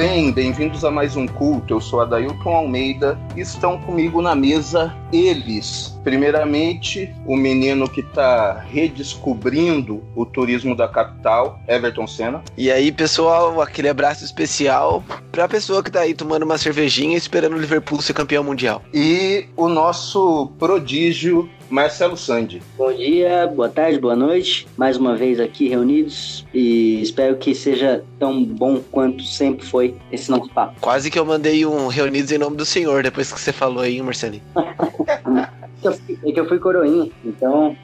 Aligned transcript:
Bem, 0.00 0.32
bem-vindos 0.32 0.82
a 0.82 0.90
mais 0.90 1.14
um 1.14 1.26
culto. 1.26 1.74
Eu 1.74 1.78
sou 1.78 2.00
Adailton 2.00 2.56
Almeida 2.56 3.20
e 3.36 3.42
estão 3.42 3.78
comigo 3.82 4.22
na 4.22 4.34
mesa 4.34 4.96
eles. 5.12 5.94
Primeiramente, 6.02 7.14
o 7.26 7.36
menino 7.36 7.86
que 7.86 8.00
está 8.00 8.60
redescobrindo 8.60 10.02
o 10.16 10.24
turismo 10.24 10.74
da 10.74 10.88
capital, 10.88 11.60
Everton 11.68 12.06
Senna. 12.06 12.42
E 12.56 12.72
aí, 12.72 12.90
pessoal, 12.90 13.60
aquele 13.60 13.90
abraço 13.90 14.24
especial 14.24 15.04
para 15.30 15.44
a 15.44 15.48
pessoa 15.48 15.82
que 15.82 15.90
está 15.90 16.00
aí 16.00 16.14
tomando 16.14 16.44
uma 16.44 16.56
cervejinha 16.56 17.18
esperando 17.18 17.54
o 17.54 17.60
Liverpool 17.60 18.00
ser 18.00 18.14
campeão 18.14 18.42
mundial. 18.42 18.82
E 18.94 19.48
o 19.54 19.68
nosso 19.68 20.50
prodígio 20.58 21.46
Marcelo 21.70 22.16
Sandi. 22.16 22.60
Bom 22.76 22.92
dia, 22.92 23.46
boa 23.46 23.68
tarde, 23.68 23.98
boa 23.98 24.16
noite. 24.16 24.66
Mais 24.76 24.96
uma 24.96 25.16
vez 25.16 25.38
aqui 25.38 25.68
reunidos 25.68 26.44
e 26.52 27.00
espero 27.00 27.36
que 27.36 27.54
seja 27.54 28.04
tão 28.18 28.44
bom 28.44 28.80
quanto 28.90 29.22
sempre 29.22 29.64
foi 29.64 29.96
esse 30.10 30.30
nosso 30.30 30.50
papo. 30.50 30.74
Quase 30.80 31.10
que 31.10 31.18
eu 31.18 31.24
mandei 31.24 31.64
um 31.64 31.86
reunidos 31.86 32.32
em 32.32 32.38
nome 32.38 32.56
do 32.56 32.66
senhor 32.66 33.04
depois 33.04 33.32
que 33.32 33.40
você 33.40 33.52
falou 33.52 33.82
aí, 33.82 34.02
Marcelinho. 34.02 34.42
é 34.56 36.32
que 36.32 36.40
eu 36.40 36.48
fui 36.48 36.58
coroinha, 36.58 37.08
então 37.24 37.76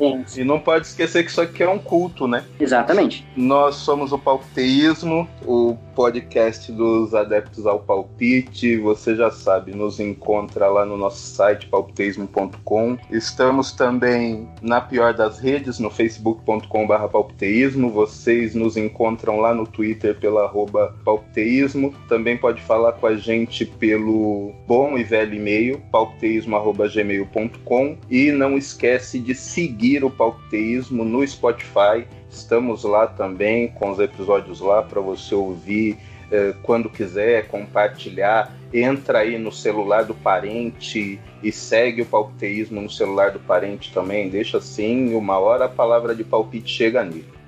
é. 0.00 0.24
E 0.36 0.42
não 0.44 0.58
pode 0.58 0.86
esquecer 0.86 1.22
que 1.22 1.30
isso 1.30 1.40
aqui 1.40 1.62
é 1.62 1.68
um 1.68 1.78
culto, 1.78 2.26
né? 2.26 2.44
Exatamente. 2.58 3.26
Nós 3.36 3.76
somos 3.76 4.10
o 4.12 4.18
Palpiteísmo, 4.18 5.28
o 5.46 5.76
podcast 5.94 6.72
dos 6.72 7.14
adeptos 7.14 7.66
ao 7.66 7.80
palpite. 7.80 8.76
Você 8.78 9.14
já 9.14 9.30
sabe, 9.30 9.74
nos 9.74 10.00
encontra 10.00 10.68
lá 10.68 10.84
no 10.84 10.96
nosso 10.96 11.18
site 11.18 11.68
palpiteísmo.com. 11.68 12.98
Estamos 13.10 13.72
também 13.72 14.48
na 14.60 14.80
pior 14.80 15.14
das 15.14 15.38
redes, 15.38 15.78
no 15.78 15.90
facebook.com.br 15.90 17.08
palpiteísmo. 17.10 17.90
Vocês 17.90 18.54
nos 18.54 18.76
encontram 18.76 19.40
lá 19.40 19.54
no 19.54 19.66
Twitter 19.66 20.18
pela 20.18 20.44
arroba 20.44 20.94
palpiteísmo. 21.04 21.94
Também 22.08 22.36
pode 22.36 22.60
falar 22.62 22.92
com 22.92 23.06
a 23.06 23.16
gente 23.16 23.64
pelo 23.64 24.52
bom 24.66 24.98
e 24.98 25.04
velho 25.04 25.34
e-mail, 25.34 25.80
palpiteísmo.gmail.com. 25.90 27.96
E 28.10 28.32
não 28.32 28.56
esquece 28.56 29.18
de 29.18 29.34
seguir 29.34 30.04
o 30.04 30.10
Palpiteísmo 30.10 31.04
no 31.04 31.26
Spotify. 31.26 32.06
Estamos 32.32 32.82
lá 32.82 33.06
também 33.06 33.68
com 33.68 33.90
os 33.90 33.98
episódios 33.98 34.60
lá 34.60 34.82
para 34.82 35.02
você 35.02 35.34
ouvir 35.34 35.98
eh, 36.30 36.54
quando 36.62 36.88
quiser, 36.88 37.46
compartilhar. 37.46 38.50
Entra 38.72 39.18
aí 39.18 39.36
no 39.36 39.52
celular 39.52 40.04
do 40.04 40.14
parente 40.14 41.20
e 41.42 41.52
segue 41.52 42.00
o 42.00 42.06
palpiteísmo 42.06 42.80
no 42.80 42.90
celular 42.90 43.32
do 43.32 43.38
parente 43.38 43.92
também. 43.92 44.30
Deixa 44.30 44.56
assim, 44.56 45.14
uma 45.14 45.38
hora 45.38 45.66
a 45.66 45.68
palavra 45.68 46.14
de 46.14 46.24
palpite 46.24 46.72
chega 46.72 47.04
nele. 47.04 47.42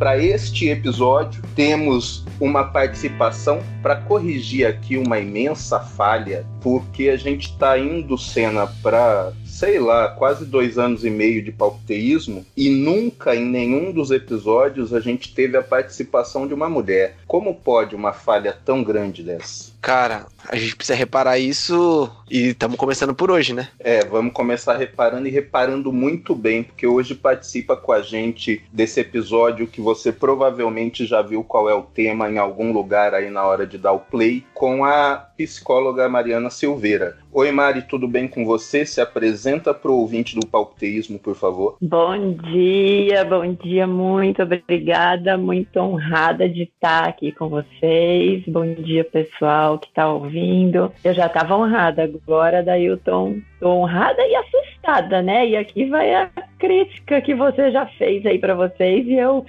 Para 0.00 0.16
este 0.16 0.70
episódio, 0.70 1.42
temos 1.54 2.24
uma 2.40 2.64
participação 2.64 3.62
para 3.82 3.96
corrigir 3.96 4.66
aqui 4.66 4.96
uma 4.96 5.18
imensa 5.18 5.78
falha, 5.78 6.46
porque 6.62 7.10
a 7.10 7.18
gente 7.18 7.50
está 7.50 7.78
indo 7.78 8.16
cena 8.16 8.66
para 8.82 9.30
sei 9.44 9.78
lá, 9.78 10.08
quase 10.08 10.46
dois 10.46 10.78
anos 10.78 11.04
e 11.04 11.10
meio 11.10 11.44
de 11.44 11.52
palpiteísmo 11.52 12.46
e 12.56 12.70
nunca 12.70 13.36
em 13.36 13.44
nenhum 13.44 13.92
dos 13.92 14.10
episódios 14.10 14.94
a 14.94 15.00
gente 15.00 15.34
teve 15.34 15.58
a 15.58 15.62
participação 15.62 16.48
de 16.48 16.54
uma 16.54 16.66
mulher. 16.66 17.18
Como 17.26 17.54
pode 17.54 17.94
uma 17.94 18.14
falha 18.14 18.56
tão 18.64 18.82
grande 18.82 19.22
dessa? 19.22 19.69
Cara, 19.80 20.26
a 20.48 20.56
gente 20.56 20.76
precisa 20.76 20.96
reparar 20.96 21.38
isso 21.38 22.10
e 22.30 22.48
estamos 22.48 22.76
começando 22.76 23.14
por 23.14 23.30
hoje, 23.30 23.54
né? 23.54 23.68
É, 23.78 24.04
vamos 24.04 24.32
começar 24.32 24.76
reparando 24.76 25.26
e 25.26 25.30
reparando 25.30 25.92
muito 25.92 26.34
bem, 26.34 26.62
porque 26.62 26.86
hoje 26.86 27.14
participa 27.14 27.76
com 27.76 27.92
a 27.92 28.02
gente 28.02 28.62
desse 28.70 29.00
episódio 29.00 29.66
que 29.66 29.80
você 29.80 30.12
provavelmente 30.12 31.06
já 31.06 31.22
viu 31.22 31.42
qual 31.42 31.68
é 31.68 31.74
o 31.74 31.82
tema 31.82 32.30
em 32.30 32.36
algum 32.36 32.72
lugar 32.72 33.14
aí 33.14 33.30
na 33.30 33.44
hora 33.44 33.66
de 33.66 33.78
dar 33.78 33.92
o 33.92 34.00
play, 34.00 34.44
com 34.52 34.84
a 34.84 35.29
psicóloga 35.46 36.08
Mariana 36.08 36.50
Silveira. 36.50 37.16
Oi, 37.32 37.50
Mari, 37.52 37.82
tudo 37.82 38.08
bem 38.08 38.26
com 38.26 38.44
você? 38.44 38.84
Se 38.84 39.00
apresenta 39.00 39.72
para 39.72 39.90
o 39.90 39.98
ouvinte 39.98 40.34
do 40.34 40.46
palpiteísmo, 40.46 41.18
por 41.18 41.34
favor. 41.34 41.76
Bom 41.80 42.32
dia, 42.32 43.24
bom 43.24 43.52
dia, 43.52 43.86
muito 43.86 44.42
obrigada, 44.42 45.36
muito 45.36 45.76
honrada 45.78 46.48
de 46.48 46.64
estar 46.64 47.08
aqui 47.08 47.30
com 47.32 47.48
vocês. 47.48 48.42
Bom 48.46 48.74
dia, 48.74 49.04
pessoal 49.04 49.78
que 49.78 49.88
está 49.88 50.12
ouvindo. 50.12 50.92
Eu 51.04 51.14
já 51.14 51.26
estava 51.26 51.56
honrada, 51.56 52.04
agora 52.04 52.62
daí 52.62 52.86
eu 52.86 52.98
tô, 52.98 53.34
tô 53.60 53.68
honrada 53.68 54.22
e 54.26 54.34
assustada, 54.34 55.22
né? 55.22 55.48
E 55.48 55.56
aqui 55.56 55.86
vai 55.86 56.14
a 56.14 56.30
crítica 56.58 57.20
que 57.20 57.34
você 57.34 57.70
já 57.70 57.86
fez 57.86 58.24
aí 58.26 58.38
para 58.38 58.54
vocês 58.54 59.06
e 59.06 59.14
eu 59.14 59.44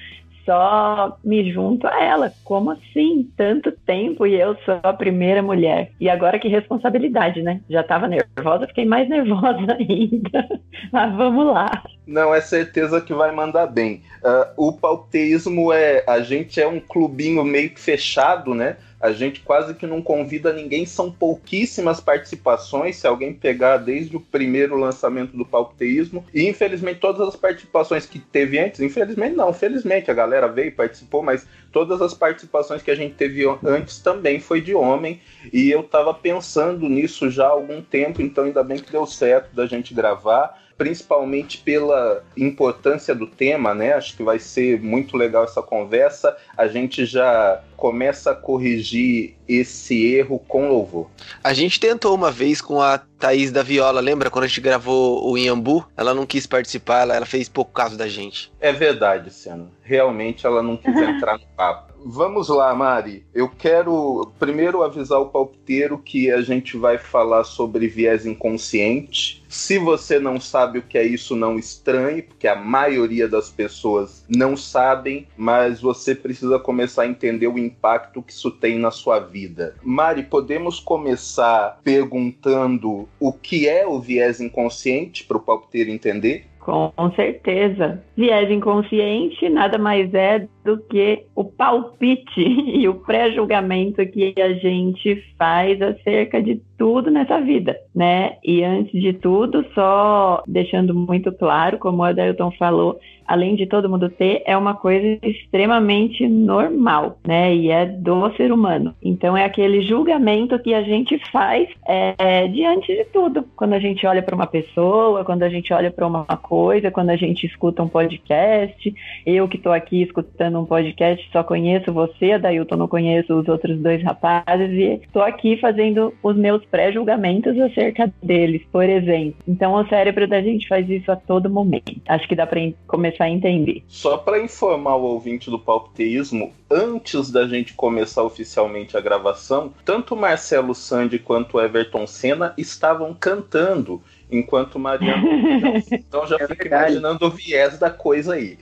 só 0.52 1.18
me 1.24 1.50
junto 1.50 1.88
a 1.88 2.04
ela. 2.04 2.34
Como 2.44 2.72
assim? 2.72 3.30
Tanto 3.38 3.72
tempo 3.72 4.28
e 4.28 4.36
eu 4.36 4.56
sou 4.66 4.80
a 4.84 4.92
primeira 4.92 5.42
mulher. 5.42 5.92
E 6.00 6.10
agora 6.10 6.38
que 6.38 6.50
responsabilidade, 6.50 7.42
né? 7.42 7.62
Já 7.70 7.82
tava 7.84 8.08
nervosa, 8.08 8.68
fiquei 8.68 8.86
mais 8.86 9.08
nervosa 9.08 9.78
ainda. 9.80 10.62
Mas 10.92 11.16
vamos 11.16 11.46
lá. 11.46 11.84
Não, 12.06 12.36
é 12.36 12.42
certeza 12.42 13.00
que 13.00 13.14
vai 13.14 13.32
mandar 13.32 13.68
bem. 13.68 14.02
Uh, 14.22 14.68
o 14.70 14.74
pauteísmo 14.74 15.72
é. 15.72 16.04
A 16.06 16.20
gente 16.20 16.60
é 16.60 16.68
um 16.68 16.80
clubinho 16.82 17.44
meio 17.46 17.70
que 17.70 17.80
fechado, 17.80 18.54
né? 18.54 18.76
A 19.02 19.12
gente 19.12 19.42
quase 19.42 19.74
que 19.74 19.88
não 19.88 20.02
convida 20.02 20.54
ninguém, 20.54 20.86
são 20.86 21.12
pouquíssimas 21.12 22.00
participações, 22.00 22.98
se 22.98 23.08
alguém 23.08 23.34
pegar 23.34 23.78
desde 23.78 24.16
o 24.16 24.20
primeiro 24.20 24.76
lançamento 24.76 25.36
do 25.36 25.46
palpiteísmo. 25.46 26.24
E 26.34 26.48
infelizmente 26.48 27.00
todas 27.00 27.28
as 27.28 27.36
participações 27.36 28.06
que 28.06 28.20
teve 28.20 28.60
antes, 28.60 28.80
infelizmente 28.80 29.36
não, 29.36 29.52
felizmente 29.52 30.12
a 30.12 30.14
galera 30.14 30.48
veio 30.48 30.68
e 30.68 30.72
participou, 30.72 31.24
mas 31.24 31.48
todas 31.72 32.02
as 32.02 32.14
participações 32.14 32.84
que 32.84 32.92
a 32.92 32.96
gente 32.96 33.16
teve 33.16 33.44
antes 33.66 34.00
também 34.00 34.40
foi 34.40 34.62
de 34.62 34.76
homem. 34.76 35.20
E 35.52 35.72
eu 35.72 35.82
tava 35.82 36.14
pensando 36.14 36.88
nisso 36.88 37.30
já 37.30 37.48
há 37.48 37.52
algum 37.52 37.82
tempo, 37.82 38.22
então 38.22 38.44
ainda 38.44 38.64
bem 38.64 38.78
que 38.78 38.92
deu 38.92 39.08
certo 39.08 39.56
da 39.56 39.66
gente 39.66 39.94
gravar 39.94 40.61
principalmente 40.82 41.60
pela 41.60 42.24
importância 42.36 43.14
do 43.14 43.28
tema, 43.28 43.72
né? 43.72 43.94
Acho 43.94 44.18
que 44.18 44.24
vai 44.24 44.40
ser 44.40 44.82
muito 44.82 45.16
legal 45.16 45.44
essa 45.44 45.62
conversa. 45.62 46.36
A 46.58 46.68
gente 46.68 47.06
já 47.06 47.62
começa 47.78 48.32
a 48.32 48.36
corrigir 48.36 49.36
esse 49.48 50.16
erro 50.16 50.40
com 50.40 50.70
louvor. 50.70 51.08
A 51.44 51.54
gente 51.54 51.80
tentou 51.80 52.16
uma 52.16 52.32
vez 52.32 52.62
com 52.62 52.82
a 52.82 52.98
Thaís 52.98 53.52
da 53.52 53.62
Viola, 53.62 54.02
lembra 54.02 54.32
quando 54.32 54.46
a 54.46 54.48
gente 54.48 54.60
gravou 54.60 55.30
o 55.30 55.38
Iambu? 55.38 55.86
Ela 55.96 56.16
não 56.16 56.26
quis 56.26 56.48
participar, 56.48 57.02
ela, 57.02 57.16
ela 57.16 57.28
fez 57.28 57.48
pouco 57.48 57.72
caso 57.72 57.96
da 57.96 58.08
gente. 58.08 58.52
É 58.60 58.74
verdade, 58.74 59.32
Senna. 59.32 59.68
Realmente 59.84 60.48
ela 60.48 60.64
não 60.64 60.76
quis 60.78 60.96
entrar 60.98 61.38
no 61.38 61.46
papo. 61.56 61.91
Vamos 62.04 62.50
lá, 62.50 62.74
Mari. 62.74 63.24
Eu 63.34 63.48
quero 63.48 64.32
primeiro 64.40 64.82
avisar 64.82 65.20
o 65.20 65.28
palpiteiro 65.28 66.00
que 66.00 66.32
a 66.32 66.42
gente 66.42 66.76
vai 66.76 66.98
falar 66.98 67.44
sobre 67.44 67.88
viés 67.88 68.26
inconsciente. 68.26 69.44
Se 69.48 69.78
você 69.78 70.20
não 70.20 70.40
sabe 70.40 70.80
o 70.80 70.82
que 70.82 70.98
é 70.98 71.06
isso, 71.06 71.36
não 71.36 71.60
estranhe, 71.60 72.24
porque 72.24 72.48
a 72.48 72.56
maioria 72.56 73.28
das 73.28 73.50
pessoas 73.50 74.26
não 74.28 74.58
sabem, 74.58 75.28
mas 75.38 75.80
você 75.80 76.16
precisa 76.16 76.58
começar 76.58 77.04
a 77.04 77.08
entender 77.08 77.48
o 77.48 77.60
impacto 77.60 78.24
que 78.24 78.34
isso 78.34 78.50
tem 78.50 78.80
na 78.80 78.90
sua 78.90 79.20
vida. 79.20 79.76
Mari, 79.84 80.24
podemos 80.24 80.80
começar 80.80 81.80
perguntando 81.84 83.08
o 83.20 83.32
que 83.32 83.68
é 83.68 83.86
o 83.86 84.00
viés 84.00 84.42
inconsciente 84.42 85.24
para 85.24 85.38
o 85.38 85.42
palpiteiro 85.42 85.92
entender? 85.92 86.51
Com 86.62 86.94
certeza. 87.16 88.04
Viés 88.16 88.52
inconsciente 88.52 89.50
nada 89.50 89.80
mais 89.80 90.14
é 90.14 90.48
do 90.64 90.78
que 90.78 91.26
o 91.36 91.44
palpite 91.44 92.22
e 92.38 92.88
o 92.88 92.96
pré-julgamento 92.96 94.06
que 94.06 94.34
a 94.40 94.54
gente 94.54 95.24
faz 95.40 95.82
acerca 95.82 96.42
de 96.42 96.62
tudo 96.78 97.10
nessa 97.10 97.42
vida, 97.42 97.76
né? 97.96 98.38
E 98.44 98.64
antes 98.64 99.02
de 99.02 99.14
tudo, 99.14 99.66
só 99.74 100.44
deixando 100.48 100.94
muito 100.94 101.32
claro, 101.32 101.80
como 101.80 102.04
o 102.04 102.06
Adelton 102.06 102.52
falou, 102.52 103.00
além 103.32 103.56
de 103.56 103.66
todo 103.66 103.90
mundo 103.90 104.10
ter, 104.10 104.44
é 104.46 104.58
uma 104.58 104.74
coisa 104.74 105.18
extremamente 105.24 106.28
normal, 106.28 107.18
né? 107.26 107.56
E 107.56 107.72
é 107.72 107.86
do 107.86 108.30
ser 108.36 108.52
humano. 108.52 108.94
Então 109.02 109.38
é 109.38 109.46
aquele 109.46 109.82
julgamento 109.82 110.60
que 110.60 110.74
a 110.74 110.84
gente 110.84 111.18
faz 111.32 111.70
é, 111.88 112.14
é, 112.18 112.48
diante 112.50 112.94
de 112.94 113.06
tudo. 113.06 113.46
Quando 113.56 113.74
a 113.74 113.80
gente 113.80 114.06
olha 114.06 114.22
para 114.22 114.36
uma 114.36 114.48
pessoa, 114.48 115.24
quando 115.24 115.44
a 115.44 115.50
gente 115.50 115.74
olha 115.74 115.90
para 115.90 116.06
uma 116.06 116.26
coisa, 116.26 116.92
quando 116.92 117.10
a 117.12 117.16
gente 117.16 117.46
escuta 117.46 117.82
um 117.82 117.88
podcast, 117.88 118.94
eu 119.26 119.48
que 119.48 119.56
estou 119.56 119.72
aqui 119.72 120.02
escutando 120.02 120.60
um 120.60 120.66
podcast, 120.66 121.26
só 121.32 121.42
conheço 121.42 121.94
você, 121.94 122.38
Dailton 122.38 122.76
não 122.76 122.88
conheço 122.88 123.34
os 123.34 123.48
outros 123.48 123.80
dois 123.80 124.04
rapazes, 124.04 124.72
e 124.72 125.00
estou 125.02 125.22
aqui 125.22 125.56
fazendo 125.56 126.14
os 126.22 126.36
meus 126.36 126.66
pré-julgamentos 126.66 127.58
acerca 127.58 128.12
deles, 128.22 128.62
por 128.72 128.84
exemplo. 128.84 129.36
Então 129.48 129.74
o 129.74 129.88
cérebro 129.88 130.28
da 130.28 130.42
gente 130.42 130.68
faz 130.68 130.90
isso 130.90 131.10
a 131.10 131.16
todo 131.16 131.50
momento. 131.50 131.96
Acho 132.10 132.28
que 132.28 132.36
dá 132.36 132.46
para 132.46 132.60
começar 132.88 133.21
a 133.26 133.30
entender. 133.30 133.84
Só 133.88 134.18
para 134.18 134.42
informar 134.42 134.96
o 134.96 135.04
ouvinte 135.04 135.50
do 135.50 135.60
palpiteísmo, 135.60 136.54
antes 136.70 137.32
da 137.32 137.48
gente 137.48 137.74
começar 137.74 138.24
oficialmente 138.24 138.98
a 138.98 139.02
gravação, 139.02 139.74
tanto 139.86 140.16
Marcelo 140.16 140.74
Sandi 140.74 141.20
quanto 141.20 141.60
Everton 141.60 142.08
Senna 142.08 142.54
estavam 142.58 143.14
cantando 143.14 144.02
enquanto 144.32 144.80
Mariano. 144.80 145.28
então 145.92 146.26
já 146.26 146.38
é 146.40 146.48
fico 146.48 146.68
imaginando 146.68 147.26
o 147.26 147.32
viés 147.32 147.78
da 147.78 147.90
coisa 147.90 148.36
aí. 148.36 148.58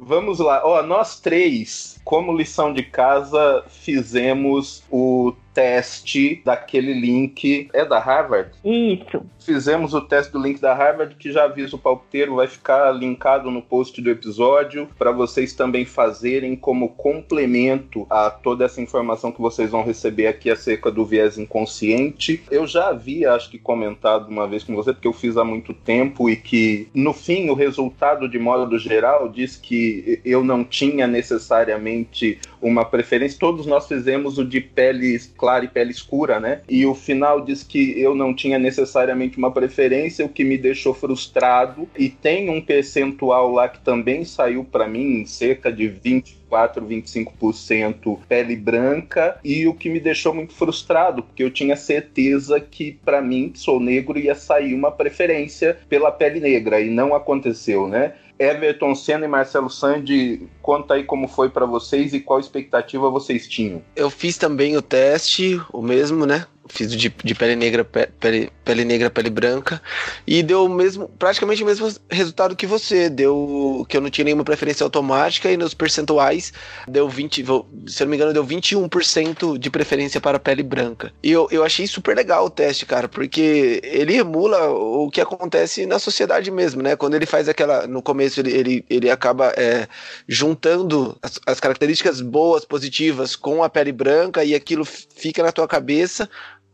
Vamos 0.00 0.38
lá. 0.38 0.62
Ó, 0.64 0.80
nós 0.82 1.18
três, 1.18 2.00
como 2.04 2.36
lição 2.36 2.72
de 2.72 2.84
casa, 2.84 3.64
fizemos 3.68 4.84
o 4.90 5.34
teste 5.58 6.40
daquele 6.44 6.92
link. 6.94 7.68
É 7.72 7.84
da 7.84 7.98
Harvard? 7.98 8.50
Isso. 8.64 9.26
Fizemos 9.40 9.92
o 9.92 10.00
teste 10.00 10.32
do 10.32 10.40
link 10.40 10.60
da 10.60 10.72
Harvard, 10.72 11.16
que 11.16 11.32
já 11.32 11.44
avisa 11.44 11.74
o 11.74 11.78
palpiteiro, 11.78 12.36
vai 12.36 12.46
ficar 12.46 12.92
linkado 12.92 13.50
no 13.50 13.60
post 13.60 14.00
do 14.00 14.08
episódio, 14.08 14.88
para 14.96 15.10
vocês 15.10 15.52
também 15.54 15.84
fazerem 15.84 16.54
como 16.54 16.90
complemento 16.90 18.06
a 18.08 18.30
toda 18.30 18.66
essa 18.66 18.80
informação 18.80 19.32
que 19.32 19.40
vocês 19.40 19.70
vão 19.70 19.82
receber 19.82 20.28
aqui 20.28 20.48
acerca 20.48 20.92
do 20.92 21.04
viés 21.04 21.38
inconsciente. 21.38 22.40
Eu 22.50 22.66
já 22.66 22.90
havia, 22.90 23.32
acho 23.32 23.50
que, 23.50 23.58
comentado 23.58 24.28
uma 24.28 24.46
vez 24.46 24.62
com 24.62 24.76
você, 24.76 24.92
porque 24.92 25.08
eu 25.08 25.12
fiz 25.12 25.36
há 25.36 25.44
muito 25.44 25.74
tempo, 25.74 26.30
e 26.30 26.36
que 26.36 26.88
no 26.94 27.12
fim 27.12 27.48
o 27.48 27.54
resultado, 27.54 28.28
de 28.28 28.38
modo 28.38 28.78
geral, 28.78 29.28
diz 29.28 29.56
que 29.56 30.20
eu 30.24 30.44
não 30.44 30.62
tinha 30.62 31.06
necessariamente 31.06 32.38
uma 32.60 32.84
preferência. 32.84 33.38
Todos 33.38 33.66
nós 33.66 33.86
fizemos 33.86 34.38
o 34.38 34.44
de 34.44 34.60
pele 34.60 35.18
clara 35.36 35.64
e 35.64 35.68
pele 35.68 35.90
escura, 35.90 36.40
né? 36.40 36.60
E 36.68 36.84
o 36.86 36.94
final 36.94 37.40
diz 37.40 37.62
que 37.62 38.00
eu 38.00 38.14
não 38.14 38.34
tinha 38.34 38.58
necessariamente 38.58 39.38
uma 39.38 39.50
preferência, 39.50 40.24
o 40.24 40.28
que 40.28 40.44
me 40.44 40.58
deixou 40.58 40.94
frustrado. 40.94 41.88
E 41.96 42.08
tem 42.08 42.50
um 42.50 42.60
percentual 42.60 43.52
lá 43.52 43.68
que 43.68 43.80
também 43.80 44.24
saiu 44.24 44.64
para 44.64 44.86
mim, 44.86 45.24
cerca 45.24 45.72
de 45.72 45.88
24, 45.88 46.84
25% 46.84 48.18
pele 48.28 48.56
branca 48.56 49.38
e 49.44 49.66
o 49.66 49.74
que 49.74 49.88
me 49.88 50.00
deixou 50.00 50.34
muito 50.34 50.54
frustrado, 50.54 51.22
porque 51.22 51.42
eu 51.42 51.50
tinha 51.50 51.76
certeza 51.76 52.60
que 52.60 52.98
para 53.04 53.20
mim, 53.20 53.50
que 53.50 53.58
sou 53.58 53.80
negro, 53.80 54.18
ia 54.18 54.34
sair 54.34 54.74
uma 54.74 54.90
preferência 54.90 55.78
pela 55.88 56.10
pele 56.10 56.40
negra 56.40 56.80
e 56.80 56.90
não 56.90 57.14
aconteceu, 57.14 57.88
né? 57.88 58.14
Everton 58.38 58.94
Senna 58.94 59.24
e 59.24 59.28
Marcelo 59.28 59.68
Sandi, 59.68 60.46
conta 60.62 60.94
aí 60.94 61.04
como 61.04 61.26
foi 61.28 61.48
para 61.48 61.66
vocês 61.66 62.14
e 62.14 62.20
qual 62.20 62.38
expectativa 62.38 63.10
vocês 63.10 63.48
tinham. 63.48 63.82
Eu 63.96 64.10
fiz 64.10 64.38
também 64.38 64.76
o 64.76 64.82
teste, 64.82 65.60
o 65.72 65.82
mesmo, 65.82 66.24
né? 66.24 66.46
Fiz 66.68 66.92
de, 66.92 67.08
de 67.08 67.34
pele 67.34 67.56
negra, 67.56 67.84
pele, 67.84 68.52
pele 68.64 68.84
negra, 68.84 69.10
pele 69.10 69.30
branca, 69.30 69.80
e 70.26 70.42
deu 70.42 70.68
mesmo, 70.68 71.08
praticamente 71.18 71.62
o 71.62 71.66
mesmo 71.66 71.92
resultado 72.10 72.54
que 72.54 72.66
você, 72.66 73.08
deu 73.08 73.86
que 73.88 73.96
eu 73.96 74.00
não 74.00 74.10
tinha 74.10 74.24
nenhuma 74.24 74.44
preferência 74.44 74.84
automática, 74.84 75.50
e 75.50 75.56
nos 75.56 75.74
percentuais 75.74 76.52
deu 76.86 77.08
20, 77.08 77.44
se 77.86 78.02
eu 78.02 78.06
não 78.06 78.10
me 78.10 78.16
engano, 78.16 78.32
deu 78.32 78.44
21% 78.44 79.58
de 79.58 79.70
preferência 79.70 80.20
para 80.20 80.38
pele 80.38 80.62
branca. 80.62 81.12
E 81.22 81.30
eu, 81.30 81.48
eu 81.50 81.64
achei 81.64 81.86
super 81.86 82.16
legal 82.16 82.44
o 82.46 82.50
teste, 82.50 82.86
cara, 82.86 83.08
porque 83.08 83.80
ele 83.82 84.16
emula 84.16 84.70
o 84.70 85.10
que 85.10 85.20
acontece 85.20 85.86
na 85.86 85.98
sociedade 85.98 86.50
mesmo, 86.50 86.82
né? 86.82 86.96
Quando 86.96 87.14
ele 87.14 87.26
faz 87.26 87.48
aquela, 87.48 87.86
no 87.86 88.02
começo 88.02 88.40
ele, 88.40 88.52
ele, 88.52 88.84
ele 88.88 89.10
acaba 89.10 89.52
é, 89.56 89.88
juntando 90.26 91.16
as, 91.22 91.40
as 91.46 91.60
características 91.60 92.20
boas, 92.20 92.64
positivas 92.64 93.34
com 93.34 93.62
a 93.62 93.68
pele 93.68 93.92
branca, 93.92 94.44
e 94.44 94.54
aquilo 94.54 94.84
fica 94.84 95.42
na 95.42 95.52
tua 95.52 95.66
cabeça, 95.66 96.28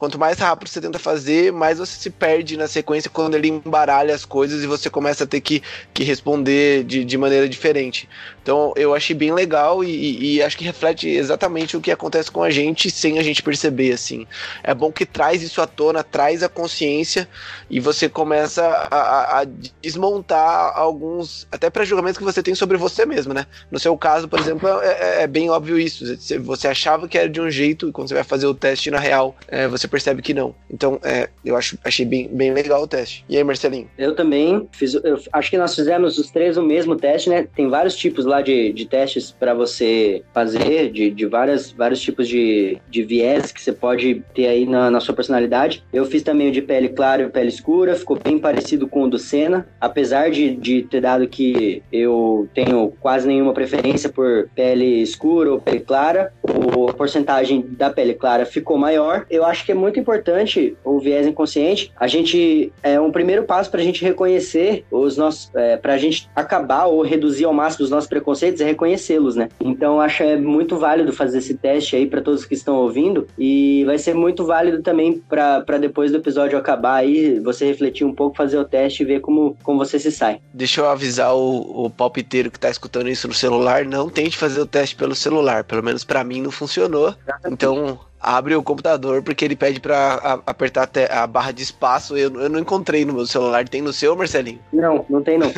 Quanto 0.05 0.19
mais 0.19 0.39
rápido 0.39 0.69
você 0.69 0.83
tenta 0.83 0.99
fazer, 0.99 1.51
mais 1.51 1.79
você 1.79 1.97
se 1.99 2.11
perde 2.11 2.59
na 2.59 2.69
sequência 2.69 3.09
quando 3.11 3.37
ele 3.37 3.49
embaralha 3.49 4.15
as 4.15 4.23
coisas 4.23 4.62
e 4.62 4.67
você 4.67 4.91
começa 4.91 5.25
a 5.25 5.27
ter 5.27 5.41
que, 5.41 5.62
que 5.95 6.05
responder 6.05 6.85
de, 6.85 7.06
de 7.06 7.17
maneira 7.17 7.49
diferente. 7.49 8.06
Então 8.44 8.75
eu 8.76 8.94
achei 8.94 9.17
bem 9.17 9.32
legal 9.32 9.82
e, 9.82 10.37
e, 10.37 10.43
acho 10.43 10.58
que 10.58 10.64
reflete 10.64 11.08
exatamente 11.08 11.79
o 11.79 11.81
que 11.81 11.91
acontece 11.91 12.31
com 12.31 12.43
a 12.43 12.50
gente 12.50 12.91
sem 12.91 13.19
a 13.19 13.23
gente 13.23 13.43
perceber, 13.43 13.93
assim. 13.93 14.26
É 14.62 14.75
bom 14.75 14.93
que 14.93 15.06
traz 15.06 15.43
isso 15.43 15.62
à 15.62 15.67
tona, 15.67 16.05
traz 16.05 16.43
a 16.43 16.49
consciência 16.49 17.26
e 17.70 17.81
você 17.81 18.06
começa 18.06 18.62
a, 18.62 19.41
a 19.41 19.44
desmontar 19.81 20.79
alguns, 20.79 21.49
até 21.50 21.70
pré-julgamentos 21.70 22.19
que 22.19 22.25
você 22.25 22.43
tem 22.43 22.55
sobre 22.55 22.76
você 22.76 23.06
mesmo, 23.06 23.32
né? 23.32 23.46
No 23.70 23.79
seu 23.79 23.96
caso, 23.96 24.29
por 24.29 24.38
exemplo, 24.38 24.69
é, 24.69 25.20
é, 25.20 25.23
é 25.23 25.26
bem 25.26 25.49
óbvio 25.49 25.79
isso. 25.79 26.05
Você 26.41 26.69
achava 26.69 27.08
que 27.08 27.17
era 27.17 27.31
de 27.31 27.41
um 27.41 27.50
jeito 27.50 27.88
e 27.88 27.93
quando 27.93 28.08
você 28.08 28.14
vai 28.14 28.25
fazer 28.25 28.46
o 28.46 28.52
teste 28.52 28.91
na 28.91 28.99
real, 28.99 29.35
é, 29.49 29.67
você 29.67 29.88
percebe 29.88 30.20
que 30.20 30.35
não. 30.35 30.55
Então, 30.70 31.00
é, 31.02 31.31
eu 31.43 31.56
acho, 31.56 31.79
achei 31.82 32.05
bem, 32.05 32.29
bem 32.29 32.52
legal 32.52 32.82
o 32.82 32.87
teste. 32.87 33.25
E 33.26 33.38
aí, 33.38 33.43
Marcelinho? 33.43 33.88
Eu 33.96 34.14
também 34.14 34.69
fiz, 34.73 34.93
eu 34.93 35.19
acho 35.32 35.50
que 35.50 35.56
nós 35.56 35.75
fizemos 35.75 36.19
os 36.19 36.31
três 36.31 36.58
o 36.58 36.62
mesmo 36.62 36.94
teste, 36.94 37.31
né? 37.31 37.49
Tem 37.56 37.70
vários 37.70 37.96
tipos 37.96 38.26
lá 38.26 38.33
de, 38.40 38.72
de 38.72 38.86
testes 38.86 39.31
para 39.31 39.54
você 39.54 40.22
fazer, 40.32 40.90
de, 40.90 41.10
de 41.10 41.26
várias, 41.26 41.70
vários 41.72 42.00
tipos 42.00 42.28
de, 42.28 42.78
de 42.88 43.02
viés 43.02 43.52
que 43.52 43.60
você 43.60 43.72
pode 43.72 44.22
ter 44.34 44.46
aí 44.46 44.66
na, 44.66 44.90
na 44.90 45.00
sua 45.00 45.14
personalidade. 45.14 45.84
Eu 45.92 46.04
fiz 46.04 46.22
também 46.22 46.48
o 46.48 46.52
de 46.52 46.62
pele 46.62 46.88
clara 46.88 47.22
e 47.22 47.28
pele 47.28 47.48
escura, 47.48 47.94
ficou 47.94 48.19
bem 48.22 48.38
parecido 48.38 48.86
com 48.88 49.04
o 49.04 49.08
do 49.08 49.19
Senna, 49.19 49.66
apesar 49.81 50.31
de, 50.31 50.54
de 50.56 50.82
ter 50.82 51.00
dado 51.00 51.28
que 51.28 51.82
eu 51.92 52.48
tenho 52.54 52.92
quase 53.00 53.26
nenhuma 53.26 53.52
preferência 53.52 54.08
por 54.08 54.48
pele 54.54 55.02
escura 55.02 55.52
ou 55.52 55.60
pele 55.60 55.81
clara, 55.81 56.32
o, 56.42 56.88
a 56.88 56.94
porcentagem 56.94 57.64
da 57.70 57.90
pele 57.90 58.14
clara 58.14 58.46
ficou 58.46 58.78
maior. 58.78 59.26
Eu 59.31 59.44
acho 59.44 59.64
que 59.64 59.72
é 59.72 59.75
muito 59.75 59.98
importante 59.98 60.76
o 60.84 60.98
viés 60.98 61.26
inconsciente. 61.26 61.92
A 61.96 62.06
gente 62.06 62.72
é 62.82 63.00
um 63.00 63.10
primeiro 63.10 63.44
passo 63.44 63.70
para 63.70 63.81
a 63.81 63.84
gente 63.84 64.04
reconhecer 64.04 64.84
os 64.90 65.16
nossos, 65.16 65.50
é, 65.54 65.76
para 65.76 65.94
a 65.94 65.98
gente 65.98 66.28
acabar 66.34 66.86
ou 66.86 67.02
reduzir 67.02 67.44
ao 67.44 67.52
máximo 67.52 67.84
os 67.84 67.90
nossos 67.90 68.08
preconceitos 68.08 68.24
é 68.61 68.65
reconhecê-los, 68.65 69.37
né? 69.37 69.49
Então 69.61 70.00
acho 70.00 70.23
é 70.23 70.37
muito 70.37 70.76
válido 70.79 71.12
fazer 71.12 71.38
esse 71.38 71.55
teste 71.55 71.97
aí 71.97 72.06
para 72.06 72.23
todos 72.23 72.44
que 72.44 72.55
estão 72.55 72.76
ouvindo 72.76 73.26
e 73.38 73.85
vai 73.85 73.99
ser 73.99 74.15
muito 74.15 74.44
válido 74.44 74.82
também 74.82 75.23
para 75.29 75.79
depois 75.79 76.11
do 76.11 76.19
episódio 76.19 76.59
acabar 76.59 76.97
aí 76.97 77.38
você 77.41 77.67
refletir 77.67 78.05
um 78.05 78.15
pouco, 78.15 78.37
fazer 78.37 78.59
o 78.59 78.65
teste 78.65 79.03
e 79.03 79.06
ver 79.06 79.21
como, 79.21 79.56
como 79.62 79.79
você 79.79 79.99
se 79.99 80.11
sai. 80.11 80.41
Deixa 80.53 80.81
eu 80.81 80.88
avisar 80.88 81.35
o, 81.35 81.87
o 81.87 81.91
palpiteiro 81.91 82.50
que 82.50 82.56
está 82.56 82.71
escutando 82.71 83.09
isso 83.09 83.29
no 83.29 83.35
celular, 83.35 83.85
não 83.85 84.09
tente 84.09 84.37
fazer 84.37 84.61
o 84.61 84.67
teste 84.67 84.97
pelo 84.97 85.15
celular, 85.15 85.65
pelo 85.65 85.82
menos 85.82 86.05
para 86.05 86.25
mim 86.25 86.43
não 86.43 86.50
funcionou. 86.50 87.15
Então 87.47 87.99
abre 88.25 88.56
o 88.56 88.62
computador 88.62 89.23
porque 89.23 89.44
ele 89.44 89.55
pede 89.55 89.79
para 89.79 90.41
apertar 90.47 90.88
a 91.11 91.26
barra 91.26 91.53
de 91.53 91.62
espaço. 91.62 92.17
Eu, 92.17 92.41
eu 92.41 92.49
não 92.49 92.59
encontrei 92.59 93.05
no 93.05 93.12
meu 93.12 93.26
celular. 93.26 93.69
Tem 93.69 93.82
no 93.82 93.93
seu, 93.93 94.17
Marcelinho? 94.17 94.59
Não, 94.73 95.05
não 95.09 95.23
tem 95.23 95.38
não. 95.38 95.53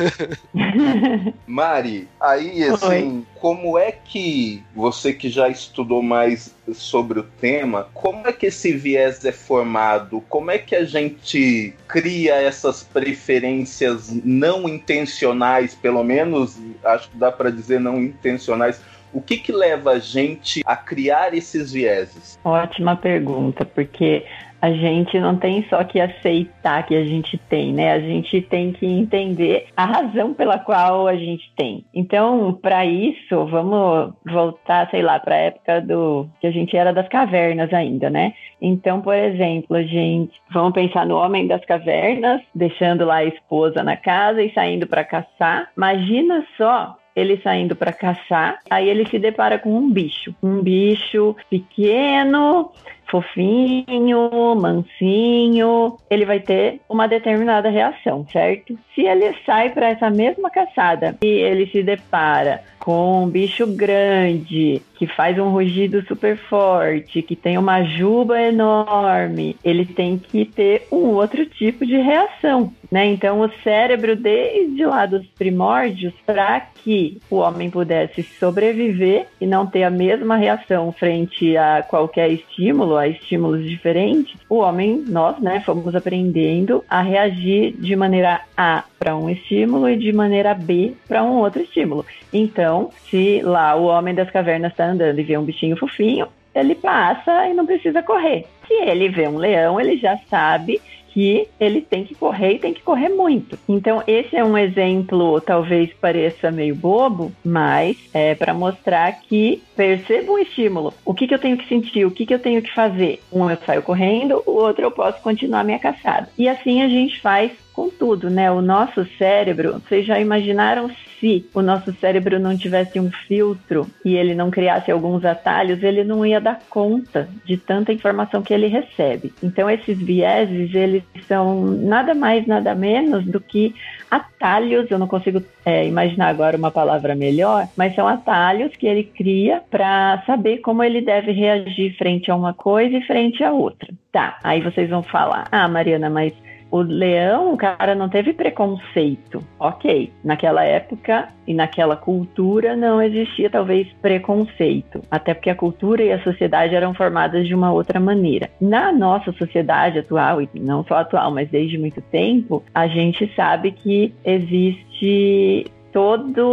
Mari, 1.47 2.07
aí 2.19 2.63
assim, 2.65 3.17
Oi. 3.19 3.23
como 3.39 3.77
é 3.77 3.91
que 3.91 4.63
você 4.75 5.13
que 5.13 5.29
já 5.29 5.47
estudou 5.47 6.03
mais 6.03 6.53
sobre 6.73 7.19
o 7.19 7.23
tema, 7.23 7.87
como 7.93 8.27
é 8.27 8.33
que 8.33 8.47
esse 8.47 8.73
viés 8.73 9.23
é 9.23 9.31
formado? 9.31 10.21
Como 10.27 10.51
é 10.51 10.57
que 10.57 10.75
a 10.75 10.83
gente 10.83 11.73
cria 11.87 12.35
essas 12.35 12.83
preferências 12.83 14.11
não 14.23 14.67
intencionais, 14.67 15.73
pelo 15.73 16.03
menos 16.03 16.57
acho 16.83 17.09
que 17.09 17.17
dá 17.17 17.31
para 17.31 17.49
dizer 17.49 17.79
não 17.79 18.01
intencionais? 18.01 18.81
O 19.13 19.21
que, 19.21 19.37
que 19.37 19.51
leva 19.51 19.91
a 19.91 19.99
gente 19.99 20.61
a 20.65 20.75
criar 20.75 21.33
esses 21.33 21.71
vieses? 21.71 22.37
Ótima 22.43 22.95
pergunta, 22.95 23.65
porque 23.65 24.25
a 24.61 24.71
gente 24.71 25.19
não 25.19 25.35
tem 25.35 25.65
só 25.69 25.83
que 25.83 25.99
aceitar 25.99 26.85
que 26.85 26.95
a 26.95 27.03
gente 27.03 27.37
tem, 27.37 27.73
né? 27.73 27.93
A 27.93 27.99
gente 27.99 28.41
tem 28.41 28.71
que 28.71 28.85
entender 28.85 29.67
a 29.75 29.85
razão 29.85 30.33
pela 30.33 30.57
qual 30.57 31.07
a 31.07 31.15
gente 31.15 31.51
tem. 31.55 31.85
Então, 31.93 32.57
para 32.61 32.85
isso, 32.85 33.45
vamos 33.45 34.13
voltar, 34.25 34.89
sei 34.89 35.01
lá, 35.01 35.19
para 35.19 35.35
a 35.35 35.39
época 35.39 35.81
do 35.81 36.27
que 36.41 36.47
a 36.47 36.51
gente 36.51 36.75
era 36.75 36.91
das 36.91 37.07
cavernas 37.07 37.71
ainda, 37.71 38.09
né? 38.09 38.33
Então, 38.59 39.01
por 39.01 39.15
exemplo, 39.15 39.75
a 39.77 39.83
gente 39.83 40.33
vamos 40.51 40.73
pensar 40.73 41.05
no 41.05 41.15
homem 41.15 41.47
das 41.47 41.63
cavernas, 41.65 42.41
deixando 42.55 43.05
lá 43.05 43.17
a 43.17 43.25
esposa 43.25 43.83
na 43.83 43.95
casa 43.95 44.41
e 44.41 44.51
saindo 44.53 44.87
para 44.87 45.03
caçar. 45.03 45.69
Imagina 45.77 46.43
só 46.57 46.97
ele 47.17 47.41
saindo 47.41 47.75
para 47.75 47.91
caçar, 47.91 48.59
aí 48.69 48.87
ele 48.87 49.03
se 49.09 49.17
depara 49.17 49.57
com 49.57 49.75
um 49.75 49.89
bicho, 49.89 50.35
um 50.41 50.61
bicho 50.61 51.35
pequeno, 51.49 52.71
fofinho, 53.09 54.29
mansinho, 54.55 55.97
ele 56.09 56.25
vai 56.25 56.39
ter 56.39 56.81
uma 56.89 57.07
determinada 57.07 57.69
reação, 57.69 58.25
certo? 58.31 58.77
Se 58.93 59.01
ele 59.01 59.33
sai 59.45 59.69
para 59.69 59.89
essa 59.89 60.09
mesma 60.09 60.49
caçada 60.49 61.15
e 61.21 61.27
ele 61.27 61.67
se 61.67 61.83
depara 61.83 62.61
com 62.79 63.23
um 63.23 63.29
bicho 63.29 63.67
grande, 63.67 64.81
que 64.97 65.05
faz 65.05 65.37
um 65.37 65.49
rugido 65.49 66.01
super 66.07 66.37
forte, 66.37 67.21
que 67.21 67.35
tem 67.35 67.57
uma 67.57 67.83
juba 67.83 68.41
enorme, 68.41 69.57
ele 69.61 69.85
tem 69.85 70.17
que 70.17 70.45
ter 70.45 70.87
um 70.91 71.07
outro 71.07 71.45
tipo 71.45 71.85
de 71.85 71.97
reação, 71.97 72.71
né? 72.89 73.05
Então 73.07 73.41
o 73.41 73.51
cérebro 73.61 74.15
desde 74.15 74.85
lá 74.85 75.05
dos 75.05 75.25
primórdios 75.37 76.13
para 76.25 76.61
que 76.61 77.19
o 77.29 77.35
homem 77.35 77.69
pudesse 77.69 78.23
sobreviver 78.23 79.27
e 79.41 79.45
não 79.45 79.67
ter 79.67 79.83
a 79.83 79.89
mesma 79.89 80.37
reação 80.37 80.91
frente 80.93 81.57
a 81.57 81.83
qualquer 81.83 82.31
estímulo, 82.31 82.96
a 82.97 83.07
estímulos 83.07 83.67
diferentes, 83.67 84.35
o 84.49 84.57
homem, 84.57 85.03
nós, 85.07 85.39
né, 85.39 85.61
fomos 85.61 85.95
aprendendo 85.95 86.83
a 86.89 87.01
reagir 87.01 87.73
de 87.73 87.95
maneira 87.95 88.41
A 88.55 88.83
para 88.97 89.15
um 89.15 89.29
estímulo 89.29 89.89
e 89.89 89.97
de 89.97 90.11
maneira 90.11 90.53
B 90.53 90.93
para 91.07 91.23
um 91.23 91.37
outro 91.37 91.61
estímulo. 91.61 92.05
Então, 92.33 92.89
se 93.09 93.41
lá 93.41 93.75
o 93.75 93.85
homem 93.85 94.13
das 94.13 94.29
cavernas 94.29 94.71
está 94.71 94.85
andando 94.85 95.19
e 95.19 95.23
vê 95.23 95.37
um 95.37 95.43
bichinho 95.43 95.77
fofinho, 95.77 96.27
ele 96.53 96.75
passa 96.75 97.47
e 97.47 97.53
não 97.53 97.65
precisa 97.65 98.01
correr. 98.01 98.45
Se 98.67 98.73
ele 98.73 99.09
vê 99.09 99.27
um 99.27 99.37
leão, 99.37 99.79
ele 99.79 99.97
já 99.97 100.17
sabe 100.29 100.81
que 101.17 101.47
ele 101.59 101.81
tem 101.81 102.03
que 102.03 102.13
correr 102.13 102.53
e 102.53 102.59
tem 102.59 102.75
que 102.75 102.83
correr 102.83 103.09
muito. 103.09 103.57
Então, 103.67 104.03
esse 104.05 104.35
é 104.35 104.45
um 104.45 104.55
exemplo, 104.55 105.41
talvez 105.41 105.91
pareça 105.93 106.51
meio 106.51 106.75
bobo, 106.75 107.31
mas 107.43 107.97
é 108.13 108.35
para 108.35 108.53
mostrar 108.53 109.11
que 109.21 109.63
percebo 109.75 110.33
um 110.33 110.37
estímulo. 110.37 110.93
O 111.03 111.15
que, 111.15 111.25
que 111.25 111.33
eu 111.33 111.39
tenho 111.39 111.57
que 111.57 111.67
sentir? 111.67 112.05
O 112.05 112.11
que, 112.11 112.23
que 112.23 112.35
eu 112.35 112.37
tenho 112.37 112.61
que 112.61 112.71
fazer? 112.71 113.19
Um 113.33 113.49
eu 113.49 113.57
saio 113.65 113.81
correndo, 113.81 114.43
o 114.45 114.51
outro 114.51 114.83
eu 114.83 114.91
posso 114.91 115.19
continuar 115.23 115.63
minha 115.63 115.79
caçada. 115.79 116.29
E 116.37 116.47
assim 116.47 116.83
a 116.83 116.87
gente 116.87 117.19
faz 117.19 117.51
com 117.73 117.89
tudo, 117.89 118.29
né? 118.29 118.51
O 118.51 118.61
nosso 118.61 119.03
cérebro, 119.17 119.81
vocês 119.87 120.05
já 120.05 120.19
imaginaram 120.19 120.87
se 121.19 121.45
o 121.53 121.61
nosso 121.61 121.91
cérebro 121.93 122.39
não 122.39 122.57
tivesse 122.57 122.99
um 122.99 123.11
filtro 123.27 123.87
e 124.03 124.15
ele 124.15 124.35
não 124.35 124.51
criasse 124.51 124.91
alguns 124.91 125.25
atalhos, 125.25 125.81
ele 125.83 126.03
não 126.03 126.25
ia 126.25 126.39
dar 126.39 126.59
conta 126.69 127.27
de 127.45 127.57
tanta 127.57 127.91
informação 127.91 128.41
que 128.41 128.53
ele 128.53 128.67
recebe. 128.67 129.33
Então 129.41 129.69
esses 129.69 129.97
vieses, 129.97 130.73
eles 130.73 131.03
são 131.27 131.61
nada 131.65 132.13
mais, 132.13 132.45
nada 132.45 132.75
menos 132.75 133.25
do 133.25 133.39
que 133.39 133.73
atalhos, 134.09 134.89
eu 134.89 134.97
não 134.97 135.07
consigo 135.07 135.41
é, 135.65 135.85
imaginar 135.85 136.27
agora 136.27 136.57
uma 136.57 136.71
palavra 136.71 137.15
melhor, 137.15 137.67
mas 137.75 137.93
são 137.95 138.07
atalhos 138.07 138.75
que 138.75 138.87
ele 138.87 139.03
cria 139.03 139.61
para 139.69 140.23
saber 140.25 140.59
como 140.59 140.83
ele 140.83 141.01
deve 141.01 141.31
reagir 141.31 141.97
frente 141.97 142.31
a 142.31 142.35
uma 142.35 142.53
coisa 142.53 142.95
e 142.95 143.05
frente 143.05 143.43
a 143.43 143.51
outra. 143.51 143.93
Tá, 144.11 144.39
aí 144.43 144.61
vocês 144.61 144.89
vão 144.89 145.03
falar, 145.03 145.47
ah, 145.51 145.67
Mariana, 145.67 146.09
mas 146.09 146.33
o 146.69 146.81
leão, 146.81 147.53
o 147.53 147.57
cara 147.57 147.95
não 147.95 148.09
teve 148.09 148.33
preconceito. 148.33 149.43
Ok, 149.59 150.11
naquela 150.23 150.63
época 150.63 151.29
e 151.45 151.53
naquela 151.53 151.95
cultura 151.95 152.75
não 152.75 153.01
existia 153.01 153.49
talvez 153.49 153.87
preconceito, 154.01 155.01
até 155.09 155.33
porque 155.33 155.49
a 155.49 155.55
cultura 155.55 156.03
e 156.03 156.11
a 156.11 156.21
sociedade 156.23 156.75
eram 156.75 156.93
formadas 156.93 157.47
de 157.47 157.55
uma 157.55 157.71
outra 157.71 157.99
maneira. 157.99 158.49
Na 158.59 158.91
nossa 158.91 159.31
sociedade 159.33 159.99
atual, 159.99 160.41
e 160.41 160.49
não 160.55 160.83
só 160.83 160.95
atual, 160.95 161.31
mas 161.31 161.49
desde 161.49 161.77
muito 161.77 162.01
tempo, 162.01 162.63
a 162.73 162.87
gente 162.87 163.31
sabe 163.35 163.71
que 163.71 164.13
existe 164.25 165.65
toda 165.91 166.43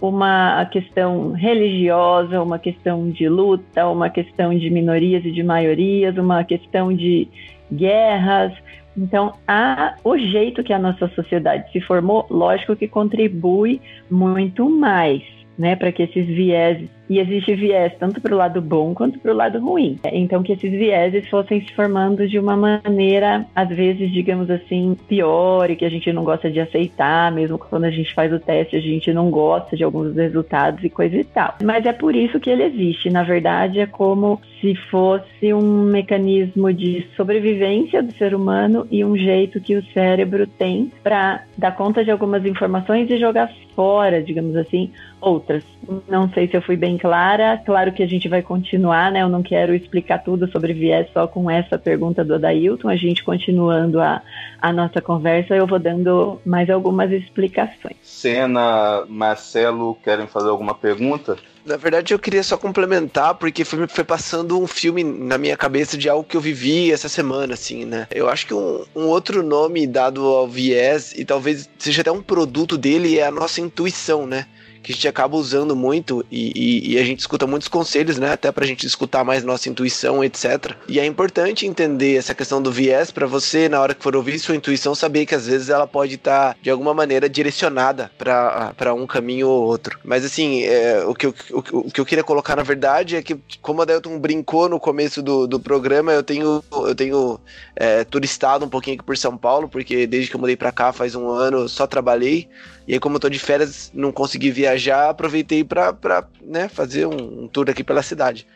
uma 0.00 0.64
questão 0.66 1.32
religiosa, 1.32 2.42
uma 2.42 2.58
questão 2.58 3.10
de 3.10 3.28
luta, 3.28 3.86
uma 3.88 4.08
questão 4.08 4.56
de 4.56 4.70
minorias 4.70 5.24
e 5.24 5.30
de 5.30 5.42
maiorias, 5.42 6.16
uma 6.16 6.44
questão 6.44 6.90
de 6.90 7.28
guerras, 7.72 8.52
então, 8.96 9.34
a, 9.46 9.96
o 10.04 10.16
jeito 10.16 10.62
que 10.62 10.72
a 10.72 10.78
nossa 10.78 11.08
sociedade 11.08 11.70
se 11.72 11.80
formou, 11.80 12.26
lógico 12.30 12.76
que 12.76 12.86
contribui 12.86 13.80
muito 14.10 14.68
mais 14.68 15.22
né, 15.58 15.76
para 15.76 15.92
que 15.92 16.02
esses 16.02 16.26
vieses 16.26 16.88
e 17.08 17.18
existe 17.18 17.54
viés 17.54 17.92
tanto 17.98 18.20
para 18.20 18.34
o 18.34 18.38
lado 18.38 18.60
bom 18.60 18.94
quanto 18.94 19.18
para 19.18 19.32
o 19.32 19.36
lado 19.36 19.58
ruim. 19.58 19.98
Então, 20.04 20.42
que 20.42 20.52
esses 20.52 20.70
vieses 20.70 21.28
fossem 21.28 21.60
se 21.60 21.72
formando 21.74 22.26
de 22.26 22.38
uma 22.38 22.56
maneira, 22.56 23.44
às 23.54 23.68
vezes, 23.68 24.10
digamos 24.12 24.50
assim, 24.50 24.96
pior 25.08 25.70
e 25.70 25.76
que 25.76 25.84
a 25.84 25.90
gente 25.90 26.12
não 26.12 26.24
gosta 26.24 26.50
de 26.50 26.60
aceitar, 26.60 27.30
mesmo 27.32 27.58
quando 27.58 27.84
a 27.84 27.90
gente 27.90 28.14
faz 28.14 28.32
o 28.32 28.40
teste, 28.40 28.76
a 28.76 28.80
gente 28.80 29.12
não 29.12 29.30
gosta 29.30 29.76
de 29.76 29.84
alguns 29.84 30.14
resultados 30.14 30.82
e 30.82 30.88
coisa 30.88 31.16
e 31.16 31.24
tal. 31.24 31.54
Mas 31.62 31.84
é 31.84 31.92
por 31.92 32.14
isso 32.14 32.40
que 32.40 32.50
ele 32.50 32.64
existe. 32.64 33.10
Na 33.10 33.22
verdade, 33.22 33.80
é 33.80 33.86
como 33.86 34.40
se 34.60 34.74
fosse 34.90 35.52
um 35.52 35.84
mecanismo 35.84 36.72
de 36.72 37.06
sobrevivência 37.16 38.02
do 38.02 38.12
ser 38.14 38.34
humano 38.34 38.86
e 38.90 39.04
um 39.04 39.16
jeito 39.16 39.60
que 39.60 39.76
o 39.76 39.84
cérebro 39.92 40.46
tem 40.46 40.90
para 41.02 41.42
dar 41.56 41.76
conta 41.76 42.02
de 42.02 42.10
algumas 42.10 42.44
informações 42.46 43.10
e 43.10 43.18
jogar 43.18 43.50
fora, 43.74 44.22
digamos 44.22 44.56
assim, 44.56 44.90
outras. 45.24 45.64
Não 46.08 46.28
sei 46.32 46.48
se 46.48 46.56
eu 46.56 46.62
fui 46.62 46.76
bem 46.76 46.98
clara. 46.98 47.60
Claro 47.64 47.92
que 47.92 48.02
a 48.02 48.06
gente 48.06 48.28
vai 48.28 48.42
continuar, 48.42 49.10
né? 49.10 49.22
Eu 49.22 49.28
não 49.28 49.42
quero 49.42 49.74
explicar 49.74 50.18
tudo 50.18 50.50
sobre 50.50 50.72
viés 50.72 51.08
só 51.12 51.26
com 51.26 51.50
essa 51.50 51.78
pergunta 51.78 52.24
do 52.24 52.34
Adailton. 52.34 52.88
A 52.88 52.96
gente 52.96 53.24
continuando 53.24 54.00
a, 54.00 54.22
a 54.60 54.72
nossa 54.72 55.00
conversa, 55.00 55.54
eu 55.54 55.66
vou 55.66 55.78
dando 55.78 56.40
mais 56.44 56.68
algumas 56.70 57.10
explicações. 57.10 57.96
Cena, 58.02 59.04
Marcelo, 59.08 59.96
querem 60.02 60.26
fazer 60.26 60.48
alguma 60.48 60.74
pergunta? 60.74 61.36
Na 61.64 61.78
verdade, 61.78 62.12
eu 62.12 62.18
queria 62.18 62.42
só 62.42 62.58
complementar, 62.58 63.36
porque 63.36 63.64
foi, 63.64 63.86
foi, 63.88 64.04
passando 64.04 64.60
um 64.60 64.66
filme 64.66 65.02
na 65.02 65.38
minha 65.38 65.56
cabeça 65.56 65.96
de 65.96 66.10
algo 66.10 66.22
que 66.22 66.36
eu 66.36 66.40
vivi 66.40 66.92
essa 66.92 67.08
semana, 67.08 67.54
assim, 67.54 67.86
né? 67.86 68.06
Eu 68.10 68.28
acho 68.28 68.46
que 68.46 68.52
um, 68.52 68.84
um, 68.94 69.06
outro 69.06 69.42
nome 69.42 69.86
dado 69.86 70.26
ao 70.26 70.46
viés, 70.46 71.14
e 71.16 71.24
talvez 71.24 71.68
seja 71.78 72.02
até 72.02 72.12
um 72.12 72.20
produto 72.20 72.76
dele, 72.76 73.18
é 73.18 73.26
a 73.26 73.30
nossa 73.30 73.62
intuição, 73.62 74.26
né? 74.26 74.44
Que 74.84 74.92
a 74.92 74.94
gente 74.94 75.08
acaba 75.08 75.36
usando 75.36 75.74
muito 75.74 76.24
e, 76.30 76.52
e, 76.54 76.92
e, 76.92 76.98
a 76.98 77.04
gente 77.04 77.20
escuta 77.20 77.46
muitos 77.46 77.68
conselhos, 77.68 78.18
né? 78.18 78.32
Até 78.32 78.52
pra 78.52 78.66
gente 78.66 78.86
escutar 78.86 79.24
mais 79.24 79.42
nossa 79.42 79.68
intuição, 79.68 80.22
etc. 80.22 80.76
E 80.86 81.00
é 81.00 81.06
importante 81.06 81.66
entender 81.66 82.16
essa 82.16 82.34
questão 82.34 82.60
do 82.60 82.70
viés 82.70 83.10
para 83.10 83.26
você, 83.26 83.68
na 83.68 83.80
hora 83.80 83.94
que 83.94 84.02
for 84.02 84.14
ouvir 84.14 84.38
sua 84.38 84.54
intuição, 84.54 84.94
saber 84.94 85.24
que 85.24 85.34
às 85.34 85.46
vezes 85.46 85.70
ela 85.70 85.86
pode 85.86 86.16
estar 86.16 86.52
tá, 86.52 86.56
de 86.60 86.70
alguma 86.70 86.92
maneira 86.92 87.28
direcionada 87.28 88.10
para 88.18 88.94
um 88.94 89.06
caminho 89.06 89.48
ou 89.48 89.64
outro. 89.64 89.98
Mas 90.04 90.24
assim, 90.24 90.64
é, 90.64 91.02
o, 91.06 91.14
que 91.14 91.26
eu, 91.26 91.34
o, 91.50 91.58
o, 91.78 91.90
que 91.90 92.00
eu 92.00 92.04
queria 92.06 92.22
colocar 92.22 92.54
na 92.54 92.62
verdade 92.62 93.16
é 93.16 93.22
que, 93.22 93.40
como 93.62 93.80
a 93.80 93.84
Delton 93.86 94.18
brincou 94.18 94.68
no 94.68 94.78
começo 94.78 95.22
do, 95.22 95.46
do 95.46 95.58
programa, 95.58 96.12
eu 96.12 96.22
tenho, 96.22 96.62
eu 96.70 96.94
tenho 96.94 97.40
é, 97.74 98.04
turistado 98.04 98.66
um 98.66 98.68
pouquinho 98.68 98.96
aqui 98.96 99.04
por 99.04 99.16
São 99.16 99.36
Paulo, 99.36 99.66
porque 99.66 100.06
desde 100.06 100.28
que 100.28 100.36
eu 100.36 100.40
mudei 100.40 100.56
para 100.56 100.70
cá 100.70 100.92
faz 100.92 101.14
um 101.14 101.30
ano 101.30 101.68
só 101.68 101.86
trabalhei. 101.86 102.48
E 102.86 102.92
aí, 102.92 103.00
como 103.00 103.16
eu 103.16 103.20
tô 103.20 103.30
de 103.30 103.38
férias, 103.38 103.90
não 103.94 104.12
consegui 104.12 104.50
viajar, 104.50 104.73
aproveitei 105.08 105.64
pra, 105.64 105.92
pra 105.92 106.24
né, 106.42 106.68
fazer 106.68 107.06
um, 107.06 107.44
um 107.44 107.48
tour 107.48 107.68
aqui 107.70 107.82
pela 107.82 108.02
cidade. 108.02 108.46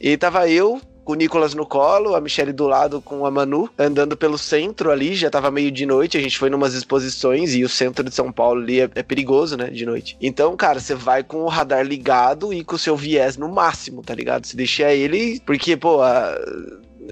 E 0.00 0.16
tava 0.16 0.48
eu, 0.48 0.80
com 1.04 1.12
o 1.12 1.16
Nicolas 1.16 1.54
no 1.54 1.64
colo, 1.64 2.14
a 2.14 2.20
Michelle 2.20 2.52
do 2.52 2.66
lado 2.66 3.00
com 3.00 3.24
a 3.24 3.30
Manu, 3.30 3.70
andando 3.78 4.16
pelo 4.16 4.36
centro 4.36 4.90
ali, 4.90 5.14
já 5.14 5.30
tava 5.30 5.50
meio 5.50 5.70
de 5.70 5.86
noite, 5.86 6.18
a 6.18 6.20
gente 6.20 6.38
foi 6.38 6.50
numas 6.50 6.74
exposições 6.74 7.54
e 7.54 7.64
o 7.64 7.68
centro 7.68 8.04
de 8.04 8.14
São 8.14 8.30
Paulo 8.30 8.60
ali 8.60 8.80
é, 8.80 8.90
é 8.94 9.02
perigoso, 9.02 9.56
né, 9.56 9.70
de 9.70 9.86
noite. 9.86 10.16
Então, 10.20 10.54
cara, 10.56 10.78
você 10.78 10.94
vai 10.94 11.24
com 11.24 11.38
o 11.38 11.48
radar 11.48 11.82
ligado 11.84 12.52
e 12.52 12.62
com 12.62 12.76
o 12.76 12.78
seu 12.78 12.94
viés 12.96 13.36
no 13.36 13.48
máximo, 13.48 14.02
tá 14.02 14.14
ligado? 14.14 14.46
Você 14.46 14.56
deixa 14.56 14.92
ele, 14.92 15.40
porque, 15.46 15.76
pô, 15.76 16.02
a 16.02 16.36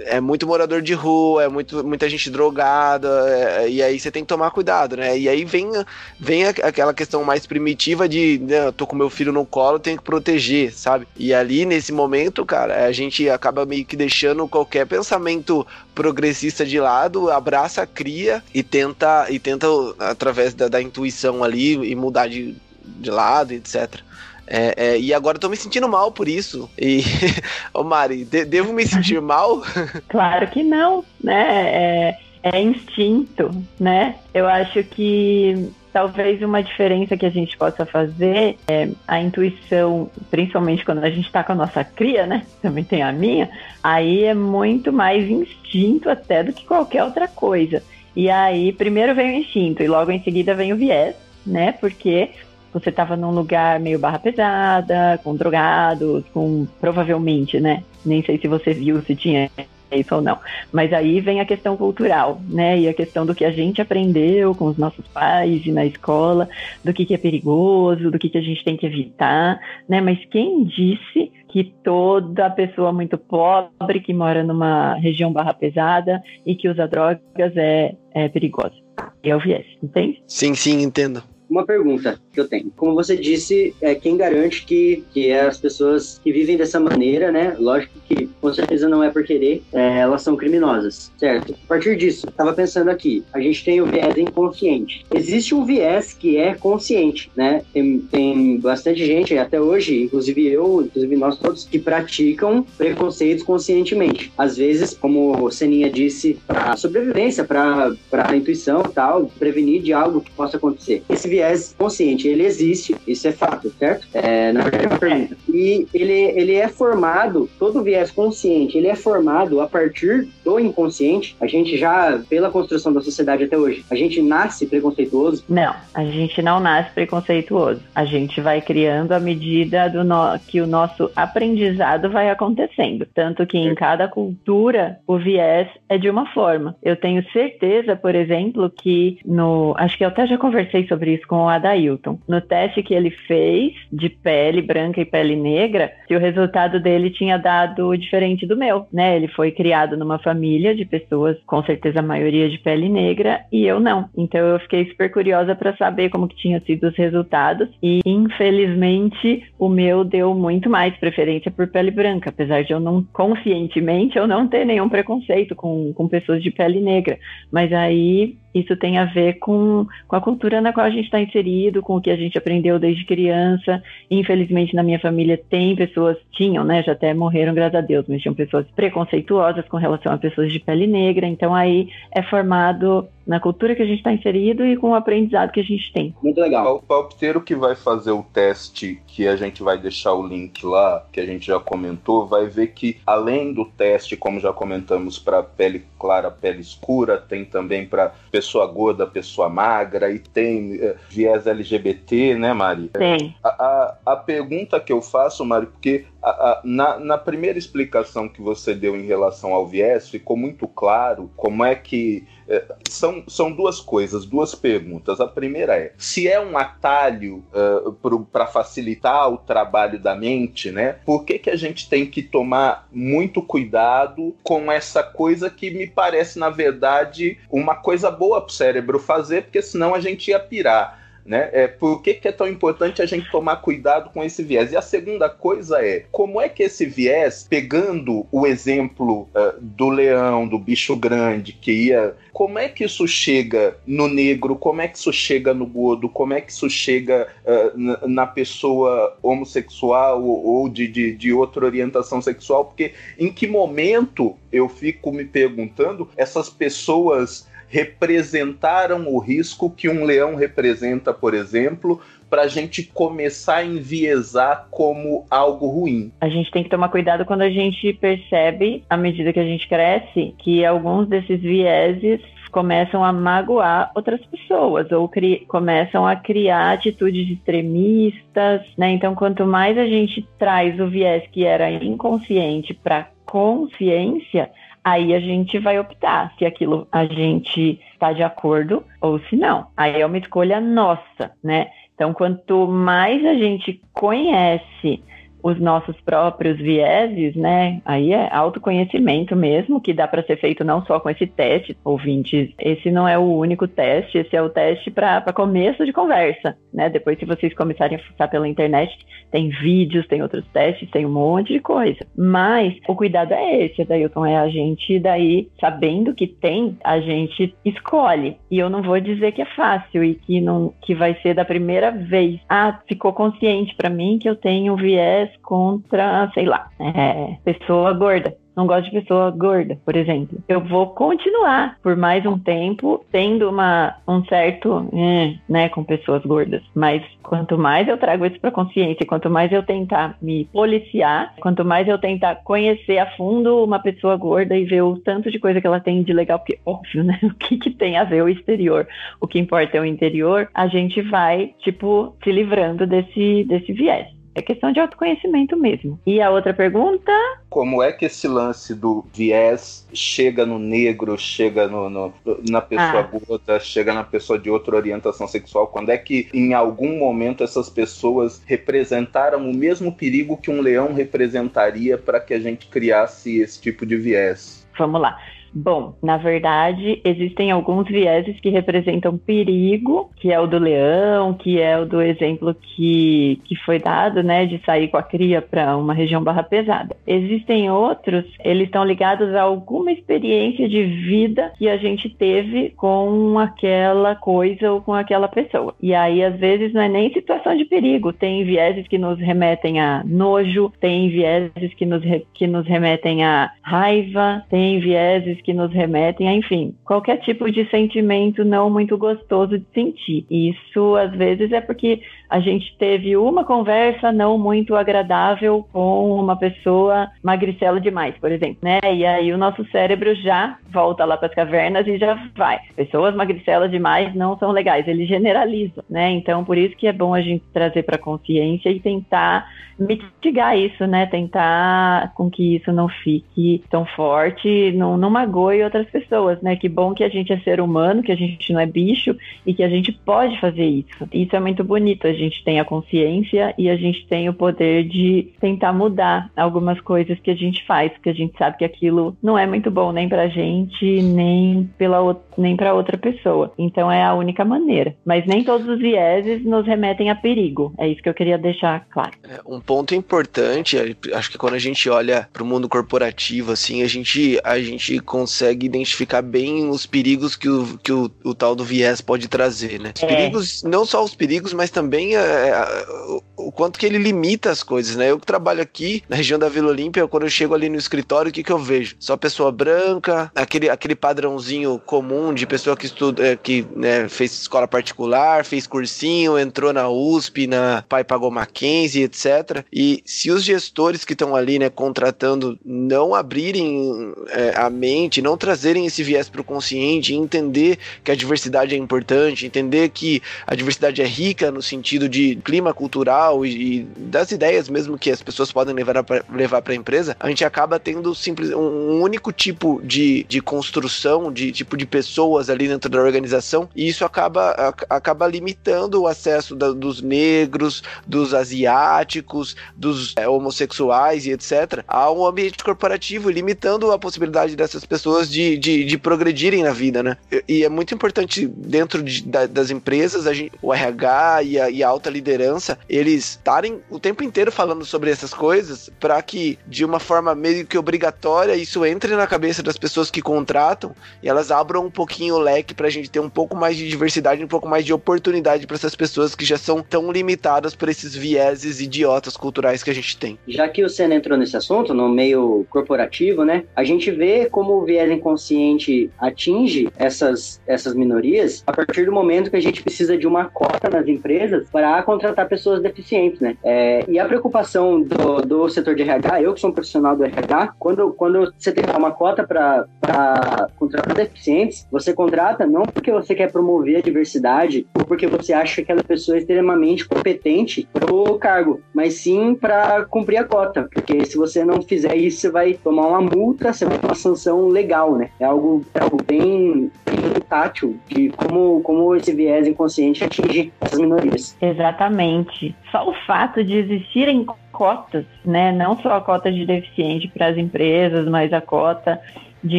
é 0.04 0.20
muito 0.20 0.46
morador 0.46 0.82
de 0.82 0.92
rua, 0.92 1.44
é 1.44 1.48
muito, 1.48 1.84
muita 1.86 2.08
gente 2.08 2.30
drogada, 2.30 3.08
é, 3.28 3.68
e 3.68 3.82
aí 3.82 3.98
você 3.98 4.10
tem 4.10 4.22
que 4.22 4.28
tomar 4.28 4.50
cuidado, 4.50 4.96
né? 4.96 5.18
E 5.18 5.28
aí 5.28 5.44
vem, 5.44 5.70
vem 6.18 6.44
aquela 6.44 6.92
questão 6.92 7.24
mais 7.24 7.46
primitiva 7.46 8.08
de, 8.08 8.38
né, 8.38 8.66
eu 8.66 8.72
tô 8.72 8.86
com 8.86 8.94
meu 8.94 9.08
filho 9.08 9.32
no 9.32 9.46
colo, 9.46 9.78
tenho 9.78 9.96
que 9.96 10.04
proteger, 10.04 10.72
sabe? 10.72 11.06
E 11.16 11.32
ali, 11.32 11.64
nesse 11.64 11.92
momento, 11.92 12.44
cara, 12.44 12.86
a 12.86 12.92
gente 12.92 13.28
acaba 13.30 13.64
meio 13.64 13.84
que 13.84 13.96
deixando 13.96 14.46
qualquer 14.46 14.86
pensamento 14.86 15.66
progressista 15.94 16.64
de 16.64 16.78
lado, 16.78 17.30
abraça, 17.30 17.86
cria 17.86 18.42
e 18.52 18.62
tenta, 18.62 19.26
e 19.30 19.38
tenta 19.38 19.66
através 19.98 20.52
da, 20.52 20.68
da 20.68 20.82
intuição 20.82 21.42
ali, 21.42 21.72
e 21.90 21.94
mudar 21.94 22.28
de, 22.28 22.54
de 22.84 23.10
lado, 23.10 23.52
etc. 23.52 24.00
É, 24.46 24.74
é, 24.76 24.98
e 24.98 25.12
agora 25.12 25.36
eu 25.36 25.40
tô 25.40 25.48
me 25.48 25.56
sentindo 25.56 25.88
mal 25.88 26.12
por 26.12 26.28
isso. 26.28 26.70
E, 26.78 27.02
ô 27.74 27.82
Mari, 27.82 28.24
de, 28.24 28.44
devo 28.44 28.72
me 28.72 28.86
sentir 28.86 29.20
mal? 29.22 29.62
Claro 30.08 30.46
que 30.48 30.62
não, 30.62 31.04
né? 31.22 32.12
É, 32.12 32.18
é 32.42 32.60
instinto, 32.60 33.50
né? 33.78 34.16
Eu 34.32 34.46
acho 34.46 34.82
que 34.84 35.70
talvez 35.92 36.42
uma 36.42 36.62
diferença 36.62 37.16
que 37.16 37.24
a 37.24 37.30
gente 37.30 37.56
possa 37.56 37.86
fazer 37.86 38.58
é 38.68 38.90
a 39.08 39.18
intuição, 39.20 40.10
principalmente 40.30 40.84
quando 40.84 41.02
a 41.02 41.08
gente 41.08 41.26
está 41.26 41.42
com 41.42 41.52
a 41.52 41.56
nossa 41.56 41.82
cria, 41.82 42.26
né? 42.26 42.46
Também 42.60 42.84
tem 42.84 43.02
a 43.02 43.10
minha, 43.10 43.48
aí 43.82 44.24
é 44.24 44.34
muito 44.34 44.92
mais 44.92 45.28
instinto 45.28 46.10
até 46.10 46.44
do 46.44 46.52
que 46.52 46.66
qualquer 46.66 47.02
outra 47.02 47.26
coisa. 47.26 47.82
E 48.14 48.30
aí, 48.30 48.72
primeiro 48.72 49.14
vem 49.14 49.36
o 49.36 49.40
instinto 49.40 49.82
e 49.82 49.88
logo 49.88 50.10
em 50.10 50.22
seguida 50.22 50.54
vem 50.54 50.72
o 50.72 50.76
viés, 50.76 51.16
né? 51.46 51.72
Porque 51.72 52.30
você 52.78 52.90
estava 52.90 53.16
num 53.16 53.30
lugar 53.30 53.80
meio 53.80 53.98
barra 53.98 54.18
pesada, 54.18 55.18
com 55.24 55.34
drogados, 55.34 56.24
com 56.32 56.66
provavelmente, 56.78 57.58
né? 57.58 57.82
Nem 58.04 58.22
sei 58.22 58.38
se 58.38 58.46
você 58.46 58.74
viu 58.74 59.00
se 59.00 59.16
tinha 59.16 59.50
isso 59.90 60.14
ou 60.14 60.20
não. 60.20 60.38
Mas 60.70 60.92
aí 60.92 61.20
vem 61.20 61.40
a 61.40 61.46
questão 61.46 61.74
cultural, 61.74 62.38
né? 62.48 62.78
E 62.78 62.88
a 62.88 62.92
questão 62.92 63.24
do 63.24 63.34
que 63.34 63.44
a 63.46 63.50
gente 63.50 63.80
aprendeu 63.80 64.54
com 64.54 64.66
os 64.66 64.76
nossos 64.76 65.06
pais 65.08 65.64
e 65.64 65.72
na 65.72 65.86
escola, 65.86 66.48
do 66.84 66.92
que, 66.92 67.06
que 67.06 67.14
é 67.14 67.18
perigoso, 67.18 68.10
do 68.10 68.18
que, 68.18 68.28
que 68.28 68.38
a 68.38 68.42
gente 68.42 68.62
tem 68.62 68.76
que 68.76 68.84
evitar, 68.84 69.58
né? 69.88 70.00
Mas 70.02 70.22
quem 70.26 70.64
disse 70.64 71.32
que 71.48 71.72
toda 71.82 72.50
pessoa 72.50 72.92
muito 72.92 73.16
pobre 73.16 74.00
que 74.00 74.12
mora 74.12 74.42
numa 74.42 74.94
região 74.96 75.32
barra 75.32 75.54
pesada 75.54 76.22
e 76.44 76.54
que 76.54 76.68
usa 76.68 76.86
drogas 76.86 77.56
é, 77.56 77.94
é 78.12 78.28
perigosa? 78.28 78.74
É 79.22 79.34
o 79.34 79.40
viés, 79.40 79.66
entende? 79.82 80.22
Sim, 80.26 80.54
sim, 80.54 80.82
entendo. 80.82 81.22
Uma 81.48 81.64
pergunta 81.64 82.20
que 82.32 82.40
eu 82.40 82.48
tenho. 82.48 82.72
Como 82.76 82.94
você 82.94 83.16
disse, 83.16 83.74
é 83.80 83.94
quem 83.94 84.16
garante 84.16 84.64
que, 84.64 85.04
que 85.12 85.28
é 85.28 85.42
as 85.42 85.58
pessoas 85.58 86.20
que 86.22 86.32
vivem 86.32 86.56
dessa 86.56 86.80
maneira, 86.80 87.30
né? 87.30 87.56
Lógico 87.58 87.94
que 88.08 88.28
com 88.40 88.52
certeza 88.52 88.88
não 88.88 89.02
é 89.02 89.10
por 89.10 89.24
querer, 89.24 89.62
é, 89.72 89.98
elas 89.98 90.22
são 90.22 90.36
criminosas, 90.36 91.12
certo? 91.18 91.54
A 91.64 91.68
partir 91.68 91.96
disso, 91.96 92.28
estava 92.28 92.52
pensando 92.52 92.90
aqui, 92.90 93.24
a 93.32 93.40
gente 93.40 93.64
tem 93.64 93.80
o 93.80 93.86
viés 93.86 94.16
inconsciente. 94.16 95.04
Existe 95.14 95.54
um 95.54 95.64
viés 95.64 96.12
que 96.12 96.36
é 96.36 96.54
consciente, 96.54 97.30
né? 97.36 97.62
Tem, 97.72 97.98
tem 98.00 98.58
bastante 98.58 99.04
gente, 99.04 99.36
até 99.38 99.60
hoje, 99.60 100.02
inclusive 100.02 100.46
eu, 100.46 100.82
inclusive 100.82 101.16
nós 101.16 101.38
todos, 101.38 101.64
que 101.64 101.78
praticam 101.78 102.66
preconceitos 102.76 103.44
conscientemente. 103.44 104.32
Às 104.36 104.56
vezes, 104.56 104.94
como 104.94 105.44
o 105.44 105.50
Seninha 105.50 105.90
disse, 105.90 106.38
para 106.46 106.76
sobrevivência, 106.76 107.44
para 107.44 107.94
a 108.10 108.36
intuição 108.36 108.82
tal, 108.82 109.30
prevenir 109.38 109.82
de 109.82 109.92
algo 109.92 110.20
que 110.20 110.30
possa 110.32 110.56
acontecer. 110.56 111.02
Esse 111.08 111.28
viés 111.36 111.74
consciente, 111.76 112.26
ele 112.26 112.44
existe, 112.44 112.96
isso 113.06 113.28
é 113.28 113.32
fato, 113.32 113.70
certo? 113.78 114.06
É, 114.14 114.52
na 114.52 114.62
verdade, 114.62 115.04
é. 115.04 115.28
E 115.48 115.86
ele, 115.92 116.12
ele 116.12 116.54
é 116.54 116.68
formado, 116.68 117.48
todo 117.58 117.82
viés 117.82 118.10
consciente, 118.10 118.78
ele 118.78 118.88
é 118.88 118.96
formado 118.96 119.60
a 119.60 119.66
partir 119.66 120.28
do 120.44 120.58
inconsciente. 120.58 121.36
A 121.40 121.46
gente 121.46 121.76
já, 121.76 122.18
pela 122.28 122.50
construção 122.50 122.92
da 122.92 123.00
sociedade 123.00 123.44
até 123.44 123.56
hoje, 123.56 123.84
a 123.90 123.94
gente 123.94 124.22
nasce 124.22 124.66
preconceituoso? 124.66 125.44
Não, 125.48 125.74
a 125.92 126.04
gente 126.04 126.40
não 126.40 126.58
nasce 126.58 126.90
preconceituoso. 126.92 127.82
A 127.94 128.04
gente 128.04 128.40
vai 128.40 128.60
criando 128.60 129.12
à 129.12 129.20
medida 129.20 129.88
do 129.88 130.04
no, 130.04 130.38
que 130.46 130.60
o 130.60 130.66
nosso 130.66 131.10
aprendizado 131.14 132.10
vai 132.10 132.30
acontecendo. 132.30 133.06
Tanto 133.14 133.46
que 133.46 133.58
em 133.58 133.74
cada 133.74 134.08
cultura 134.08 134.98
o 135.06 135.18
viés 135.18 135.68
é 135.88 135.98
de 135.98 136.08
uma 136.08 136.26
forma. 136.32 136.76
Eu 136.82 136.96
tenho 136.96 137.22
certeza, 137.30 137.94
por 137.96 138.14
exemplo, 138.14 138.70
que 138.70 139.18
no. 139.24 139.74
Acho 139.76 139.98
que 139.98 140.04
eu 140.04 140.08
até 140.08 140.26
já 140.26 140.38
conversei 140.38 140.86
sobre 140.86 141.14
isso 141.14 141.25
com 141.26 141.44
o 141.44 141.48
Adailton. 141.48 142.18
No 142.28 142.40
teste 142.40 142.82
que 142.82 142.94
ele 142.94 143.10
fez 143.10 143.74
de 143.92 144.08
pele 144.08 144.62
branca 144.62 145.00
e 145.00 145.04
pele 145.04 145.36
negra, 145.36 145.92
se 146.06 146.14
o 146.14 146.20
resultado 146.20 146.80
dele 146.80 147.10
tinha 147.10 147.36
dado 147.36 147.96
diferente 147.96 148.46
do 148.46 148.56
meu, 148.56 148.86
né? 148.92 149.16
Ele 149.16 149.28
foi 149.28 149.50
criado 149.50 149.96
numa 149.96 150.18
família 150.18 150.74
de 150.74 150.84
pessoas, 150.84 151.36
com 151.46 151.62
certeza 151.62 152.00
a 152.00 152.02
maioria 152.02 152.48
de 152.48 152.58
pele 152.58 152.88
negra, 152.88 153.40
e 153.52 153.64
eu 153.64 153.80
não. 153.80 154.08
Então 154.16 154.40
eu 154.40 154.58
fiquei 154.60 154.86
super 154.86 155.10
curiosa 155.10 155.54
para 155.54 155.76
saber 155.76 156.10
como 156.10 156.28
que 156.28 156.36
tinham 156.36 156.60
sido 156.60 156.88
os 156.88 156.96
resultados 156.96 157.68
e 157.82 158.00
infelizmente 158.04 159.44
o 159.58 159.68
meu 159.68 160.04
deu 160.04 160.34
muito 160.34 160.70
mais 160.70 160.96
preferência 160.96 161.50
por 161.50 161.66
pele 161.68 161.90
branca, 161.90 162.30
apesar 162.30 162.62
de 162.62 162.72
eu 162.72 162.80
não 162.80 163.02
conscientemente 163.12 164.16
eu 164.16 164.26
não 164.26 164.46
ter 164.46 164.64
nenhum 164.64 164.88
preconceito 164.88 165.54
com, 165.54 165.92
com 165.92 166.08
pessoas 166.08 166.42
de 166.42 166.50
pele 166.50 166.80
negra. 166.80 167.18
Mas 167.50 167.72
aí 167.72 168.36
isso 168.54 168.76
tem 168.76 168.98
a 168.98 169.04
ver 169.04 169.34
com, 169.34 169.86
com 170.08 170.16
a 170.16 170.20
cultura 170.20 170.60
na 170.60 170.72
qual 170.72 170.86
a 170.86 170.90
gente 170.90 171.04
está 171.04 171.15
inserido, 171.20 171.82
com 171.82 171.96
o 171.96 172.00
que 172.00 172.10
a 172.10 172.16
gente 172.16 172.38
aprendeu 172.38 172.78
desde 172.78 173.04
criança. 173.04 173.82
Infelizmente, 174.10 174.74
na 174.74 174.82
minha 174.82 174.98
família 174.98 175.40
tem 175.50 175.74
pessoas, 175.76 176.16
tinham, 176.32 176.64
né? 176.64 176.82
Já 176.82 176.92
até 176.92 177.12
morreram, 177.14 177.54
graças 177.54 177.74
a 177.74 177.80
Deus, 177.80 178.04
mas 178.08 178.22
tinham 178.22 178.34
pessoas 178.34 178.66
preconceituosas 178.74 179.66
com 179.68 179.76
relação 179.76 180.12
a 180.12 180.18
pessoas 180.18 180.52
de 180.52 180.60
pele 180.60 180.86
negra. 180.86 181.26
Então, 181.26 181.54
aí 181.54 181.88
é 182.12 182.22
formado 182.22 183.08
na 183.26 183.40
cultura 183.40 183.74
que 183.74 183.82
a 183.82 183.86
gente 183.86 183.98
está 183.98 184.12
inserido 184.12 184.64
e 184.64 184.76
com 184.76 184.90
o 184.90 184.94
aprendizado 184.94 185.50
que 185.50 185.60
a 185.60 185.64
gente 185.64 185.92
tem. 185.92 186.14
Muito 186.22 186.40
legal. 186.40 186.76
O 186.76 186.82
palpiteiro 186.82 187.40
que 187.40 187.54
vai 187.54 187.74
fazer 187.74 188.12
o 188.12 188.22
teste, 188.22 189.00
que 189.06 189.26
a 189.26 189.34
gente 189.36 189.62
vai 189.62 189.76
deixar 189.76 190.14
o 190.14 190.26
link 190.26 190.64
lá, 190.64 191.04
que 191.10 191.20
a 191.20 191.26
gente 191.26 191.46
já 191.46 191.58
comentou, 191.58 192.26
vai 192.26 192.46
ver 192.46 192.68
que 192.68 192.98
além 193.06 193.52
do 193.52 193.64
teste, 193.64 194.16
como 194.16 194.38
já 194.38 194.52
comentamos, 194.52 195.18
para 195.18 195.42
pele 195.42 195.84
clara, 195.98 196.30
pele 196.30 196.60
escura, 196.60 197.18
tem 197.18 197.44
também 197.44 197.86
para 197.86 198.12
pessoa 198.30 198.66
gorda, 198.66 199.06
pessoa 199.06 199.48
magra 199.48 200.10
e 200.10 200.18
tem 200.18 200.76
uh, 200.76 200.94
viés 201.08 201.46
LGBT, 201.46 202.34
né, 202.36 202.52
Mari? 202.52 202.88
Tem. 202.88 203.34
A, 203.42 203.48
a, 203.48 204.12
a 204.12 204.16
pergunta 204.16 204.78
que 204.78 204.92
eu 204.92 205.02
faço, 205.02 205.44
Mari, 205.44 205.66
porque 205.66 206.04
a, 206.26 206.30
a, 206.30 206.60
na, 206.64 206.98
na 206.98 207.16
primeira 207.16 207.56
explicação 207.56 208.28
que 208.28 208.42
você 208.42 208.74
deu 208.74 208.96
em 208.96 209.06
relação 209.06 209.54
ao 209.54 209.64
viés, 209.64 210.08
ficou 210.08 210.36
muito 210.36 210.66
claro 210.66 211.30
como 211.36 211.64
é 211.64 211.76
que 211.76 212.26
é, 212.48 212.64
são, 212.88 213.22
são 213.28 213.52
duas 213.52 213.80
coisas, 213.80 214.26
duas 214.26 214.52
perguntas. 214.52 215.20
A 215.20 215.28
primeira 215.28 215.76
é: 215.76 215.92
se 215.96 216.26
é 216.26 216.40
um 216.40 216.58
atalho 216.58 217.44
uh, 217.54 218.24
para 218.32 218.46
facilitar 218.46 219.32
o 219.32 219.38
trabalho 219.38 220.00
da 220.00 220.16
mente, 220.16 220.72
né? 220.72 220.96
Por 221.04 221.24
que, 221.24 221.38
que 221.38 221.50
a 221.50 221.56
gente 221.56 221.88
tem 221.88 222.04
que 222.06 222.22
tomar 222.22 222.88
muito 222.90 223.40
cuidado 223.40 224.34
com 224.42 224.70
essa 224.72 225.04
coisa 225.04 225.48
que 225.48 225.70
me 225.70 225.86
parece, 225.86 226.40
na 226.40 226.50
verdade, 226.50 227.38
uma 227.48 227.76
coisa 227.76 228.10
boa 228.10 228.40
para 228.40 228.50
o 228.50 228.52
cérebro 228.52 228.98
fazer, 228.98 229.42
porque 229.44 229.62
senão 229.62 229.94
a 229.94 230.00
gente 230.00 230.32
ia 230.32 230.40
pirar. 230.40 231.05
Né? 231.26 231.50
É, 231.52 231.66
por 231.66 232.00
que, 232.02 232.14
que 232.14 232.28
é 232.28 232.32
tão 232.32 232.46
importante 232.46 233.02
a 233.02 233.06
gente 233.06 233.28
tomar 233.30 233.56
cuidado 233.56 234.10
com 234.10 234.22
esse 234.22 234.44
viés? 234.44 234.70
E 234.70 234.76
a 234.76 234.82
segunda 234.82 235.28
coisa 235.28 235.84
é, 235.84 236.04
como 236.12 236.40
é 236.40 236.48
que 236.48 236.62
esse 236.62 236.86
viés, 236.86 237.44
pegando 237.48 238.26
o 238.30 238.46
exemplo 238.46 239.22
uh, 239.22 239.60
do 239.60 239.88
leão, 239.88 240.46
do 240.46 240.58
bicho 240.58 240.94
grande, 240.94 241.52
que 241.52 241.72
ia. 241.72 242.14
Como 242.32 242.58
é 242.58 242.68
que 242.68 242.84
isso 242.84 243.08
chega 243.08 243.76
no 243.86 244.06
negro? 244.06 244.54
Como 244.56 244.80
é 244.80 244.88
que 244.88 244.98
isso 244.98 245.12
chega 245.12 245.52
no 245.52 245.66
gordo? 245.66 246.08
Como 246.08 246.32
é 246.32 246.40
que 246.40 246.52
isso 246.52 246.70
chega 246.70 247.26
uh, 247.44 248.06
na 248.06 248.26
pessoa 248.26 249.16
homossexual 249.22 250.22
ou 250.22 250.68
de, 250.68 250.86
de, 250.86 251.12
de 251.12 251.32
outra 251.32 251.64
orientação 251.64 252.22
sexual? 252.22 252.66
Porque 252.66 252.92
em 253.18 253.32
que 253.32 253.46
momento 253.48 254.36
eu 254.52 254.68
fico 254.68 255.10
me 255.10 255.24
perguntando 255.24 256.08
essas 256.16 256.48
pessoas 256.48 257.48
representaram 257.68 259.08
o 259.08 259.18
risco 259.18 259.70
que 259.70 259.88
um 259.88 260.04
leão 260.04 260.36
representa, 260.36 261.12
por 261.12 261.34
exemplo, 261.34 262.00
para 262.28 262.42
a 262.42 262.48
gente 262.48 262.82
começar 262.82 263.58
a 263.58 263.64
enviesar 263.64 264.68
como 264.70 265.26
algo 265.30 265.66
ruim. 265.66 266.12
A 266.20 266.28
gente 266.28 266.50
tem 266.50 266.62
que 266.62 266.70
tomar 266.70 266.88
cuidado 266.88 267.24
quando 267.24 267.42
a 267.42 267.50
gente 267.50 267.92
percebe, 267.94 268.84
à 268.90 268.96
medida 268.96 269.32
que 269.32 269.40
a 269.40 269.44
gente 269.44 269.68
cresce, 269.68 270.34
que 270.38 270.64
alguns 270.64 271.08
desses 271.08 271.40
vieses 271.40 272.20
começam 272.50 273.04
a 273.04 273.12
magoar 273.12 273.90
outras 273.94 274.24
pessoas 274.26 274.90
ou 274.90 275.10
começam 275.46 276.06
a 276.06 276.16
criar 276.16 276.72
atitudes 276.72 277.30
extremistas, 277.30 278.62
né? 278.78 278.90
Então, 278.92 279.14
quanto 279.14 279.44
mais 279.44 279.76
a 279.76 279.84
gente 279.84 280.26
traz 280.38 280.80
o 280.80 280.86
viés 280.86 281.24
que 281.30 281.44
era 281.44 281.70
inconsciente 281.70 282.72
para 282.72 283.08
consciência, 283.26 284.50
aí 284.86 285.12
a 285.12 285.18
gente 285.18 285.58
vai 285.58 285.80
optar 285.80 286.32
se 286.38 286.46
aquilo 286.46 286.86
a 286.92 287.04
gente 287.06 287.80
está 287.92 288.12
de 288.12 288.22
acordo 288.22 288.84
ou 289.00 289.18
se 289.18 289.34
não. 289.34 289.66
Aí 289.76 290.00
é 290.00 290.06
uma 290.06 290.16
escolha 290.16 290.60
nossa, 290.60 291.32
né? 291.42 291.66
Então, 291.92 292.14
quanto 292.14 292.68
mais 292.68 293.24
a 293.26 293.34
gente 293.34 293.82
conhece 293.92 295.02
os 295.46 295.60
nossos 295.60 295.94
próprios 296.00 296.58
vieses, 296.58 297.36
né? 297.36 297.80
Aí 297.84 298.12
é 298.12 298.28
autoconhecimento 298.34 299.36
mesmo, 299.36 299.80
que 299.80 299.92
dá 299.92 300.08
para 300.08 300.24
ser 300.24 300.38
feito 300.38 300.64
não 300.64 300.84
só 300.84 300.98
com 300.98 301.08
esse 301.08 301.24
teste, 301.24 301.76
ouvintes. 301.84 302.52
Esse 302.58 302.90
não 302.90 303.06
é 303.06 303.16
o 303.16 303.22
único 303.22 303.68
teste, 303.68 304.18
esse 304.18 304.34
é 304.34 304.42
o 304.42 304.50
teste 304.50 304.90
para 304.90 305.32
começo 305.32 305.86
de 305.86 305.92
conversa, 305.92 306.56
né? 306.74 306.90
Depois, 306.90 307.16
se 307.18 307.24
vocês 307.24 307.54
começarem 307.54 307.96
a 307.96 308.00
fuçar 308.00 308.28
pela 308.28 308.48
internet, 308.48 308.92
tem 309.30 309.48
vídeos, 309.48 310.06
tem 310.08 310.20
outros 310.20 310.44
testes, 310.48 310.90
tem 310.90 311.06
um 311.06 311.12
monte 311.12 311.52
de 311.52 311.60
coisa. 311.60 312.04
Mas 312.16 312.74
o 312.88 312.96
cuidado 312.96 313.32
é 313.32 313.66
esse, 313.66 313.84
Dailton, 313.84 314.26
é 314.26 314.36
a 314.36 314.48
gente 314.48 314.98
daí, 314.98 315.48
sabendo 315.60 316.12
que 316.12 316.26
tem, 316.26 316.76
a 316.82 316.98
gente 316.98 317.54
escolhe. 317.64 318.36
E 318.50 318.58
eu 318.58 318.68
não 318.68 318.82
vou 318.82 318.98
dizer 318.98 319.30
que 319.30 319.42
é 319.42 319.46
fácil 319.54 320.02
e 320.02 320.16
que 320.16 320.40
não 320.40 320.74
que 320.82 320.94
vai 320.94 321.14
ser 321.22 321.34
da 321.34 321.44
primeira 321.44 321.92
vez. 321.92 322.40
Ah, 322.48 322.80
ficou 322.88 323.12
consciente 323.12 323.76
para 323.76 323.90
mim 323.90 324.18
que 324.18 324.28
eu 324.28 324.34
tenho 324.34 324.74
viés 324.74 325.30
contra, 325.42 326.30
sei 326.34 326.46
lá, 326.46 326.68
é, 326.78 327.36
pessoa 327.44 327.92
gorda 327.92 328.36
não 328.56 328.66
gosto 328.66 328.86
de 328.86 329.02
pessoa 329.02 329.30
gorda, 329.30 329.78
por 329.84 329.94
exemplo. 329.94 330.38
Eu 330.48 330.60
vou 330.60 330.86
continuar 330.94 331.78
por 331.82 331.94
mais 331.94 332.24
um 332.24 332.38
tempo 332.38 333.04
tendo 333.12 333.50
uma, 333.50 333.94
um 334.08 334.24
certo, 334.24 334.88
eh, 334.94 335.34
né, 335.46 335.68
com 335.68 335.84
pessoas 335.84 336.24
gordas. 336.24 336.62
Mas 336.74 337.02
quanto 337.22 337.58
mais 337.58 337.86
eu 337.86 337.98
trago 337.98 338.24
isso 338.24 338.40
para 338.40 338.50
consciência, 338.50 339.04
quanto 339.06 339.28
mais 339.28 339.52
eu 339.52 339.62
tentar 339.62 340.16
me 340.22 340.46
policiar, 340.46 341.34
quanto 341.38 341.64
mais 341.66 341.86
eu 341.86 341.98
tentar 341.98 342.36
conhecer 342.36 342.96
a 342.96 343.10
fundo 343.14 343.62
uma 343.62 343.78
pessoa 343.78 344.16
gorda 344.16 344.56
e 344.56 344.64
ver 344.64 344.80
o 344.80 344.96
tanto 344.96 345.30
de 345.30 345.38
coisa 345.38 345.60
que 345.60 345.66
ela 345.66 345.80
tem 345.80 346.02
de 346.02 346.14
legal, 346.14 346.38
porque 346.38 346.58
óbvio, 346.64 347.04
né? 347.04 347.20
O 347.36 347.38
que, 347.38 347.58
que 347.58 347.70
tem 347.70 347.98
a 347.98 348.04
ver 348.04 348.22
o 348.22 348.28
exterior? 348.28 348.88
O 349.20 349.26
que 349.26 349.38
importa 349.38 349.76
é 349.76 349.80
o 349.80 349.84
interior. 349.84 350.48
A 350.54 350.68
gente 350.68 351.02
vai, 351.02 351.54
tipo, 351.58 352.16
se 352.24 352.32
livrando 352.32 352.86
desse, 352.86 353.44
desse 353.44 353.72
viés. 353.72 354.15
É 354.36 354.42
questão 354.42 354.70
de 354.70 354.78
autoconhecimento 354.78 355.56
mesmo. 355.56 355.98
E 356.06 356.20
a 356.20 356.30
outra 356.30 356.52
pergunta? 356.52 357.10
Como 357.48 357.82
é 357.82 357.90
que 357.90 358.04
esse 358.04 358.28
lance 358.28 358.74
do 358.74 359.02
viés 359.10 359.88
chega 359.94 360.44
no 360.44 360.58
negro, 360.58 361.16
chega 361.16 361.66
no, 361.66 361.88
no 361.88 362.12
na 362.46 362.60
pessoa 362.60 363.00
ah. 363.00 363.02
gorda, 363.02 363.58
chega 363.58 363.94
na 363.94 364.04
pessoa 364.04 364.38
de 364.38 364.50
outra 364.50 364.76
orientação 364.76 365.26
sexual? 365.26 365.68
Quando 365.68 365.88
é 365.88 365.96
que 365.96 366.28
em 366.34 366.52
algum 366.52 366.98
momento 366.98 367.42
essas 367.42 367.70
pessoas 367.70 368.42
representaram 368.44 369.38
o 369.38 369.54
mesmo 369.54 369.90
perigo 369.90 370.36
que 370.36 370.50
um 370.50 370.60
leão 370.60 370.92
representaria 370.92 371.96
para 371.96 372.20
que 372.20 372.34
a 372.34 372.38
gente 372.38 372.66
criasse 372.66 373.40
esse 373.40 373.58
tipo 373.58 373.86
de 373.86 373.96
viés? 373.96 374.68
Vamos 374.78 375.00
lá. 375.00 375.18
Bom, 375.58 375.94
na 376.02 376.18
verdade, 376.18 377.00
existem 377.02 377.50
alguns 377.50 377.88
vieses 377.88 378.38
que 378.40 378.50
representam 378.50 379.16
perigo, 379.16 380.10
que 380.16 380.30
é 380.30 380.38
o 380.38 380.46
do 380.46 380.58
leão, 380.58 381.32
que 381.32 381.58
é 381.58 381.78
o 381.78 381.86
do 381.86 382.02
exemplo 382.02 382.54
que, 382.54 383.40
que 383.46 383.56
foi 383.64 383.78
dado, 383.78 384.22
né, 384.22 384.44
de 384.44 384.62
sair 384.66 384.88
com 384.88 384.98
a 384.98 385.02
cria 385.02 385.40
para 385.40 385.74
uma 385.78 385.94
região 385.94 386.22
barra 386.22 386.42
pesada. 386.42 386.94
Existem 387.06 387.70
outros, 387.70 388.26
eles 388.44 388.64
estão 388.64 388.84
ligados 388.84 389.34
a 389.34 389.40
alguma 389.40 389.90
experiência 389.90 390.68
de 390.68 390.84
vida 390.84 391.50
que 391.56 391.70
a 391.70 391.78
gente 391.78 392.10
teve 392.10 392.74
com 392.76 393.38
aquela 393.38 394.14
coisa 394.14 394.70
ou 394.70 394.82
com 394.82 394.92
aquela 394.92 395.26
pessoa. 395.26 395.74
E 395.80 395.94
aí, 395.94 396.22
às 396.22 396.36
vezes, 396.36 396.74
não 396.74 396.82
é 396.82 396.88
nem 396.90 397.10
situação 397.14 397.56
de 397.56 397.64
perigo, 397.64 398.12
tem 398.12 398.44
vieses 398.44 398.86
que 398.88 398.98
nos 398.98 399.18
remetem 399.18 399.80
a 399.80 400.02
nojo, 400.04 400.70
tem 400.78 401.08
vieses 401.08 401.72
que 401.78 401.86
nos, 401.86 402.02
que 402.34 402.46
nos 402.46 402.66
remetem 402.66 403.24
a 403.24 403.50
raiva, 403.62 404.44
tem 404.50 404.78
vieses 404.80 405.45
que 405.46 405.54
nos 405.54 405.72
remetem 405.72 406.28
a, 406.28 406.34
enfim, 406.34 406.74
qualquer 406.84 407.18
tipo 407.18 407.48
de 407.50 407.64
sentimento 407.70 408.44
não 408.44 408.68
muito 408.68 408.98
gostoso 408.98 409.56
de 409.56 409.64
sentir. 409.72 410.26
Isso, 410.28 410.96
às 410.96 411.12
vezes, 411.12 411.52
é 411.52 411.60
porque 411.60 412.02
a 412.28 412.40
gente 412.40 412.76
teve 412.76 413.16
uma 413.16 413.44
conversa 413.44 414.10
não 414.10 414.36
muito 414.36 414.74
agradável 414.74 415.64
com 415.72 416.18
uma 416.20 416.36
pessoa 416.36 417.08
magricela 417.22 417.80
demais, 417.80 418.16
por 418.18 418.32
exemplo, 418.32 418.58
né? 418.60 418.80
E 418.92 419.06
aí 419.06 419.32
o 419.32 419.38
nosso 419.38 419.64
cérebro 419.70 420.16
já 420.16 420.58
volta 420.68 421.04
lá 421.04 421.16
para 421.16 421.28
as 421.28 421.34
cavernas 421.34 421.86
e 421.86 421.96
já 421.96 422.14
vai. 422.36 422.58
Pessoas 422.74 423.14
magricelas 423.14 423.70
demais 423.70 424.12
não 424.16 424.36
são 424.38 424.50
legais, 424.50 424.88
ele 424.88 425.06
generaliza, 425.06 425.84
né? 425.88 426.10
Então, 426.10 426.44
por 426.44 426.58
isso 426.58 426.76
que 426.76 426.88
é 426.88 426.92
bom 426.92 427.14
a 427.14 427.22
gente 427.22 427.44
trazer 427.52 427.84
para 427.84 427.96
consciência 427.96 428.68
e 428.68 428.80
tentar 428.80 429.46
mitigar 429.78 430.58
isso, 430.58 430.86
né? 430.86 431.06
Tentar 431.06 432.12
com 432.14 432.30
que 432.30 432.56
isso 432.56 432.72
não 432.72 432.88
fique 432.88 433.62
tão 433.70 433.84
forte, 433.84 434.72
não 434.72 435.10
magoe 435.26 435.62
outras 435.62 435.86
pessoas, 435.90 436.40
né? 436.40 436.56
Que 436.56 436.68
bom 436.68 436.94
que 436.94 437.02
a 437.02 437.08
gente 437.08 437.32
é 437.32 437.38
ser 437.40 437.60
humano, 437.60 438.02
que 438.02 438.12
a 438.12 438.16
gente 438.16 438.52
não 438.52 438.60
é 438.60 438.66
bicho 438.66 439.16
e 439.44 439.52
que 439.52 439.62
a 439.62 439.68
gente 439.68 439.92
pode 439.92 440.38
fazer 440.40 440.64
isso. 440.64 441.08
Isso 441.12 441.34
é 441.34 441.40
muito 441.40 441.64
bonito, 441.64 442.06
a 442.06 442.12
gente 442.12 442.42
tem 442.44 442.60
a 442.60 442.64
consciência 442.64 443.54
e 443.58 443.68
a 443.68 443.76
gente 443.76 444.06
tem 444.06 444.28
o 444.28 444.34
poder 444.34 444.84
de 444.84 445.32
tentar 445.40 445.72
mudar 445.72 446.30
algumas 446.36 446.80
coisas 446.80 447.18
que 447.20 447.30
a 447.30 447.34
gente 447.34 447.64
faz, 447.66 447.92
porque 447.92 448.10
a 448.10 448.14
gente 448.14 448.36
sabe 448.38 448.58
que 448.58 448.64
aquilo 448.64 449.16
não 449.22 449.36
é 449.36 449.46
muito 449.46 449.70
bom 449.70 449.92
nem 449.92 450.08
pra 450.08 450.28
gente, 450.28 451.02
nem 451.02 451.68
pela 451.76 451.96
nem 452.38 452.56
para 452.56 452.74
outra 452.74 452.96
pessoa. 452.96 453.52
Então 453.58 453.90
é 453.90 454.02
a 454.02 454.14
única 454.14 454.44
maneira. 454.44 454.94
Mas 455.04 455.26
nem 455.26 455.42
todos 455.42 455.66
os 455.66 455.78
vieses 455.78 456.44
nos 456.44 456.66
remetem 456.66 457.10
a 457.10 457.14
perigo. 457.14 457.74
É 457.78 457.88
isso 457.88 458.02
que 458.02 458.08
eu 458.08 458.14
queria 458.14 458.38
deixar 458.38 458.86
claro. 458.90 459.12
É, 459.24 459.40
um 459.46 459.60
ponto 459.60 459.94
importante, 459.94 460.76
acho 461.14 461.30
que 461.30 461.38
quando 461.38 461.54
a 461.54 461.58
gente 461.58 461.88
olha 461.88 462.28
para 462.32 462.42
o 462.42 462.46
mundo 462.46 462.68
corporativo, 462.68 463.52
assim, 463.52 463.82
a 463.82 463.86
gente, 463.86 464.38
a 464.44 464.58
gente 464.58 464.98
consegue 465.16 465.64
identificar 465.64 466.20
bem 466.20 466.68
os 466.68 466.84
perigos 466.84 467.34
que 467.36 467.48
o, 467.48 467.78
que 467.82 467.90
o, 467.90 468.10
o 468.22 468.34
tal 468.34 468.54
do 468.54 468.62
viés 468.62 469.00
pode 469.00 469.28
trazer, 469.28 469.80
né? 469.80 469.94
Os 469.96 470.02
é. 470.02 470.06
perigos, 470.06 470.62
não 470.62 470.84
só 470.84 471.02
os 471.02 471.14
perigos, 471.14 471.54
mas 471.54 471.70
também 471.70 472.14
é, 472.14 472.52
a, 472.52 472.86
o, 473.08 473.22
o, 473.48 473.52
quanto 473.52 473.78
que 473.78 473.86
ele 473.86 473.96
limita 473.96 474.50
as 474.50 474.62
coisas, 474.62 474.94
né? 474.94 475.10
Eu 475.10 475.18
que 475.18 475.26
trabalho 475.26 475.62
aqui 475.62 476.02
na 476.06 476.16
região 476.16 476.38
da 476.38 476.50
Vila 476.50 476.68
Olímpia, 476.68 477.08
quando 477.08 477.22
eu 477.22 477.30
chego 477.30 477.54
ali 477.54 477.70
no 477.70 477.78
escritório, 477.78 478.28
o 478.28 478.32
que, 478.32 478.42
que 478.42 478.52
eu 478.52 478.58
vejo? 478.58 478.96
Só 478.98 479.16
pessoa 479.16 479.50
branca, 479.50 480.30
aquele, 480.34 480.68
aquele 480.68 480.94
padrãozinho 480.94 481.80
comum 481.86 482.34
de 482.34 482.46
pessoa 482.46 482.76
que 482.76 482.84
estuda, 482.84 483.26
é, 483.26 483.36
que 483.36 483.66
né, 483.74 484.08
fez 484.10 484.32
escola 484.32 484.68
particular, 484.68 485.46
fez 485.46 485.66
cursinho, 485.66 486.38
entrou 486.38 486.74
na 486.74 486.90
USP, 486.90 487.46
na 487.46 487.82
pai 487.88 488.04
pagou 488.04 488.30
Mackenzie, 488.30 489.04
etc. 489.04 489.64
E 489.72 490.02
se 490.04 490.30
os 490.30 490.44
gestores 490.44 491.06
que 491.06 491.14
estão 491.14 491.34
ali, 491.34 491.58
né, 491.58 491.70
contratando, 491.70 492.58
não 492.62 493.14
abrirem 493.14 494.12
é, 494.28 494.52
a 494.54 494.68
mente, 494.68 495.05
não 495.20 495.36
trazerem 495.36 495.86
esse 495.86 496.02
viés 496.02 496.28
para 496.28 496.40
o 496.40 496.44
consciente, 496.44 497.14
entender 497.14 497.78
que 498.04 498.10
a 498.10 498.14
diversidade 498.14 498.74
é 498.74 498.78
importante, 498.78 499.46
entender 499.46 499.88
que 499.88 500.22
a 500.46 500.54
diversidade 500.54 501.02
é 501.02 501.06
rica 501.06 501.50
no 501.50 501.60
sentido 501.62 502.08
de 502.08 502.36
clima 502.36 502.72
cultural 502.72 503.44
e, 503.44 503.78
e 503.78 503.82
das 503.82 504.30
ideias 504.30 504.68
mesmo 504.68 504.98
que 504.98 505.10
as 505.10 505.22
pessoas 505.22 505.50
podem 505.52 505.74
levar 505.74 506.02
para 506.04 506.24
levar 506.32 506.62
a 506.66 506.74
empresa, 506.74 507.16
a 507.18 507.28
gente 507.28 507.44
acaba 507.44 507.78
tendo 507.78 508.14
simples, 508.14 508.50
um, 508.50 508.58
um 508.60 509.02
único 509.02 509.32
tipo 509.32 509.80
de, 509.82 510.24
de 510.24 510.40
construção, 510.40 511.32
de 511.32 511.52
tipo 511.52 511.76
de 511.76 511.86
pessoas 511.86 512.48
ali 512.48 512.68
dentro 512.68 512.90
da 512.90 513.00
organização, 513.00 513.68
e 513.74 513.88
isso 513.88 514.04
acaba, 514.04 514.50
a, 514.50 514.96
acaba 514.96 515.26
limitando 515.26 516.02
o 516.02 516.06
acesso 516.06 516.54
da, 516.54 516.72
dos 516.72 517.02
negros, 517.02 517.82
dos 518.06 518.34
asiáticos, 518.34 519.56
dos, 519.76 519.96
dos 519.96 520.14
é, 520.16 520.28
homossexuais 520.28 521.26
e 521.26 521.32
etc., 521.32 521.82
a 521.88 522.10
um 522.10 522.26
ambiente 522.26 522.62
corporativo, 522.62 523.30
limitando 523.30 523.90
a 523.90 523.98
possibilidade 523.98 524.54
dessas 524.54 524.84
pessoas 524.84 524.95
de, 525.28 525.56
de, 525.56 525.84
de 525.84 525.98
progredirem 525.98 526.62
na 526.62 526.72
vida, 526.72 527.02
né? 527.02 527.16
E, 527.30 527.44
e 527.48 527.64
é 527.64 527.68
muito 527.68 527.94
importante 527.94 528.46
dentro 528.46 529.02
de, 529.02 529.22
da, 529.22 529.46
das 529.46 529.70
empresas, 529.70 530.26
a 530.26 530.32
gente, 530.32 530.52
o 530.60 530.72
RH 530.72 531.42
e 531.42 531.60
a, 531.60 531.70
e 531.70 531.82
a 531.82 531.88
alta 531.88 532.10
liderança, 532.10 532.78
eles 532.88 533.30
estarem 533.30 533.80
o 533.90 533.98
tempo 533.98 534.22
inteiro 534.22 534.52
falando 534.52 534.84
sobre 534.84 535.10
essas 535.10 535.32
coisas 535.32 535.90
para 536.00 536.20
que, 536.22 536.58
de 536.66 536.84
uma 536.84 537.00
forma 537.00 537.34
meio 537.34 537.66
que 537.66 537.78
obrigatória, 537.78 538.54
isso 538.54 538.84
entre 538.84 539.14
na 539.16 539.26
cabeça 539.26 539.62
das 539.62 539.76
pessoas 539.76 540.10
que 540.10 540.22
contratam 540.22 540.94
e 541.22 541.28
elas 541.28 541.50
abram 541.50 541.86
um 541.86 541.90
pouquinho 541.90 542.34
o 542.34 542.38
leque 542.38 542.74
para 542.74 542.86
a 542.86 542.90
gente 542.90 543.10
ter 543.10 543.20
um 543.20 543.28
pouco 543.28 543.56
mais 543.56 543.76
de 543.76 543.88
diversidade, 543.88 544.44
um 544.44 544.48
pouco 544.48 544.68
mais 544.68 544.84
de 544.84 544.92
oportunidade 544.92 545.66
para 545.66 545.76
essas 545.76 545.94
pessoas 545.94 546.34
que 546.34 546.44
já 546.44 546.56
são 546.56 546.82
tão 546.82 547.10
limitadas 547.10 547.74
por 547.74 547.88
esses 547.88 548.14
vieses 548.14 548.80
idiotas 548.80 549.36
culturais 549.36 549.82
que 549.82 549.90
a 549.90 549.94
gente 549.94 550.16
tem. 550.16 550.38
Já 550.46 550.68
que 550.68 550.84
o 550.84 550.88
Senna 550.88 551.14
entrou 551.14 551.38
nesse 551.38 551.56
assunto, 551.56 551.94
no 551.94 552.08
meio 552.08 552.66
corporativo, 552.70 553.44
né? 553.44 553.64
A 553.74 553.84
gente 553.84 554.10
vê 554.10 554.46
como 554.46 554.84
viés 554.86 555.10
inconsciente 555.10 556.10
atinge 556.18 556.88
essas, 556.96 557.60
essas 557.66 557.94
minorias 557.94 558.62
a 558.66 558.72
partir 558.72 559.04
do 559.04 559.12
momento 559.12 559.50
que 559.50 559.56
a 559.56 559.62
gente 559.62 559.82
precisa 559.82 560.16
de 560.16 560.26
uma 560.26 560.46
cota 560.46 560.88
nas 560.88 561.06
empresas 561.08 561.68
para 561.70 562.02
contratar 562.02 562.48
pessoas 562.48 562.80
deficientes, 562.80 563.40
né? 563.40 563.56
É, 563.62 564.04
e 564.08 564.18
a 564.18 564.24
preocupação 564.24 565.02
do, 565.02 565.42
do 565.42 565.68
setor 565.68 565.94
de 565.94 566.02
RH, 566.02 566.42
eu 566.42 566.54
que 566.54 566.60
sou 566.60 566.70
um 566.70 566.72
profissional 566.72 567.16
do 567.16 567.24
RH, 567.24 567.74
quando, 567.78 568.12
quando 568.12 568.52
você 568.56 568.72
tem 568.72 568.84
uma 568.96 569.10
cota 569.10 569.44
para 569.44 570.68
contratar 570.78 571.14
deficientes, 571.14 571.86
você 571.90 572.12
contrata 572.12 572.66
não 572.66 572.82
porque 572.82 573.10
você 573.10 573.34
quer 573.34 573.50
promover 573.50 573.96
a 573.96 574.00
diversidade 574.00 574.86
ou 574.94 575.04
porque 575.04 575.26
você 575.26 575.52
acha 575.52 575.76
que 575.76 575.80
aquela 575.82 576.02
pessoa 576.02 576.36
é 576.36 576.40
extremamente 576.40 577.06
competente 577.06 577.88
para 577.92 578.12
o 578.12 578.38
cargo, 578.38 578.80
mas 578.94 579.14
sim 579.14 579.54
para 579.54 580.04
cumprir 580.04 580.38
a 580.38 580.44
cota, 580.44 580.88
porque 580.92 581.24
se 581.24 581.36
você 581.36 581.64
não 581.64 581.82
fizer 581.82 582.16
isso, 582.16 582.40
você 582.40 582.50
vai 582.50 582.74
tomar 582.74 583.06
uma 583.08 583.20
multa, 583.20 583.72
você 583.72 583.84
vai 583.84 583.98
ter 583.98 584.06
uma 584.06 584.14
sanção 584.14 584.68
legal, 584.76 585.16
né? 585.16 585.30
É 585.40 585.44
algo, 585.44 585.84
é 585.94 586.00
algo 586.00 586.18
bem, 586.26 586.90
bem 587.04 587.40
tátil 587.48 587.98
de 588.08 588.28
como, 588.30 588.80
como 588.82 589.14
esse 589.14 589.32
viés 589.32 589.66
inconsciente 589.66 590.22
atinge 590.22 590.72
essas 590.80 590.98
minorias. 590.98 591.56
Exatamente. 591.60 592.76
Só 592.90 593.08
o 593.08 593.14
fato 593.26 593.64
de 593.64 593.76
existirem 593.78 594.46
cotas, 594.72 595.24
né? 595.44 595.72
Não 595.72 595.98
só 596.00 596.16
a 596.16 596.20
cota 596.20 596.52
de 596.52 596.66
deficiente 596.66 597.28
para 597.28 597.48
as 597.48 597.56
empresas, 597.56 598.28
mas 598.28 598.52
a 598.52 598.60
cota 598.60 599.20
de 599.66 599.78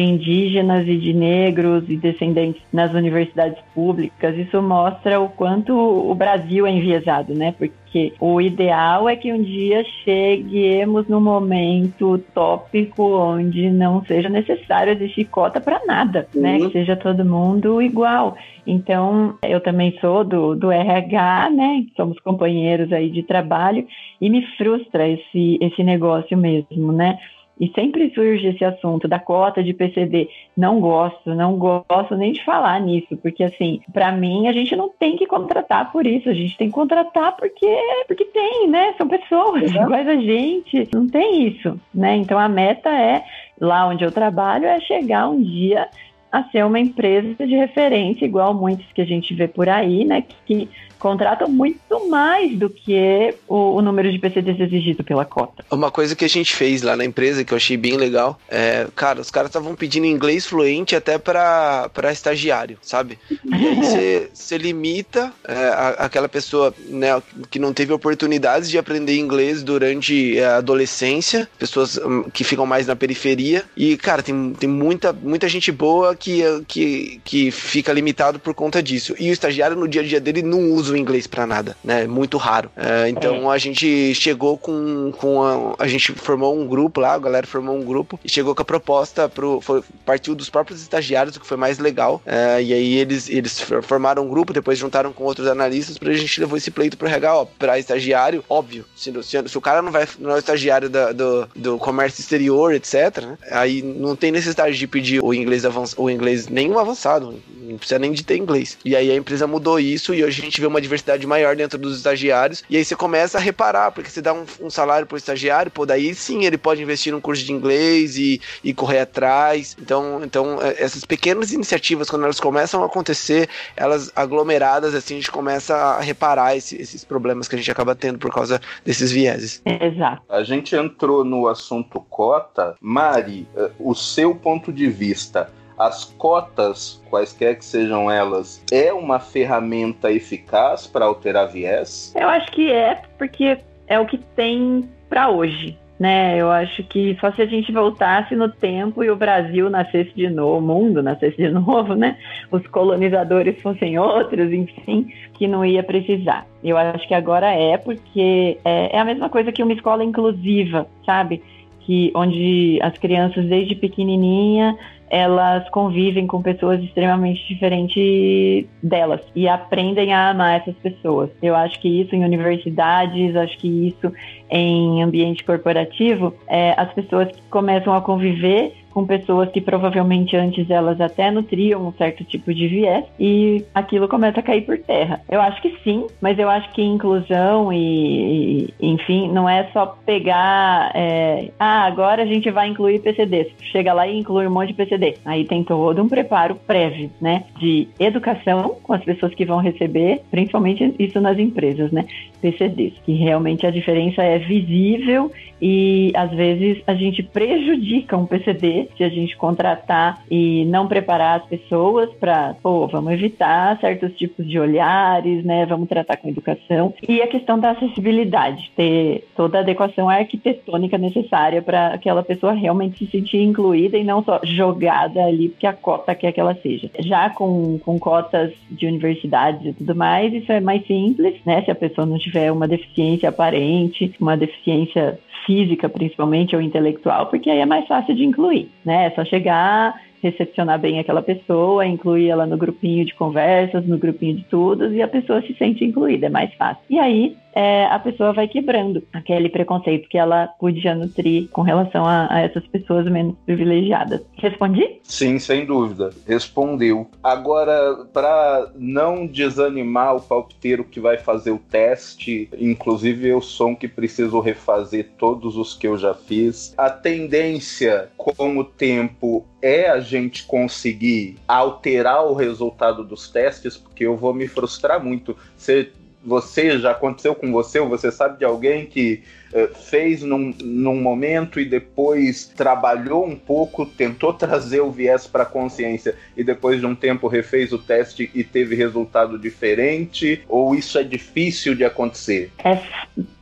indígenas 0.00 0.86
e 0.86 0.96
de 0.96 1.12
negros 1.12 1.84
e 1.88 1.96
descendentes 1.96 2.62
nas 2.72 2.92
universidades 2.92 3.58
públicas, 3.74 4.36
isso 4.36 4.60
mostra 4.60 5.20
o 5.20 5.28
quanto 5.28 5.72
o 5.72 6.14
Brasil 6.14 6.66
é 6.66 6.70
enviesado, 6.70 7.34
né? 7.34 7.54
Porque 7.56 8.12
o 8.20 8.40
ideal 8.40 9.08
é 9.08 9.16
que 9.16 9.32
um 9.32 9.42
dia 9.42 9.84
cheguemos 10.04 11.08
no 11.08 11.20
momento 11.20 12.18
tópico 12.34 13.02
onde 13.02 13.70
não 13.70 14.04
seja 14.04 14.28
necessário 14.28 14.92
existir 14.92 15.24
cota 15.24 15.60
para 15.60 15.80
nada, 15.86 16.28
uhum. 16.34 16.42
né? 16.42 16.58
Que 16.58 16.70
seja 16.70 16.96
todo 16.96 17.24
mundo 17.24 17.80
igual. 17.80 18.36
Então, 18.66 19.34
eu 19.42 19.60
também 19.60 19.96
sou 20.00 20.22
do, 20.22 20.54
do 20.54 20.70
RH, 20.70 21.50
né? 21.50 21.86
Somos 21.96 22.20
companheiros 22.20 22.92
aí 22.92 23.10
de 23.10 23.22
trabalho 23.22 23.86
e 24.20 24.28
me 24.28 24.44
frustra 24.58 25.08
esse, 25.08 25.58
esse 25.60 25.82
negócio 25.82 26.36
mesmo, 26.36 26.92
né? 26.92 27.18
E 27.60 27.68
sempre 27.74 28.12
surge 28.14 28.46
esse 28.46 28.64
assunto 28.64 29.08
da 29.08 29.18
cota 29.18 29.62
de 29.62 29.72
PCD. 29.72 30.28
Não 30.56 30.80
gosto, 30.80 31.34
não 31.34 31.56
gosto 31.56 32.16
nem 32.16 32.32
de 32.32 32.44
falar 32.44 32.80
nisso, 32.80 33.16
porque 33.16 33.42
assim, 33.42 33.80
para 33.92 34.12
mim 34.12 34.46
a 34.46 34.52
gente 34.52 34.76
não 34.76 34.88
tem 34.88 35.16
que 35.16 35.26
contratar 35.26 35.90
por 35.90 36.06
isso, 36.06 36.28
a 36.28 36.34
gente 36.34 36.56
tem 36.56 36.68
que 36.68 36.74
contratar 36.74 37.36
porque 37.36 37.66
porque 38.06 38.24
tem, 38.26 38.68
né? 38.68 38.94
São 38.96 39.08
pessoas 39.08 39.70
iguais 39.74 40.06
a 40.06 40.16
gente, 40.16 40.88
não 40.92 41.06
tem 41.08 41.48
isso, 41.48 41.78
né? 41.94 42.16
Então 42.16 42.38
a 42.38 42.48
meta 42.48 42.90
é 42.90 43.24
lá 43.60 43.86
onde 43.86 44.04
eu 44.04 44.12
trabalho 44.12 44.66
é 44.66 44.80
chegar 44.80 45.28
um 45.28 45.42
dia 45.42 45.88
a 46.30 46.44
ser 46.44 46.64
uma 46.64 46.78
empresa 46.78 47.46
de 47.46 47.56
referência, 47.56 48.24
igual 48.24 48.52
muitos 48.52 48.86
que 48.92 49.00
a 49.00 49.06
gente 49.06 49.34
vê 49.34 49.48
por 49.48 49.68
aí, 49.68 50.04
né? 50.04 50.22
Que 50.46 50.68
contratam 50.98 51.48
muito 51.48 52.08
mais 52.08 52.56
do 52.56 52.68
que 52.68 53.34
o, 53.46 53.76
o, 53.76 53.82
número 53.82 54.10
de 54.10 54.18
PCDs 54.18 54.60
exigido 54.60 55.04
pela 55.04 55.24
cota. 55.24 55.64
Uma 55.70 55.90
coisa 55.90 56.16
que 56.16 56.24
a 56.24 56.28
gente 56.28 56.54
fez 56.54 56.82
lá 56.82 56.96
na 56.96 57.04
empresa 57.04 57.44
que 57.44 57.52
eu 57.52 57.56
achei 57.56 57.76
bem 57.76 57.96
legal 57.96 58.38
é, 58.48 58.86
cara, 58.94 59.20
os 59.20 59.30
caras 59.30 59.48
estavam 59.48 59.74
pedindo 59.74 60.06
inglês 60.06 60.46
fluente 60.46 60.96
até 60.96 61.18
para 61.18 62.12
estagiário, 62.12 62.78
sabe? 62.82 63.18
E 63.30 63.54
aí 63.54 64.28
você 64.32 64.58
limita 64.58 65.32
é, 65.46 65.54
a, 65.54 65.88
aquela 66.00 66.28
pessoa 66.28 66.74
né, 66.88 67.20
que 67.50 67.58
não 67.58 67.72
teve 67.72 67.92
oportunidades 67.92 68.68
de 68.68 68.78
aprender 68.78 69.16
inglês 69.16 69.62
durante 69.62 70.38
a 70.40 70.56
adolescência, 70.56 71.48
pessoas 71.58 71.96
hum, 71.98 72.24
que 72.32 72.44
ficam 72.44 72.66
mais 72.66 72.86
na 72.86 72.96
periferia. 72.96 73.64
E, 73.76 73.96
cara, 73.96 74.22
tem, 74.22 74.52
tem 74.54 74.68
muita, 74.68 75.12
muita 75.12 75.48
gente 75.48 75.70
boa 75.70 76.14
que, 76.14 76.42
que, 76.66 77.20
que 77.24 77.50
fica 77.50 77.92
limitado 77.92 78.38
por 78.38 78.54
conta 78.54 78.82
disso. 78.82 79.14
E 79.18 79.30
o 79.30 79.32
estagiário, 79.32 79.76
no 79.76 79.88
dia 79.88 80.02
a 80.02 80.04
dia 80.04 80.20
dele, 80.20 80.42
não 80.42 80.70
usa 80.72 80.87
o 80.88 80.96
inglês 80.96 81.26
para 81.26 81.46
nada, 81.46 81.76
né? 81.82 82.04
É 82.04 82.06
muito 82.06 82.36
raro. 82.36 82.70
É, 82.76 83.08
então 83.08 83.50
é. 83.50 83.54
a 83.54 83.58
gente 83.58 84.14
chegou 84.14 84.56
com. 84.56 85.12
com 85.12 85.42
a, 85.42 85.84
a 85.84 85.86
gente 85.86 86.12
formou 86.12 86.58
um 86.58 86.66
grupo 86.66 87.00
lá, 87.00 87.14
a 87.14 87.18
galera 87.18 87.46
formou 87.46 87.76
um 87.76 87.84
grupo 87.84 88.18
e 88.24 88.28
chegou 88.28 88.54
com 88.54 88.62
a 88.62 88.64
proposta 88.64 89.28
pro. 89.28 89.60
Foi, 89.60 89.82
partiu 90.04 90.34
dos 90.34 90.50
próprios 90.50 90.80
estagiários, 90.80 91.36
o 91.36 91.40
que 91.40 91.46
foi 91.46 91.56
mais 91.56 91.78
legal. 91.78 92.22
É, 92.26 92.62
e 92.62 92.72
aí 92.72 92.94
eles, 92.96 93.28
eles 93.28 93.60
formaram 93.82 94.24
um 94.24 94.28
grupo, 94.28 94.52
depois 94.52 94.78
juntaram 94.78 95.12
com 95.12 95.24
outros 95.24 95.46
analistas, 95.46 95.98
pra 95.98 96.12
gente 96.12 96.40
levou 96.40 96.56
esse 96.56 96.70
pleito 96.70 96.96
pro 96.96 97.08
regal, 97.08 97.42
ó, 97.42 97.44
pra 97.44 97.78
estagiário, 97.78 98.44
óbvio. 98.48 98.84
Se, 98.96 99.12
se, 99.22 99.48
se, 99.48 99.58
o 99.58 99.60
cara 99.60 99.82
não 99.82 99.92
vai 99.92 100.06
não 100.18 100.30
é 100.30 100.34
o 100.34 100.38
estagiário 100.38 100.88
da, 100.88 101.12
do, 101.12 101.48
do 101.54 101.78
comércio 101.78 102.20
exterior, 102.20 102.72
etc., 102.72 103.18
né? 103.22 103.38
Aí 103.50 103.82
não 103.82 104.16
tem 104.16 104.30
necessidade 104.30 104.76
de 104.76 104.86
pedir 104.86 105.22
o 105.22 105.34
inglês 105.34 105.64
avançado, 105.64 106.02
o 106.02 106.10
inglês 106.10 106.48
nenhum 106.48 106.78
avançado, 106.78 107.40
não 107.68 107.78
precisa 107.78 107.98
nem 107.98 108.12
de 108.12 108.24
ter 108.24 108.36
inglês. 108.36 108.78
E 108.84 108.96
aí 108.96 109.10
a 109.10 109.16
empresa 109.16 109.46
mudou 109.46 109.78
isso 109.78 110.14
e 110.14 110.24
hoje 110.24 110.40
a 110.40 110.44
gente 110.44 110.60
vê 110.60 110.66
uma 110.66 110.77
diversidade 110.80 111.26
maior 111.26 111.56
dentro 111.56 111.78
dos 111.78 111.96
estagiários. 111.96 112.62
E 112.68 112.76
aí 112.76 112.84
você 112.84 112.96
começa 112.96 113.38
a 113.38 113.40
reparar, 113.40 113.92
porque 113.92 114.10
você 114.10 114.20
dá 114.20 114.32
um, 114.32 114.44
um 114.60 114.70
salário 114.70 115.06
pro 115.06 115.16
estagiário, 115.16 115.70
pô, 115.70 115.86
daí 115.86 116.14
sim 116.14 116.44
ele 116.44 116.58
pode 116.58 116.82
investir 116.82 117.12
num 117.12 117.20
curso 117.20 117.44
de 117.44 117.52
inglês 117.52 118.16
e, 118.16 118.40
e 118.62 118.72
correr 118.74 119.00
atrás. 119.00 119.76
Então, 119.80 120.20
então, 120.22 120.58
é, 120.62 120.82
essas 120.82 121.04
pequenas 121.04 121.52
iniciativas, 121.52 122.08
quando 122.08 122.24
elas 122.24 122.40
começam 122.40 122.82
a 122.82 122.86
acontecer, 122.86 123.48
elas 123.76 124.12
aglomeradas, 124.14 124.94
assim, 124.94 125.14
a 125.14 125.16
gente 125.18 125.30
começa 125.30 125.74
a 125.74 126.00
reparar 126.00 126.56
esse, 126.56 126.76
esses 126.80 127.04
problemas 127.04 127.48
que 127.48 127.54
a 127.54 127.58
gente 127.58 127.70
acaba 127.70 127.94
tendo 127.94 128.18
por 128.18 128.32
causa 128.32 128.60
desses 128.84 129.10
vieses. 129.12 129.62
Exato. 129.64 130.22
A 130.28 130.42
gente 130.42 130.74
entrou 130.74 131.24
no 131.24 131.48
assunto 131.48 132.00
cota. 132.00 132.76
Mari, 132.80 133.46
eh, 133.56 133.70
o 133.78 133.94
seu 133.94 134.34
ponto 134.34 134.72
de 134.72 134.88
vista, 134.88 135.50
as 135.78 136.04
cotas, 136.04 137.02
quaisquer 137.08 137.56
que 137.56 137.64
sejam 137.64 138.10
elas, 138.10 138.62
é 138.72 138.92
uma 138.92 139.20
ferramenta 139.20 140.10
eficaz 140.10 140.86
para 140.86 141.04
alterar 141.04 141.48
viés? 141.48 142.12
Eu 142.16 142.28
acho 142.28 142.50
que 142.52 142.70
é, 142.72 143.02
porque 143.16 143.58
é 143.86 143.98
o 143.98 144.06
que 144.06 144.18
tem 144.18 144.88
para 145.08 145.30
hoje 145.30 145.78
né? 145.98 146.36
Eu 146.40 146.50
acho 146.50 146.82
que 146.84 147.16
só 147.20 147.32
se 147.32 147.42
a 147.42 147.46
gente 147.46 147.72
voltasse 147.72 148.36
no 148.36 148.48
tempo 148.48 149.02
e 149.02 149.10
o 149.10 149.16
Brasil 149.16 149.68
nascesse 149.68 150.12
de 150.14 150.30
novo, 150.30 150.58
o 150.58 150.60
mundo 150.60 151.02
nascesse 151.02 151.36
de 151.36 151.48
novo, 151.50 151.94
né? 151.94 152.16
Os 152.50 152.64
colonizadores 152.68 153.60
fossem 153.60 153.98
outros, 153.98 154.52
enfim, 154.52 155.12
que 155.34 155.48
não 155.48 155.64
ia 155.64 155.82
precisar. 155.82 156.46
Eu 156.62 156.76
acho 156.76 157.06
que 157.08 157.14
agora 157.14 157.52
é 157.52 157.76
porque 157.76 158.58
é, 158.64 158.96
é 158.96 158.98
a 158.98 159.04
mesma 159.04 159.28
coisa 159.28 159.50
que 159.50 159.62
uma 159.62 159.72
escola 159.72 160.04
inclusiva, 160.04 160.86
sabe? 161.04 161.42
Que 161.80 162.12
onde 162.14 162.78
as 162.82 162.96
crianças 162.98 163.44
desde 163.46 163.74
pequenininha 163.74 164.76
elas 165.10 165.68
convivem 165.70 166.26
com 166.26 166.42
pessoas 166.42 166.82
extremamente 166.82 167.46
diferentes 167.48 168.66
delas 168.82 169.20
e 169.34 169.48
aprendem 169.48 170.12
a 170.12 170.30
amar 170.30 170.60
essas 170.60 170.74
pessoas. 170.76 171.30
Eu 171.42 171.54
acho 171.56 171.80
que 171.80 171.88
isso 171.88 172.14
em 172.14 172.24
universidades, 172.24 173.34
acho 173.36 173.58
que 173.58 173.88
isso 173.88 174.12
em 174.50 175.02
ambiente 175.02 175.44
corporativo, 175.44 176.34
é, 176.46 176.74
as 176.76 176.92
pessoas 176.92 177.28
que 177.28 177.42
começam 177.50 177.92
a 177.92 178.00
conviver 178.00 178.72
com 178.98 179.06
pessoas 179.06 179.48
que 179.52 179.60
provavelmente 179.60 180.36
antes 180.36 180.68
elas 180.68 181.00
até 181.00 181.30
nutriam 181.30 181.86
um 181.86 181.92
certo 181.92 182.24
tipo 182.24 182.52
de 182.52 182.66
viés 182.66 183.04
e 183.20 183.64
aquilo 183.72 184.08
começa 184.08 184.40
a 184.40 184.42
cair 184.42 184.62
por 184.62 184.76
terra. 184.76 185.20
Eu 185.28 185.40
acho 185.40 185.62
que 185.62 185.72
sim, 185.84 186.08
mas 186.20 186.36
eu 186.36 186.50
acho 186.50 186.68
que 186.72 186.82
inclusão 186.82 187.72
e, 187.72 188.74
e 188.80 188.88
enfim, 188.88 189.28
não 189.28 189.48
é 189.48 189.68
só 189.72 189.86
pegar, 190.04 190.90
é, 190.96 191.52
ah, 191.60 191.84
agora 191.84 192.24
a 192.24 192.26
gente 192.26 192.50
vai 192.50 192.66
incluir 192.66 192.98
PCDs. 192.98 193.46
Chega 193.70 193.92
lá 193.92 194.08
e 194.08 194.18
inclui 194.18 194.48
um 194.48 194.50
monte 194.50 194.70
de 194.70 194.74
PCD. 194.74 195.14
Aí 195.24 195.44
tem 195.44 195.62
todo 195.62 196.02
um 196.02 196.08
preparo 196.08 196.56
prévio, 196.56 197.08
né, 197.20 197.44
de 197.60 197.86
educação 198.00 198.78
com 198.82 198.94
as 198.94 199.04
pessoas 199.04 199.32
que 199.32 199.44
vão 199.44 199.58
receber, 199.58 200.22
principalmente 200.28 200.92
isso 200.98 201.20
nas 201.20 201.38
empresas, 201.38 201.92
né, 201.92 202.04
PCDs, 202.42 202.94
que 203.04 203.12
realmente 203.12 203.64
a 203.64 203.70
diferença 203.70 204.24
é 204.24 204.38
visível 204.38 205.30
e 205.62 206.12
às 206.14 206.30
vezes 206.30 206.82
a 206.86 206.94
gente 206.94 207.22
prejudica 207.22 208.16
um 208.16 208.26
PCD 208.26 208.87
se 208.96 209.04
a 209.04 209.08
gente 209.08 209.36
contratar 209.36 210.22
e 210.30 210.64
não 210.66 210.86
preparar 210.86 211.40
as 211.40 211.46
pessoas 211.46 212.10
para, 212.14 212.54
pô, 212.62 212.86
vamos 212.86 213.12
evitar 213.12 213.78
certos 213.80 214.16
tipos 214.16 214.46
de 214.46 214.58
olhares, 214.58 215.44
né? 215.44 215.66
Vamos 215.66 215.88
tratar 215.88 216.16
com 216.16 216.28
educação. 216.28 216.94
E 217.06 217.22
a 217.22 217.26
questão 217.26 217.58
da 217.58 217.70
acessibilidade, 217.70 218.70
ter 218.76 219.26
toda 219.36 219.58
a 219.58 219.60
adequação 219.60 220.08
arquitetônica 220.08 220.98
necessária 220.98 221.62
para 221.62 221.88
aquela 221.88 222.22
pessoa 222.22 222.52
realmente 222.52 222.98
se 222.98 223.10
sentir 223.10 223.42
incluída 223.42 223.96
e 223.96 224.04
não 224.04 224.22
só 224.22 224.40
jogada 224.44 225.24
ali 225.24 225.48
porque 225.48 225.66
a 225.66 225.72
cota 225.72 226.14
quer 226.14 226.32
que 226.32 226.40
ela 226.40 226.54
seja. 226.54 226.90
Já 227.00 227.30
com, 227.30 227.78
com 227.78 227.98
cotas 227.98 228.52
de 228.70 228.86
universidades 228.86 229.64
e 229.66 229.72
tudo 229.72 229.94
mais, 229.94 230.32
isso 230.32 230.50
é 230.52 230.60
mais 230.60 230.86
simples, 230.86 231.36
né? 231.44 231.62
Se 231.62 231.70
a 231.70 231.74
pessoa 231.74 232.06
não 232.06 232.18
tiver 232.18 232.50
uma 232.50 232.68
deficiência 232.68 233.28
aparente, 233.28 234.12
uma 234.20 234.36
deficiência 234.36 235.18
física, 235.48 235.88
principalmente, 235.88 236.54
ou 236.54 236.60
intelectual, 236.60 237.26
porque 237.26 237.48
aí 237.48 237.60
é 237.60 237.66
mais 237.66 237.86
fácil 237.86 238.14
de 238.14 238.22
incluir, 238.22 238.67
né? 238.84 239.06
É 239.06 239.10
só 239.10 239.24
chegar, 239.24 239.94
recepcionar 240.22 240.78
bem 240.78 240.98
aquela 240.98 241.22
pessoa, 241.22 241.86
incluir 241.86 242.28
ela 242.28 242.46
no 242.46 242.56
grupinho 242.56 243.04
de 243.04 243.14
conversas, 243.14 243.86
no 243.86 243.98
grupinho 243.98 244.36
de 244.36 244.44
tudos, 244.44 244.92
e 244.92 245.02
a 245.02 245.08
pessoa 245.08 245.42
se 245.42 245.54
sente 245.54 245.84
incluída, 245.84 246.26
é 246.26 246.30
mais 246.30 246.52
fácil. 246.54 246.82
E 246.90 246.98
aí, 246.98 247.36
é, 247.58 247.86
a 247.86 247.98
pessoa 247.98 248.32
vai 248.32 248.46
quebrando 248.46 249.02
aquele 249.12 249.48
preconceito 249.48 250.08
que 250.08 250.16
ela 250.16 250.46
podia 250.46 250.94
nutrir 250.94 251.48
com 251.48 251.62
relação 251.62 252.06
a, 252.06 252.32
a 252.32 252.40
essas 252.42 252.64
pessoas 252.68 253.10
menos 253.10 253.34
privilegiadas. 253.44 254.20
Respondi? 254.36 255.00
Sim, 255.02 255.40
sem 255.40 255.66
dúvida. 255.66 256.10
Respondeu. 256.24 257.10
Agora, 257.20 258.04
para 258.12 258.70
não 258.76 259.26
desanimar 259.26 260.14
o 260.14 260.20
palpiteiro 260.20 260.84
que 260.84 261.00
vai 261.00 261.18
fazer 261.18 261.50
o 261.50 261.58
teste, 261.58 262.48
inclusive 262.56 263.26
eu 263.26 263.40
sou 263.40 263.70
um 263.70 263.74
que 263.74 263.88
preciso 263.88 264.38
refazer 264.38 265.08
todos 265.18 265.56
os 265.56 265.74
que 265.74 265.88
eu 265.88 265.98
já 265.98 266.14
fiz, 266.14 266.72
a 266.78 266.88
tendência 266.88 268.08
com 268.16 268.56
o 268.58 268.62
tempo 268.62 269.44
é 269.60 269.88
a 269.88 269.98
gente 269.98 270.44
conseguir 270.44 271.36
alterar 271.48 272.24
o 272.24 272.34
resultado 272.34 273.02
dos 273.02 273.28
testes, 273.28 273.76
porque 273.76 274.06
eu 274.06 274.16
vou 274.16 274.32
me 274.32 274.46
frustrar 274.46 275.02
muito. 275.02 275.36
Você 275.56 275.90
você 276.24 276.78
já 276.78 276.90
aconteceu 276.90 277.34
com 277.34 277.50
você, 277.52 277.78
ou 277.78 277.88
você 277.88 278.10
sabe 278.10 278.38
de 278.38 278.44
alguém 278.44 278.86
que 278.86 279.22
uh, 279.52 279.74
fez 279.74 280.22
num, 280.22 280.52
num 280.62 281.00
momento 281.00 281.60
e 281.60 281.64
depois 281.64 282.46
trabalhou 282.46 283.26
um 283.26 283.36
pouco, 283.36 283.86
tentou 283.86 284.32
trazer 284.32 284.80
o 284.80 284.90
viés 284.90 285.26
para 285.26 285.44
a 285.44 285.46
consciência 285.46 286.16
e 286.36 286.42
depois 286.42 286.80
de 286.80 286.86
um 286.86 286.94
tempo 286.94 287.28
refez 287.28 287.72
o 287.72 287.78
teste 287.78 288.30
e 288.34 288.42
teve 288.42 288.74
resultado 288.74 289.38
diferente? 289.38 290.42
Ou 290.48 290.74
isso 290.74 290.98
é 290.98 291.02
difícil 291.02 291.74
de 291.74 291.84
acontecer? 291.84 292.50
É 292.64 292.78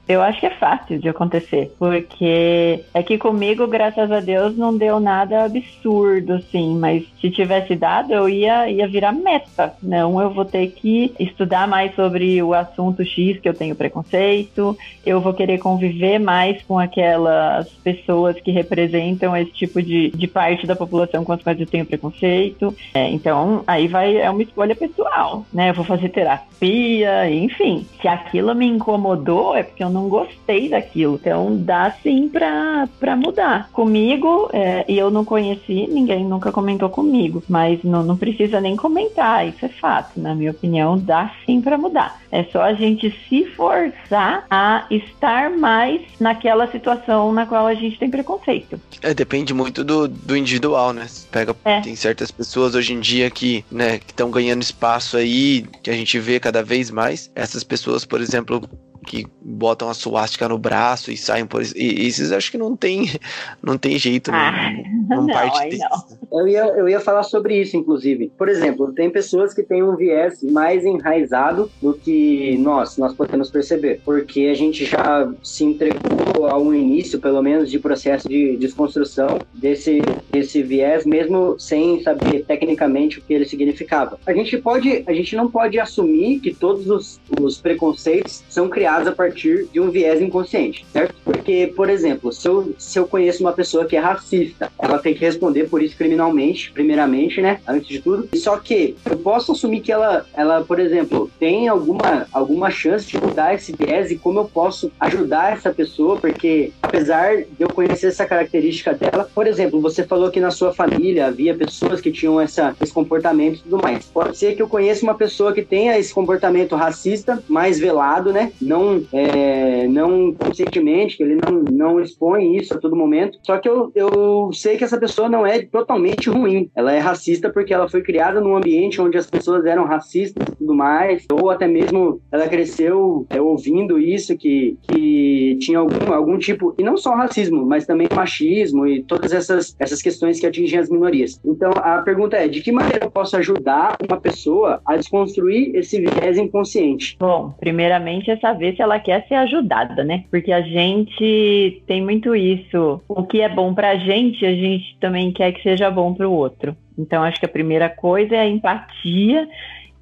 eu 0.09 0.23
acho 0.23 0.41
que 0.41 0.47
é 0.47 0.51
fácil 0.51 0.99
de 0.99 1.09
acontecer, 1.09 1.75
porque 1.79 2.85
é 2.95 3.03
que 3.03 3.19
comigo, 3.19 3.67
graças 3.67 4.11
a 4.11 4.21
Deus, 4.21 4.57
não 4.57 4.77
deu 4.77 5.01
nada 5.01 5.45
absurdo, 5.45 6.35
assim, 6.35 6.77
mas 6.77 7.05
se 7.21 7.31
tivesse 7.31 7.75
dado, 7.75 8.13
eu 8.13 8.29
ia, 8.29 8.71
ia 8.71 8.87
virar 8.87 9.13
meta. 9.13 9.75
Não, 9.83 10.21
eu 10.21 10.31
vou 10.31 10.45
ter 10.45 10.69
que 10.69 11.13
estudar 11.19 11.67
mais 11.67 11.95
sobre 11.95 12.43
o 12.43 12.55
assunto 12.55 13.05
X 13.05 13.41
que 13.41 13.49
eu 13.49 13.55
tenho 13.55 13.75
preconceito, 13.75 14.77
eu 15.05 15.21
vou 15.21 15.35
querer 15.35 15.59
conviver 15.59 16.19
mais 16.19 16.63
com 16.63 16.79
aquelas 16.79 17.69
pessoas 17.83 18.39
que 18.41 18.51
representam 18.51 19.37
esse 19.37 19.53
tipo 19.53 19.83
de, 19.83 20.11
de 20.11 20.27
parte 20.27 20.67
da 20.67 20.77
população 20.77 21.25
com 21.25 21.33
as 21.33 21.43
quais 21.43 21.59
eu 21.61 21.67
tenho 21.67 21.87
preconceito. 21.87 22.75
É, 22.95 23.11
então, 23.11 23.63
aí 23.67 23.89
vai, 23.89 24.17
é 24.17 24.31
uma 24.31 24.43
escolha 24.43 24.75
pessoal, 24.75 25.45
né? 25.53 25.71
Eu 25.71 25.75
vou 25.75 25.85
fazer 25.85 26.09
terapia, 26.11 27.31
enfim. 27.31 27.87
Se 28.01 28.07
aquilo 28.07 28.55
me 28.55 28.67
incomodou, 28.67 29.57
é 29.57 29.63
porque 29.63 29.83
eu 29.83 29.96
não 29.97 30.09
gostei 30.09 30.69
daquilo. 30.69 31.15
Então 31.21 31.57
dá 31.57 31.91
sim 32.03 32.29
pra, 32.29 32.89
pra 33.01 33.17
mudar. 33.17 33.69
Comigo, 33.73 34.49
é, 34.53 34.85
e 34.89 34.97
eu 34.99 35.11
não 35.11 35.25
conheci, 35.25 35.87
ninguém 35.89 36.25
nunca 36.25 36.53
comentou 36.53 36.89
comigo, 36.89 37.43
mas 37.49 37.83
não, 37.83 38.03
não 38.03 38.17
precisa 38.17 38.61
nem 38.61 38.77
comentar, 38.77 39.47
isso 39.47 39.65
é 39.65 39.69
fato. 39.69 40.21
Na 40.21 40.35
minha 40.35 40.51
opinião, 40.51 40.99
dá 40.99 41.33
sim 41.45 41.61
pra 41.61 41.77
mudar. 41.79 42.21
É 42.31 42.45
só 42.45 42.63
a 42.63 42.75
gente 42.75 43.11
se 43.29 43.45
forçar 43.47 44.45
a 44.51 44.87
estar 44.91 45.51
mais 45.51 46.03
naquela 46.21 46.71
situação 46.71 47.33
na 47.33 47.47
qual 47.47 47.67
a 47.67 47.75
gente 47.75 47.99
tem 47.99 48.11
preconceito. 48.11 48.81
É, 49.03 49.15
depende 49.15 49.55
muito 49.55 49.83
do, 49.83 50.07
do 50.09 50.37
individual, 50.37 50.93
né? 50.93 51.07
Pega, 51.31 51.55
É. 51.65 51.81
tem 51.81 51.97
certas 51.97 52.31
pessoas 52.31 52.75
hoje 52.75 52.93
em 52.93 53.01
dia 53.01 53.31
que, 53.31 53.65
né, 53.71 53.99
que 53.99 54.11
estão 54.13 54.31
ganhando 54.31 54.63
espaço 54.63 55.17
aí, 55.17 55.65
que 55.83 55.91
a 55.91 55.95
gente 55.95 56.19
vê 56.19 56.39
cada 56.39 56.63
vez 56.63 56.91
mais. 56.91 57.31
Essas 57.35 57.65
pessoas, 57.65 58.05
por 58.05 58.21
exemplo, 58.21 58.63
que 59.07 59.27
botam 59.41 59.89
a 59.89 59.95
suástica 59.95 60.49
no 60.49 60.59
braço 60.59 61.13
e 61.13 61.17
saem 61.17 61.47
por 61.47 61.63
isso. 61.63 61.77
E 61.77 62.07
esses 62.07 62.33
acho 62.33 62.51
que 62.51 62.59
não 62.59 62.77
tem, 62.77 63.09
não 63.63 63.79
tem 63.79 63.99
jeito, 63.99 64.31
Ah, 64.33 64.71
não, 65.09 65.19
não 65.19 65.23
não, 65.27 65.35
parte 65.35 65.79
não. 65.79 66.41
Eu 66.41 66.49
ia, 66.49 66.65
eu 66.77 66.89
ia 66.89 67.01
falar 67.01 67.23
sobre 67.23 67.59
isso, 67.61 67.77
inclusive. 67.77 68.31
Por 68.37 68.49
exemplo, 68.49 68.93
tem 68.93 69.09
pessoas 69.09 69.55
que 69.55 69.63
têm 69.63 69.83
um 69.83 69.97
viés 69.97 70.43
mais 70.43 70.85
enraizado 70.85 71.71
do 71.81 71.95
que 71.95 72.59
nós, 72.59 72.99
nós 72.99 73.15
podemos 73.15 73.49
perceber. 73.49 74.01
Porque 74.05 74.49
a 74.51 74.55
gente 74.55 74.85
já 74.85 75.33
se 75.43 75.65
entregou 75.65 76.49
a 76.49 76.59
um 76.59 76.75
início, 76.75 77.21
pelo 77.21 77.41
menos, 77.41 77.71
de 77.71 77.79
processo 77.79 78.29
de 78.29 78.57
desconstrução 78.57 79.39
desse, 79.55 80.01
desse 80.31 80.63
viés, 80.63 81.07
mesmo 81.07 81.59
sem 81.59 82.03
saber 82.03 82.45
tecnicamente 82.45 83.19
o 83.19 83.23
que 83.23 83.33
ele 83.33 83.47
significava. 83.47 84.19
A 84.27 84.33
gente 84.33 84.59
pode, 84.59 85.05
a 85.07 85.13
gente 85.13 85.37
não 85.37 85.49
pode 85.49 85.79
assumir 85.79 86.41
que 86.41 86.53
todos 86.53 86.89
os, 86.91 87.21
os 87.41 87.59
preconceitos 87.59 88.43
são 88.49 88.69
criados 88.69 88.96
a 89.05 89.13
partir 89.13 89.67
de 89.73 89.81
um 89.81 89.91
viés 89.91 90.21
inconsciente, 90.21 90.87
certo? 90.93 91.15
Porque, 91.25 91.73
por 91.75 91.91
exemplo, 91.91 92.33
se 92.33 92.47
eu, 92.47 92.75
se 92.79 92.99
eu 92.99 93.07
conheço 93.07 93.43
uma 93.43 93.53
pessoa 93.53 93.85
que 93.85 93.97
é 93.97 94.01
racista, 94.01 94.71
ela 94.79 94.99
tem 94.99 95.13
que 95.13 95.21
responder 95.21 95.69
por 95.69 95.83
isso 95.83 95.97
criminalmente, 95.97 96.71
primeiramente, 96.71 97.41
né? 97.41 97.61
Antes 97.67 97.89
de 97.89 98.01
tudo. 98.01 98.29
Só 98.37 98.57
que 98.59 98.97
eu 99.05 99.17
posso 99.19 99.53
assumir 99.53 99.81
que 99.81 99.91
ela, 99.91 100.25
ela 100.35 100.63
por 100.63 100.79
exemplo, 100.79 101.31
tem 101.39 101.69
alguma, 101.69 102.27
alguma 102.33 102.71
chance 102.71 103.07
de 103.07 103.19
mudar 103.19 103.55
esse 103.55 103.73
viés 103.73 104.11
e 104.11 104.17
como 104.17 104.41
eu 104.41 104.45
posso 104.45 104.93
ajudar 105.01 105.53
essa 105.53 105.73
pessoa, 105.73 106.17
porque 106.17 106.73
apesar 106.83 107.37
de 107.39 107.47
eu 107.59 107.69
conhecer 107.69 108.09
essa 108.09 108.27
característica 108.27 108.95
dela, 108.95 109.29
por 109.35 109.47
exemplo, 109.47 109.81
você 109.81 110.05
falou 110.05 110.31
que 110.31 110.41
na 110.41 110.51
sua 110.51 110.73
família 110.73 111.27
havia 111.27 111.55
pessoas 111.55 112.01
que 112.01 112.13
tinham 112.13 112.41
essa, 112.41 112.75
esse 112.81 112.93
comportamento 112.93 113.57
e 113.57 113.63
tudo 113.63 113.83
mais. 113.83 114.05
Pode 114.05 114.37
ser 114.37 114.55
que 114.55 114.63
eu 114.63 114.69
conheça 114.69 115.03
uma 115.03 115.15
pessoa 115.15 115.53
que 115.53 115.63
tenha 115.63 115.99
esse 115.99 116.13
comportamento 116.13 116.77
racista, 116.77 117.43
mais 117.49 117.79
velado, 117.79 118.33
né? 118.33 118.53
Não, 118.61 118.86
é, 119.13 119.87
não 119.89 120.33
conscientemente, 120.33 121.17
que 121.17 121.23
ele 121.23 121.37
não, 121.37 121.63
não 121.71 122.01
expõe 122.01 122.57
isso 122.57 122.75
a 122.75 122.79
todo 122.79 122.97
momento. 122.97 123.39
Só 123.43 123.59
que 123.59 123.69
eu, 123.69 123.91
eu 123.95 124.51
sei 124.53 124.77
que 124.77 124.85
essa 124.85 124.99
pessoa 124.99 125.29
não 125.29 125.47
é 125.47 125.63
totalmente 125.63 126.31
ruim. 126.31 126.71
Ela 126.75 126.93
é 126.93 126.99
racista 126.99 127.51
porque 127.51 127.73
ela 127.73 127.89
foi 127.89 128.03
criada 128.03 128.41
num 128.41 128.57
ambiente 128.57 129.01
onde 129.01 129.19
as 129.19 129.29
pessoas 129.29 129.65
eram 129.67 129.85
racistas 129.85 130.47
e 130.49 130.57
tudo 130.57 130.75
mais, 130.75 131.25
ou 131.31 131.51
até 131.51 131.67
mesmo 131.67 132.21
ela 132.31 132.49
cresceu 132.49 133.27
é, 133.31 133.41
ouvindo 133.41 133.99
isso, 133.99 134.37
que, 134.37 134.77
que 134.89 135.59
tinha 135.61 135.79
algum, 135.79 136.13
algum 136.13 136.39
tipo, 136.39 136.75
e 136.79 136.83
não 136.83 136.97
só 136.97 137.15
racismo, 137.15 137.65
mas 137.65 137.87
também 137.87 138.09
machismo 138.15 138.87
e 138.87 139.03
todas 139.03 139.33
essas, 139.33 139.75
essas 139.79 140.03
questões 140.03 140.39
que 140.41 140.47
atingem 140.47 140.79
as 140.79 140.89
minorias. 140.89 141.41
Então 141.45 141.71
a 141.77 141.99
pergunta 142.03 142.37
é: 142.37 142.49
de 142.49 142.61
que 142.61 142.73
maneira 142.73 143.07
eu 143.07 143.11
posso 143.11 143.37
ajudar 143.37 143.97
uma 144.07 144.21
pessoa 144.21 144.81
a 144.87 144.97
desconstruir 144.97 145.75
esse 145.75 146.01
viés 146.01 146.39
inconsciente? 146.39 147.17
Bom, 147.19 147.55
primeiramente 147.59 148.31
é 148.31 148.37
saber 148.37 148.76
se 148.77 148.83
ela 148.83 149.01
quer 149.01 149.27
ser 149.27 149.35
ajudada, 149.35 150.05
né? 150.05 150.25
Porque 150.31 150.53
a 150.53 150.61
gente 150.61 151.83
tem 151.87 152.03
muito 152.03 152.37
isso. 152.37 153.01
O 153.09 153.25
que 153.25 153.41
é 153.41 153.49
bom 153.49 153.75
pra 153.75 153.97
gente, 153.97 154.45
a 154.45 154.55
gente 154.55 154.97
também 155.01 155.33
quer 155.33 155.53
que 155.53 155.63
seja 155.63 155.91
bom 155.91 156.15
pro 156.15 156.31
outro. 156.31 156.77
Então, 156.99 157.23
acho 157.23 157.41
que 157.41 157.47
a 157.47 157.49
primeira 157.49 157.89
coisa 157.89 158.37
é 158.37 158.41
a 158.41 158.47
empatia, 158.47 159.49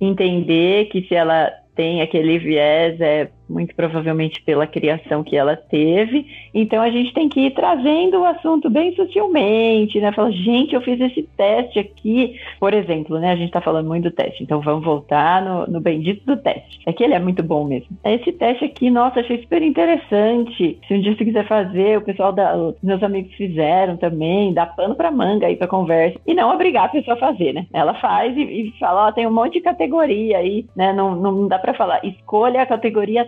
entender 0.01 0.87
que 0.87 1.03
se 1.03 1.15
ela 1.15 1.51
tem 1.75 2.03
aquele 2.03 2.39
viés, 2.39 3.01
é 3.01 3.31
muito 3.49 3.75
provavelmente 3.75 4.43
pela 4.43 4.67
criação 4.67 5.23
que 5.23 5.37
ela 5.37 5.57
teve. 5.57 6.27
Então 6.53 6.83
a 6.83 6.91
gente 6.91 7.13
tem 7.13 7.29
que 7.29 7.41
ir 7.41 7.51
trazendo 7.53 8.21
o 8.21 8.25
assunto 8.25 8.71
bem 8.71 8.95
sutilmente, 8.95 10.01
né? 10.01 10.13
Falar, 10.13 10.31
gente, 10.31 10.75
eu 10.75 10.81
fiz 10.81 11.01
esse 11.01 11.23
teste 11.37 11.79
aqui, 11.79 12.39
por 12.59 12.73
exemplo, 12.73 13.19
né? 13.19 13.33
A 13.33 13.37
gente 13.37 13.53
tá 13.53 13.61
falando 13.61 13.87
muito 13.87 14.05
do 14.05 14.11
teste, 14.11 14.43
então 14.43 14.61
vamos 14.61 14.85
voltar 14.85 15.43
no, 15.43 15.67
no 15.67 15.81
bendito 15.81 16.25
do 16.27 16.37
teste. 16.37 16.81
É 16.87 16.93
que 16.93 17.03
ele 17.03 17.15
é 17.15 17.19
muito 17.19 17.43
bom 17.43 17.65
mesmo. 17.65 17.89
Esse 18.05 18.33
teste 18.33 18.65
aqui, 18.65 18.91
nossa, 18.91 19.21
achei 19.21 19.41
super 19.41 19.63
interessante. 19.63 20.79
Se 20.87 20.95
um 20.95 21.01
dia 21.01 21.15
você 21.17 21.25
quiser 21.25 21.47
fazer, 21.47 21.99
o 21.99 22.03
pessoal 22.03 22.33
da, 22.33 22.55
meus 22.83 23.03
amigos 23.03 23.33
fizeram 23.35 23.97
também, 23.97 24.53
dá 24.53 24.67
pano 24.67 24.95
pra 24.95 25.11
manga 25.11 25.47
aí 25.47 25.57
pra 25.57 25.67
conversa. 25.67 26.19
E 26.27 26.35
não 26.35 26.53
obrigar 26.55 26.87
a 26.87 26.89
pessoa 26.89 27.17
a 27.17 27.21
fazer, 27.21 27.53
né? 27.53 27.67
Ela 27.73 27.95
faz 27.95 28.37
e, 28.37 28.43
e 28.43 28.75
fala, 28.79 29.09
ó, 29.09 29.13
tem 29.13 29.27
um 29.27 29.33
monte 29.33 29.55
de 29.55 29.61
categoria 29.61 30.39
aí, 30.39 30.67
né? 30.77 30.93
Não, 30.93 31.15
não 31.15 31.49
dá 31.49 31.59
pra 31.59 31.75
falar, 31.75 32.05
escolha 32.05 32.63
a 32.63 32.67
categoria 32.67 33.27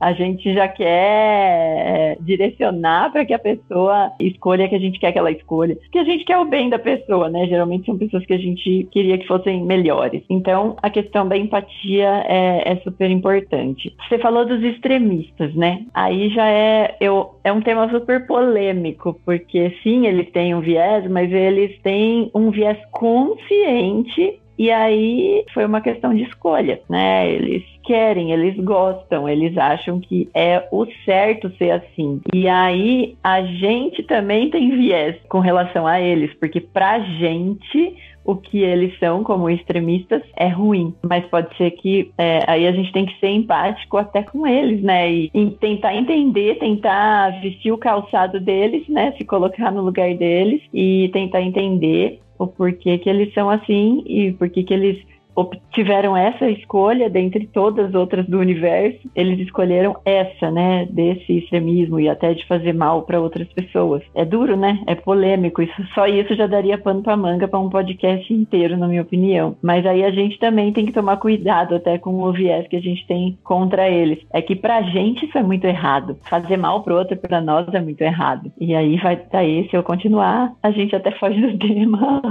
A 0.00 0.12
gente 0.12 0.52
já 0.52 0.68
quer 0.68 2.16
direcionar 2.20 3.10
para 3.12 3.24
que 3.24 3.34
a 3.34 3.38
pessoa 3.38 4.12
escolha 4.20 4.68
que 4.68 4.74
a 4.74 4.78
gente 4.78 4.98
quer 4.98 5.12
que 5.12 5.18
ela 5.18 5.30
escolha. 5.30 5.76
Porque 5.76 5.98
a 5.98 6.04
gente 6.04 6.24
quer 6.24 6.38
o 6.38 6.44
bem 6.44 6.68
da 6.68 6.78
pessoa, 6.78 7.28
né? 7.28 7.46
Geralmente 7.46 7.86
são 7.86 7.96
pessoas 7.96 8.24
que 8.26 8.34
a 8.34 8.38
gente 8.38 8.88
queria 8.90 9.18
que 9.18 9.26
fossem 9.26 9.64
melhores. 9.64 10.22
Então, 10.28 10.76
a 10.82 10.90
questão 10.90 11.26
da 11.26 11.36
empatia 11.36 12.24
é, 12.26 12.72
é 12.72 12.76
super 12.82 13.10
importante. 13.10 13.94
Você 14.08 14.18
falou 14.18 14.44
dos 14.44 14.62
extremistas, 14.62 15.54
né? 15.54 15.84
Aí 15.94 16.28
já 16.30 16.48
é, 16.48 16.96
eu, 17.00 17.34
é 17.44 17.52
um 17.52 17.60
tema 17.60 17.88
super 17.90 18.26
polêmico, 18.26 19.18
porque 19.24 19.74
sim, 19.82 20.06
eles 20.06 20.30
têm 20.30 20.54
um 20.54 20.60
viés, 20.60 21.08
mas 21.10 21.32
eles 21.32 21.80
têm 21.82 22.30
um 22.34 22.50
viés 22.50 22.78
consciente 22.90 24.41
e 24.58 24.70
aí 24.70 25.44
foi 25.52 25.64
uma 25.64 25.80
questão 25.80 26.14
de 26.14 26.22
escolha, 26.24 26.80
né? 26.88 27.30
Eles 27.30 27.64
querem, 27.84 28.32
eles 28.32 28.56
gostam, 28.62 29.28
eles 29.28 29.56
acham 29.56 29.98
que 29.98 30.28
é 30.34 30.66
o 30.70 30.86
certo 31.04 31.50
ser 31.56 31.70
assim. 31.70 32.20
E 32.32 32.48
aí 32.48 33.16
a 33.22 33.42
gente 33.42 34.02
também 34.02 34.50
tem 34.50 34.70
viés 34.70 35.16
com 35.28 35.40
relação 35.40 35.86
a 35.86 36.00
eles, 36.00 36.32
porque 36.34 36.60
pra 36.60 37.00
gente 37.00 37.96
o 38.24 38.36
que 38.36 38.58
eles 38.58 38.96
são 38.98 39.24
como 39.24 39.50
extremistas 39.50 40.22
é 40.36 40.48
ruim, 40.48 40.94
mas 41.02 41.26
pode 41.26 41.56
ser 41.56 41.72
que 41.72 42.12
é, 42.16 42.44
aí 42.46 42.66
a 42.66 42.72
gente 42.72 42.92
tem 42.92 43.04
que 43.04 43.18
ser 43.18 43.28
empático 43.28 43.96
até 43.96 44.22
com 44.22 44.46
eles, 44.46 44.80
né? 44.82 45.12
E, 45.12 45.30
e 45.34 45.50
tentar 45.52 45.94
entender, 45.94 46.58
tentar 46.58 47.40
vestir 47.40 47.72
o 47.72 47.78
calçado 47.78 48.38
deles, 48.38 48.86
né? 48.88 49.12
Se 49.18 49.24
colocar 49.24 49.72
no 49.72 49.82
lugar 49.82 50.14
deles 50.14 50.62
e 50.72 51.10
tentar 51.12 51.42
entender 51.42 52.20
o 52.42 52.46
porquê 52.48 52.98
que 52.98 53.08
eles 53.08 53.32
são 53.34 53.48
assim 53.48 54.02
e 54.06 54.32
por 54.32 54.48
que 54.48 54.64
eles 54.72 55.02
obtiveram 55.34 56.16
essa 56.16 56.48
escolha 56.48 57.08
dentre 57.08 57.46
todas 57.46 57.88
as 57.88 57.94
outras 57.94 58.26
do 58.26 58.38
universo, 58.38 59.00
eles 59.14 59.38
escolheram 59.40 59.96
essa, 60.04 60.50
né, 60.50 60.86
desse 60.90 61.38
extremismo 61.38 61.98
e 61.98 62.08
até 62.08 62.34
de 62.34 62.46
fazer 62.46 62.72
mal 62.72 63.02
para 63.02 63.20
outras 63.20 63.48
pessoas. 63.48 64.02
É 64.14 64.24
duro, 64.24 64.56
né? 64.56 64.82
É 64.86 64.94
polêmico. 64.94 65.62
Isso 65.62 65.82
só 65.94 66.06
isso 66.06 66.34
já 66.34 66.46
daria 66.46 66.78
pano 66.78 67.02
para 67.02 67.16
manga 67.16 67.48
para 67.48 67.58
um 67.58 67.70
podcast 67.70 68.32
inteiro, 68.32 68.76
na 68.76 68.88
minha 68.88 69.02
opinião. 69.02 69.56
Mas 69.62 69.86
aí 69.86 70.04
a 70.04 70.10
gente 70.10 70.38
também 70.38 70.72
tem 70.72 70.86
que 70.86 70.92
tomar 70.92 71.16
cuidado 71.16 71.74
até 71.74 71.98
com 71.98 72.22
o 72.22 72.32
viés 72.32 72.66
que 72.68 72.76
a 72.76 72.80
gente 72.80 73.06
tem 73.06 73.38
contra 73.42 73.88
eles. 73.88 74.18
É 74.32 74.42
que 74.42 74.54
pra 74.54 74.82
gente 74.82 75.26
isso 75.26 75.38
é 75.38 75.42
muito 75.42 75.64
errado. 75.64 76.16
Fazer 76.28 76.56
mal 76.56 76.82
pro 76.82 76.96
outro 76.96 77.16
para 77.16 77.40
nós 77.40 77.66
é 77.72 77.80
muito 77.80 78.02
errado. 78.02 78.52
E 78.60 78.74
aí 78.74 78.96
vai 78.96 79.20
daí 79.30 79.68
se 79.68 79.76
eu 79.76 79.82
continuar, 79.82 80.52
a 80.62 80.70
gente 80.70 80.94
até 80.94 81.10
foge 81.12 81.40
do 81.40 81.58
tema. 81.58 82.22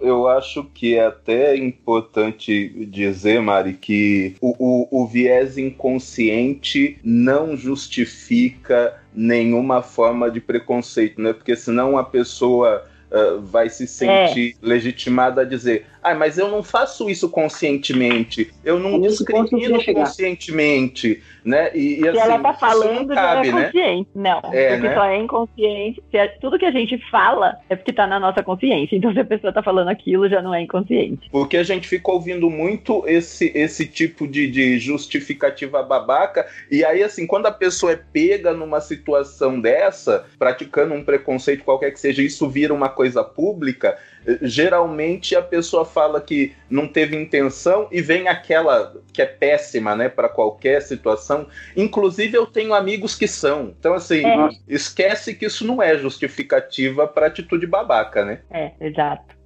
Eu 0.00 0.28
acho 0.28 0.64
que 0.64 0.96
é 0.96 1.06
até 1.06 1.56
importante 1.56 2.21
dizer, 2.30 3.40
Mari, 3.40 3.74
que 3.74 4.36
o, 4.40 4.54
o, 4.58 5.02
o 5.02 5.06
viés 5.06 5.58
inconsciente 5.58 6.98
não 7.02 7.56
justifica 7.56 9.00
nenhuma 9.14 9.82
forma 9.82 10.30
de 10.30 10.40
preconceito, 10.40 11.20
né? 11.20 11.32
Porque 11.32 11.56
senão 11.56 11.98
a 11.98 12.04
pessoa 12.04 12.84
uh, 13.10 13.40
vai 13.40 13.68
se 13.68 13.86
sentir 13.86 14.56
é. 14.62 14.66
legitimada 14.66 15.42
a 15.42 15.44
dizer: 15.44 15.86
ah, 16.02 16.14
mas 16.14 16.36
eu 16.36 16.48
não 16.48 16.62
faço 16.62 17.08
isso 17.08 17.30
conscientemente, 17.30 18.50
eu 18.64 18.78
não 18.78 19.00
discrimino 19.00 19.82
conscientemente, 19.84 21.22
né? 21.44 21.70
E, 21.74 22.00
e 22.00 22.08
assim, 22.08 22.18
ela 22.18 22.38
tá 22.40 22.54
falando, 22.54 23.08
não 23.08 23.14
cabe, 23.14 23.50
não 23.50 23.58
é 23.58 23.62
né? 23.62 23.66
consciente. 23.66 24.10
Não, 24.14 24.40
É, 24.52 24.72
porque 24.72 24.88
né? 24.88 24.94
só 24.94 25.04
é 25.04 25.18
inconsciente. 25.18 26.02
É- 26.12 26.28
tudo 26.40 26.58
que 26.58 26.64
a 26.64 26.70
gente 26.70 26.98
fala 27.10 27.56
é 27.68 27.76
porque 27.76 27.92
tá 27.92 28.06
na 28.06 28.18
nossa 28.18 28.42
consciência. 28.42 28.96
Então, 28.96 29.12
se 29.12 29.20
a 29.20 29.24
pessoa 29.24 29.52
tá 29.52 29.62
falando 29.62 29.88
aquilo, 29.88 30.28
já 30.28 30.42
não 30.42 30.54
é 30.54 30.62
inconsciente. 30.62 31.28
Porque 31.30 31.56
a 31.56 31.62
gente 31.62 31.86
fica 31.86 32.10
ouvindo 32.10 32.50
muito 32.50 33.04
esse, 33.06 33.52
esse 33.54 33.86
tipo 33.86 34.26
de, 34.26 34.50
de 34.50 34.78
justificativa 34.78 35.82
babaca, 35.82 36.46
e 36.70 36.84
aí, 36.84 37.02
assim, 37.02 37.26
quando 37.26 37.46
a 37.46 37.52
pessoa 37.52 37.92
é 37.92 37.96
pega 38.12 38.52
numa 38.52 38.80
situação 38.80 39.60
dessa, 39.60 40.26
praticando 40.38 40.94
um 40.94 41.04
preconceito 41.04 41.64
qualquer 41.64 41.92
que 41.92 42.00
seja, 42.00 42.22
isso 42.22 42.48
vira 42.48 42.74
uma 42.74 42.88
coisa 42.88 43.22
pública, 43.22 43.96
geralmente 44.42 45.34
a 45.34 45.42
pessoa 45.42 45.84
fala 45.84 46.20
que 46.20 46.54
não 46.70 46.86
teve 46.86 47.16
intenção 47.16 47.88
e 47.90 48.00
vem 48.00 48.28
aquela 48.28 48.94
que 49.12 49.20
é 49.20 49.26
péssima, 49.26 49.94
né, 49.94 50.08
para 50.08 50.28
qualquer 50.28 50.80
situação. 50.82 51.46
Inclusive 51.76 52.36
eu 52.36 52.46
tenho 52.46 52.74
amigos 52.74 53.14
que 53.14 53.28
são. 53.28 53.74
Então 53.78 53.94
assim, 53.94 54.24
é. 54.24 54.48
esquece 54.68 55.34
que 55.34 55.46
isso 55.46 55.66
não 55.66 55.82
é 55.82 55.96
justificativa 55.98 57.06
para 57.06 57.26
atitude 57.26 57.66
babaca, 57.66 58.24
né? 58.24 58.40
É, 58.50 58.72
exato 58.80 59.41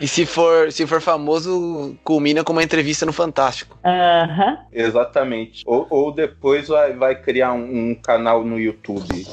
e 0.00 0.08
se 0.08 0.24
for, 0.26 0.70
se 0.72 0.86
for 0.86 1.00
famoso, 1.00 1.96
culmina 2.04 2.44
com 2.44 2.52
uma 2.52 2.62
entrevista 2.62 3.04
no 3.04 3.12
Fantástico. 3.12 3.78
Uhum. 3.84 4.56
Exatamente. 4.72 5.62
Ou, 5.66 5.86
ou 5.90 6.12
depois 6.12 6.68
vai, 6.68 6.92
vai 6.94 7.20
criar 7.20 7.52
um, 7.52 7.90
um, 7.90 7.94
canal 7.94 8.44
no 8.44 8.58
YouTube 8.58 9.26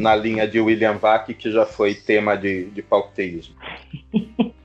na 0.00 0.16
linha 0.16 0.46
de 0.46 0.60
William 0.60 0.96
Vac, 0.96 1.32
que 1.34 1.50
já 1.50 1.66
foi 1.66 1.94
tema 1.94 2.36
de, 2.36 2.66
de 2.66 2.82
pauteísmo. 2.82 3.54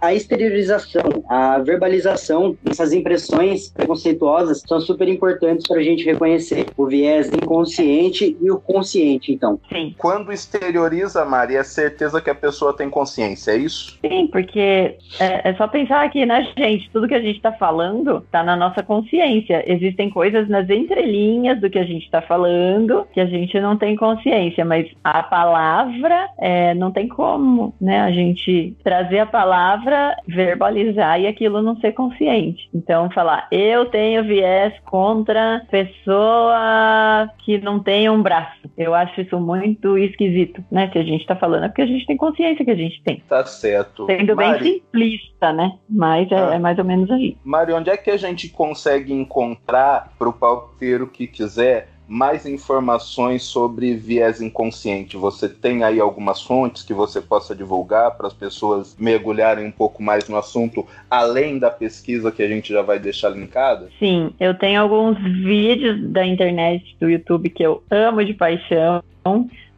a 0.00 0.14
exteriorização, 0.14 1.24
a 1.28 1.58
verbalização 1.58 2.56
dessas 2.62 2.92
impressões 2.92 3.70
preconceituosas 3.70 4.62
são 4.66 4.80
super 4.80 5.08
importantes 5.08 5.66
para 5.66 5.78
a 5.78 5.82
gente 5.82 6.04
reconhecer 6.04 6.66
o 6.76 6.86
viés 6.86 7.30
inconsciente 7.32 8.36
e 8.40 8.50
o 8.50 8.58
consciente, 8.58 9.32
então. 9.32 9.60
Sim. 9.68 9.94
Quando 9.98 10.32
exterioriza, 10.32 11.24
Mari, 11.24 11.56
é 11.56 11.62
certeza 11.62 12.20
que 12.20 12.30
a 12.30 12.34
pessoa 12.34 12.76
tem 12.76 12.88
consciência, 12.88 13.52
é 13.52 13.56
isso? 13.56 13.98
Sim, 14.00 14.28
porque 14.30 14.96
é, 15.18 15.50
é 15.50 15.54
só 15.54 15.66
pensar 15.66 16.04
aqui, 16.04 16.24
né, 16.24 16.46
gente? 16.56 16.88
Tudo 16.90 17.08
que 17.08 17.14
a 17.14 17.20
gente 17.20 17.36
está 17.36 17.52
falando 17.52 18.18
está 18.18 18.42
na 18.42 18.56
nossa 18.56 18.82
consciência. 18.82 19.64
Existem 19.66 20.10
coisas 20.10 20.48
nas 20.48 20.68
entrelinhas 20.70 21.60
do 21.60 21.68
que 21.68 21.78
a 21.78 21.84
gente 21.84 22.04
está 22.04 22.22
falando 22.22 23.06
que 23.12 23.20
a 23.20 23.26
gente 23.26 23.58
não 23.60 23.76
tem 23.76 23.96
consciência, 23.96 24.64
mas 24.64 24.88
a 25.02 25.22
palavra 25.22 26.28
é, 26.38 26.74
não 26.74 26.90
tem 26.90 27.08
como, 27.08 27.74
né? 27.80 28.00
A 28.00 28.10
gente 28.10 28.76
trazer 28.84 29.20
a 29.20 29.26
palavra 29.26 29.87
palavra 29.88 30.16
verbalizar 30.26 31.20
e 31.20 31.26
aquilo 31.26 31.62
não 31.62 31.76
ser 31.80 31.92
consciente. 31.92 32.68
Então, 32.74 33.10
falar, 33.10 33.48
eu 33.50 33.86
tenho 33.86 34.24
viés 34.24 34.74
contra 34.84 35.62
pessoa 35.70 37.30
que 37.38 37.58
não 37.58 37.80
tem 37.80 38.08
um 38.08 38.22
braço. 38.22 38.68
Eu 38.76 38.94
acho 38.94 39.20
isso 39.20 39.40
muito 39.40 39.96
esquisito, 39.96 40.62
né? 40.70 40.90
Se 40.92 40.98
a 40.98 41.02
gente 41.02 41.26
tá 41.26 41.34
falando, 41.34 41.64
é 41.64 41.68
porque 41.68 41.82
a 41.82 41.86
gente 41.86 42.06
tem 42.06 42.16
consciência 42.16 42.64
que 42.64 42.70
a 42.70 42.76
gente 42.76 43.02
tem. 43.02 43.22
Tá 43.28 43.44
certo. 43.44 44.06
Sendo 44.06 44.36
Mari... 44.36 44.62
bem 44.62 44.72
simplista, 44.74 45.52
né? 45.52 45.72
Mas 45.88 46.30
é, 46.30 46.36
ah. 46.36 46.54
é, 46.54 46.58
mais 46.58 46.78
ou 46.78 46.84
menos 46.84 47.10
aí. 47.10 47.36
Mari, 47.42 47.72
onde 47.72 47.90
é 47.90 47.96
que 47.96 48.10
a 48.10 48.16
gente 48.16 48.48
consegue 48.48 49.12
encontrar 49.12 50.12
pro 50.18 50.32
pauteiro 50.32 51.08
que 51.08 51.26
quiser 51.26 51.88
mais 52.08 52.46
informações 52.46 53.42
sobre 53.42 53.94
viés 53.94 54.40
inconsciente? 54.40 55.16
Você 55.16 55.48
tem 55.48 55.84
aí 55.84 56.00
algumas 56.00 56.42
fontes 56.42 56.82
que 56.82 56.94
você 56.94 57.20
possa 57.20 57.54
divulgar 57.54 58.16
para 58.16 58.26
as 58.26 58.32
pessoas 58.32 58.96
mergulharem 58.98 59.66
um 59.66 59.70
pouco 59.70 60.02
mais 60.02 60.28
no 60.28 60.36
assunto, 60.36 60.86
além 61.10 61.58
da 61.58 61.70
pesquisa 61.70 62.32
que 62.32 62.42
a 62.42 62.48
gente 62.48 62.72
já 62.72 62.80
vai 62.80 62.98
deixar 62.98 63.28
linkada? 63.28 63.88
Sim, 63.98 64.32
eu 64.40 64.54
tenho 64.54 64.80
alguns 64.80 65.18
vídeos 65.18 66.00
da 66.10 66.26
internet, 66.26 66.96
do 66.98 67.10
YouTube, 67.10 67.50
que 67.50 67.62
eu 67.62 67.82
amo 67.90 68.24
de 68.24 68.32
paixão 68.32 69.02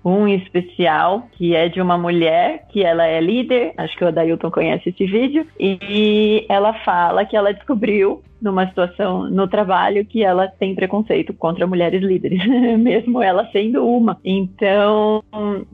um 0.04 0.26
especial 0.28 1.28
que 1.32 1.54
é 1.54 1.68
de 1.68 1.80
uma 1.80 1.98
mulher 1.98 2.66
que 2.70 2.82
ela 2.82 3.06
é 3.06 3.20
líder, 3.20 3.72
acho 3.76 3.96
que 3.96 4.04
o 4.04 4.08
Adailton 4.08 4.50
conhece 4.50 4.88
esse 4.88 5.04
vídeo, 5.04 5.46
e 5.58 6.46
ela 6.48 6.72
fala 6.84 7.24
que 7.24 7.36
ela 7.36 7.52
descobriu 7.52 8.22
numa 8.40 8.66
situação 8.66 9.28
no 9.28 9.46
trabalho 9.46 10.04
que 10.04 10.22
ela 10.22 10.48
tem 10.48 10.74
preconceito 10.74 11.32
contra 11.34 11.66
mulheres 11.66 12.02
líderes, 12.02 12.44
mesmo 12.78 13.22
ela 13.22 13.48
sendo 13.52 13.86
uma. 13.86 14.18
Então, 14.24 15.22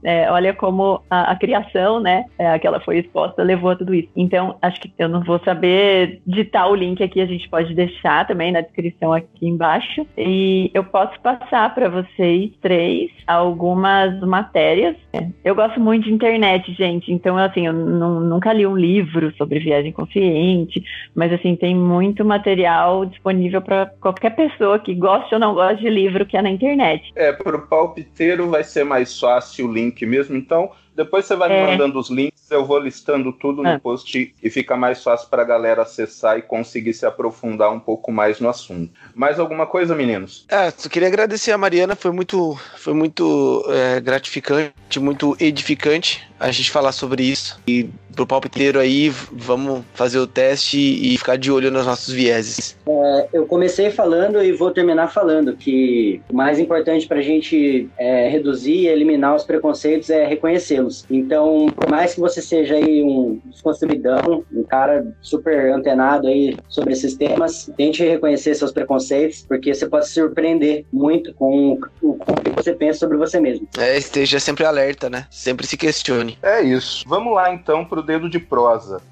é, 0.03 0.31
olha 0.31 0.53
como 0.53 1.03
a, 1.11 1.33
a 1.33 1.37
criação, 1.37 2.01
né, 2.01 2.25
é, 2.39 2.59
que 2.59 2.67
ela 2.67 2.81
foi 2.81 2.99
exposta, 2.99 3.43
levou 3.43 3.71
a 3.71 3.77
tudo 3.77 3.95
isso. 3.95 4.09
Então, 4.17 4.57
acho 4.61 4.81
que 4.81 4.93
eu 4.99 5.09
não 5.09 5.23
vou 5.23 5.39
saber 5.41 6.21
digitar 6.27 6.71
o 6.71 6.75
link 6.75 7.03
aqui, 7.03 7.21
a 7.21 7.27
gente 7.27 7.49
pode 7.49 7.75
deixar 7.75 8.27
também 8.27 8.53
na 8.53 8.61
descrição 8.61 9.13
aqui 9.13 9.47
embaixo. 9.47 10.07
E 10.17 10.71
eu 10.75 10.85
posso 10.85 11.19
passar 11.21 11.75
para 11.75 11.89
vocês 11.89 12.51
três 12.61 13.11
algumas 13.27 14.19
matérias. 14.21 14.97
Eu 15.45 15.55
gosto 15.55 15.81
muito 15.81 16.05
de 16.05 16.13
internet, 16.13 16.73
gente, 16.75 17.13
então, 17.13 17.37
assim, 17.37 17.67
eu 17.67 17.73
nunca 17.73 18.53
li 18.53 18.67
um 18.67 18.77
livro 18.77 19.33
sobre 19.37 19.59
viagem 19.59 19.93
consciente, 19.93 20.83
mas, 21.15 21.33
assim, 21.33 21.57
tem 21.57 21.75
muito 21.75 22.25
material 22.25 22.56
material 22.57 23.05
disponível 23.05 23.61
para 23.61 23.87
qualquer 24.01 24.35
pessoa 24.35 24.79
que 24.79 24.95
goste 24.95 25.35
ou 25.35 25.41
não 25.41 25.55
goste 25.55 25.83
de 25.83 25.91
livro 25.91 26.25
que 26.25 26.37
é 26.37 26.43
na 26.43 26.51
internet. 26.51 27.13
É, 27.15 27.33
para 27.33 27.57
o 27.57 27.67
palpiteiro 27.67 28.49
vai 28.49 28.65
ser 28.65 28.85
mais 28.85 29.19
fácil 29.19 29.69
o 29.69 29.73
link 29.73 30.05
mesmo, 30.07 30.37
então 30.37 30.71
depois 30.95 31.27
você 31.27 31.37
vai 31.37 31.53
é. 31.53 31.61
me 31.61 31.73
mandando 31.73 31.99
os 31.99 32.09
links, 32.09 32.51
eu 32.51 32.65
vou 32.65 32.79
listando 32.79 33.31
tudo 33.31 33.63
no 33.63 33.69
ah. 33.69 33.79
post 33.79 34.35
e 34.43 34.51
fica 34.51 34.77
mais 34.77 35.03
fácil 35.03 35.29
para 35.29 35.43
a 35.43 35.45
galera 35.45 35.83
acessar 35.83 36.39
e 36.39 36.43
conseguir 36.43 36.95
se 36.95 37.05
aprofundar 37.05 37.71
um 37.71 37.79
pouco 37.79 38.11
mais 38.11 38.41
no 38.41 38.49
assunto. 38.49 38.91
Mais 39.15 39.39
alguma 39.39 39.67
coisa, 39.67 39.95
meninos? 39.95 40.47
É, 40.49 40.71
só 40.71 40.89
queria 40.89 41.09
agradecer 41.09 41.53
a 41.53 41.59
Mariana, 41.59 41.95
foi 41.95 42.13
muito, 42.13 42.59
foi 42.79 42.95
muito 42.95 43.63
é, 43.69 44.01
gratificante, 44.01 44.99
muito 44.99 45.37
edificante 45.39 46.27
a 46.41 46.51
gente 46.51 46.71
falar 46.71 46.93
sobre 46.93 47.25
isso. 47.25 47.61
E 47.69 47.91
pro 48.17 48.27
palpiteiro 48.27 48.81
aí, 48.81 49.11
vamos 49.31 49.85
fazer 49.95 50.19
o 50.19 50.27
teste 50.27 50.79
e 50.79 51.17
ficar 51.19 51.37
de 51.37 51.53
olho 51.53 51.71
nos 51.71 51.85
nossos 51.85 52.13
vieses. 52.13 52.77
É, 52.89 53.29
eu 53.33 53.47
comecei 53.47 53.91
falando 53.91 54.43
e 54.43 54.53
vou 54.53 54.71
terminar 54.71 55.09
falando 55.09 55.55
que 55.55 56.21
o 56.31 56.35
mais 56.35 56.59
importante 56.59 57.07
para 57.07 57.19
a 57.19 57.23
gente 57.23 57.89
é, 57.99 58.29
reduzir 58.29 58.73
e 58.73 58.87
eliminar 58.89 59.37
os 59.37 59.45
preconceitos 59.45 60.09
é 60.09 60.27
reconhecê-los. 60.27 61.05
Então, 61.11 61.67
por 61.77 61.91
mais 61.91 62.15
que 62.15 62.21
você 62.21 62.41
seja 62.41 62.75
aí 62.75 63.03
um 63.03 63.39
desconstruidão, 63.45 64.45
um 64.53 64.63
cara 64.63 65.07
super 65.21 65.73
antenado 65.73 66.27
aí 66.27 66.57
sobre 66.69 66.95
esses 66.95 67.15
temas, 67.15 67.71
tente 67.77 68.03
reconhecer 68.03 68.55
seus 68.55 68.73
preconceitos, 68.73 69.45
porque 69.47 69.75
você 69.75 69.87
pode 69.87 70.07
se 70.07 70.15
surpreender 70.15 70.87
muito 70.91 71.35
com 71.35 71.79
o 72.01 72.15
que 72.43 72.51
você 72.55 72.73
pensa 72.73 73.01
sobre 73.01 73.19
você 73.19 73.39
mesmo. 73.39 73.69
É, 73.79 73.99
esteja 73.99 74.41
sempre 74.41 74.65
alerta, 74.65 75.11
né? 75.11 75.27
Sempre 75.31 75.67
se 75.67 75.77
questione. 75.77 76.39
É 76.43 76.63
isso. 76.63 77.05
Vamos 77.07 77.35
lá 77.35 77.53
então 77.53 77.85
pro 77.85 78.06
dedo 78.07 78.31
de 78.31 78.39
prosa. 78.39 79.03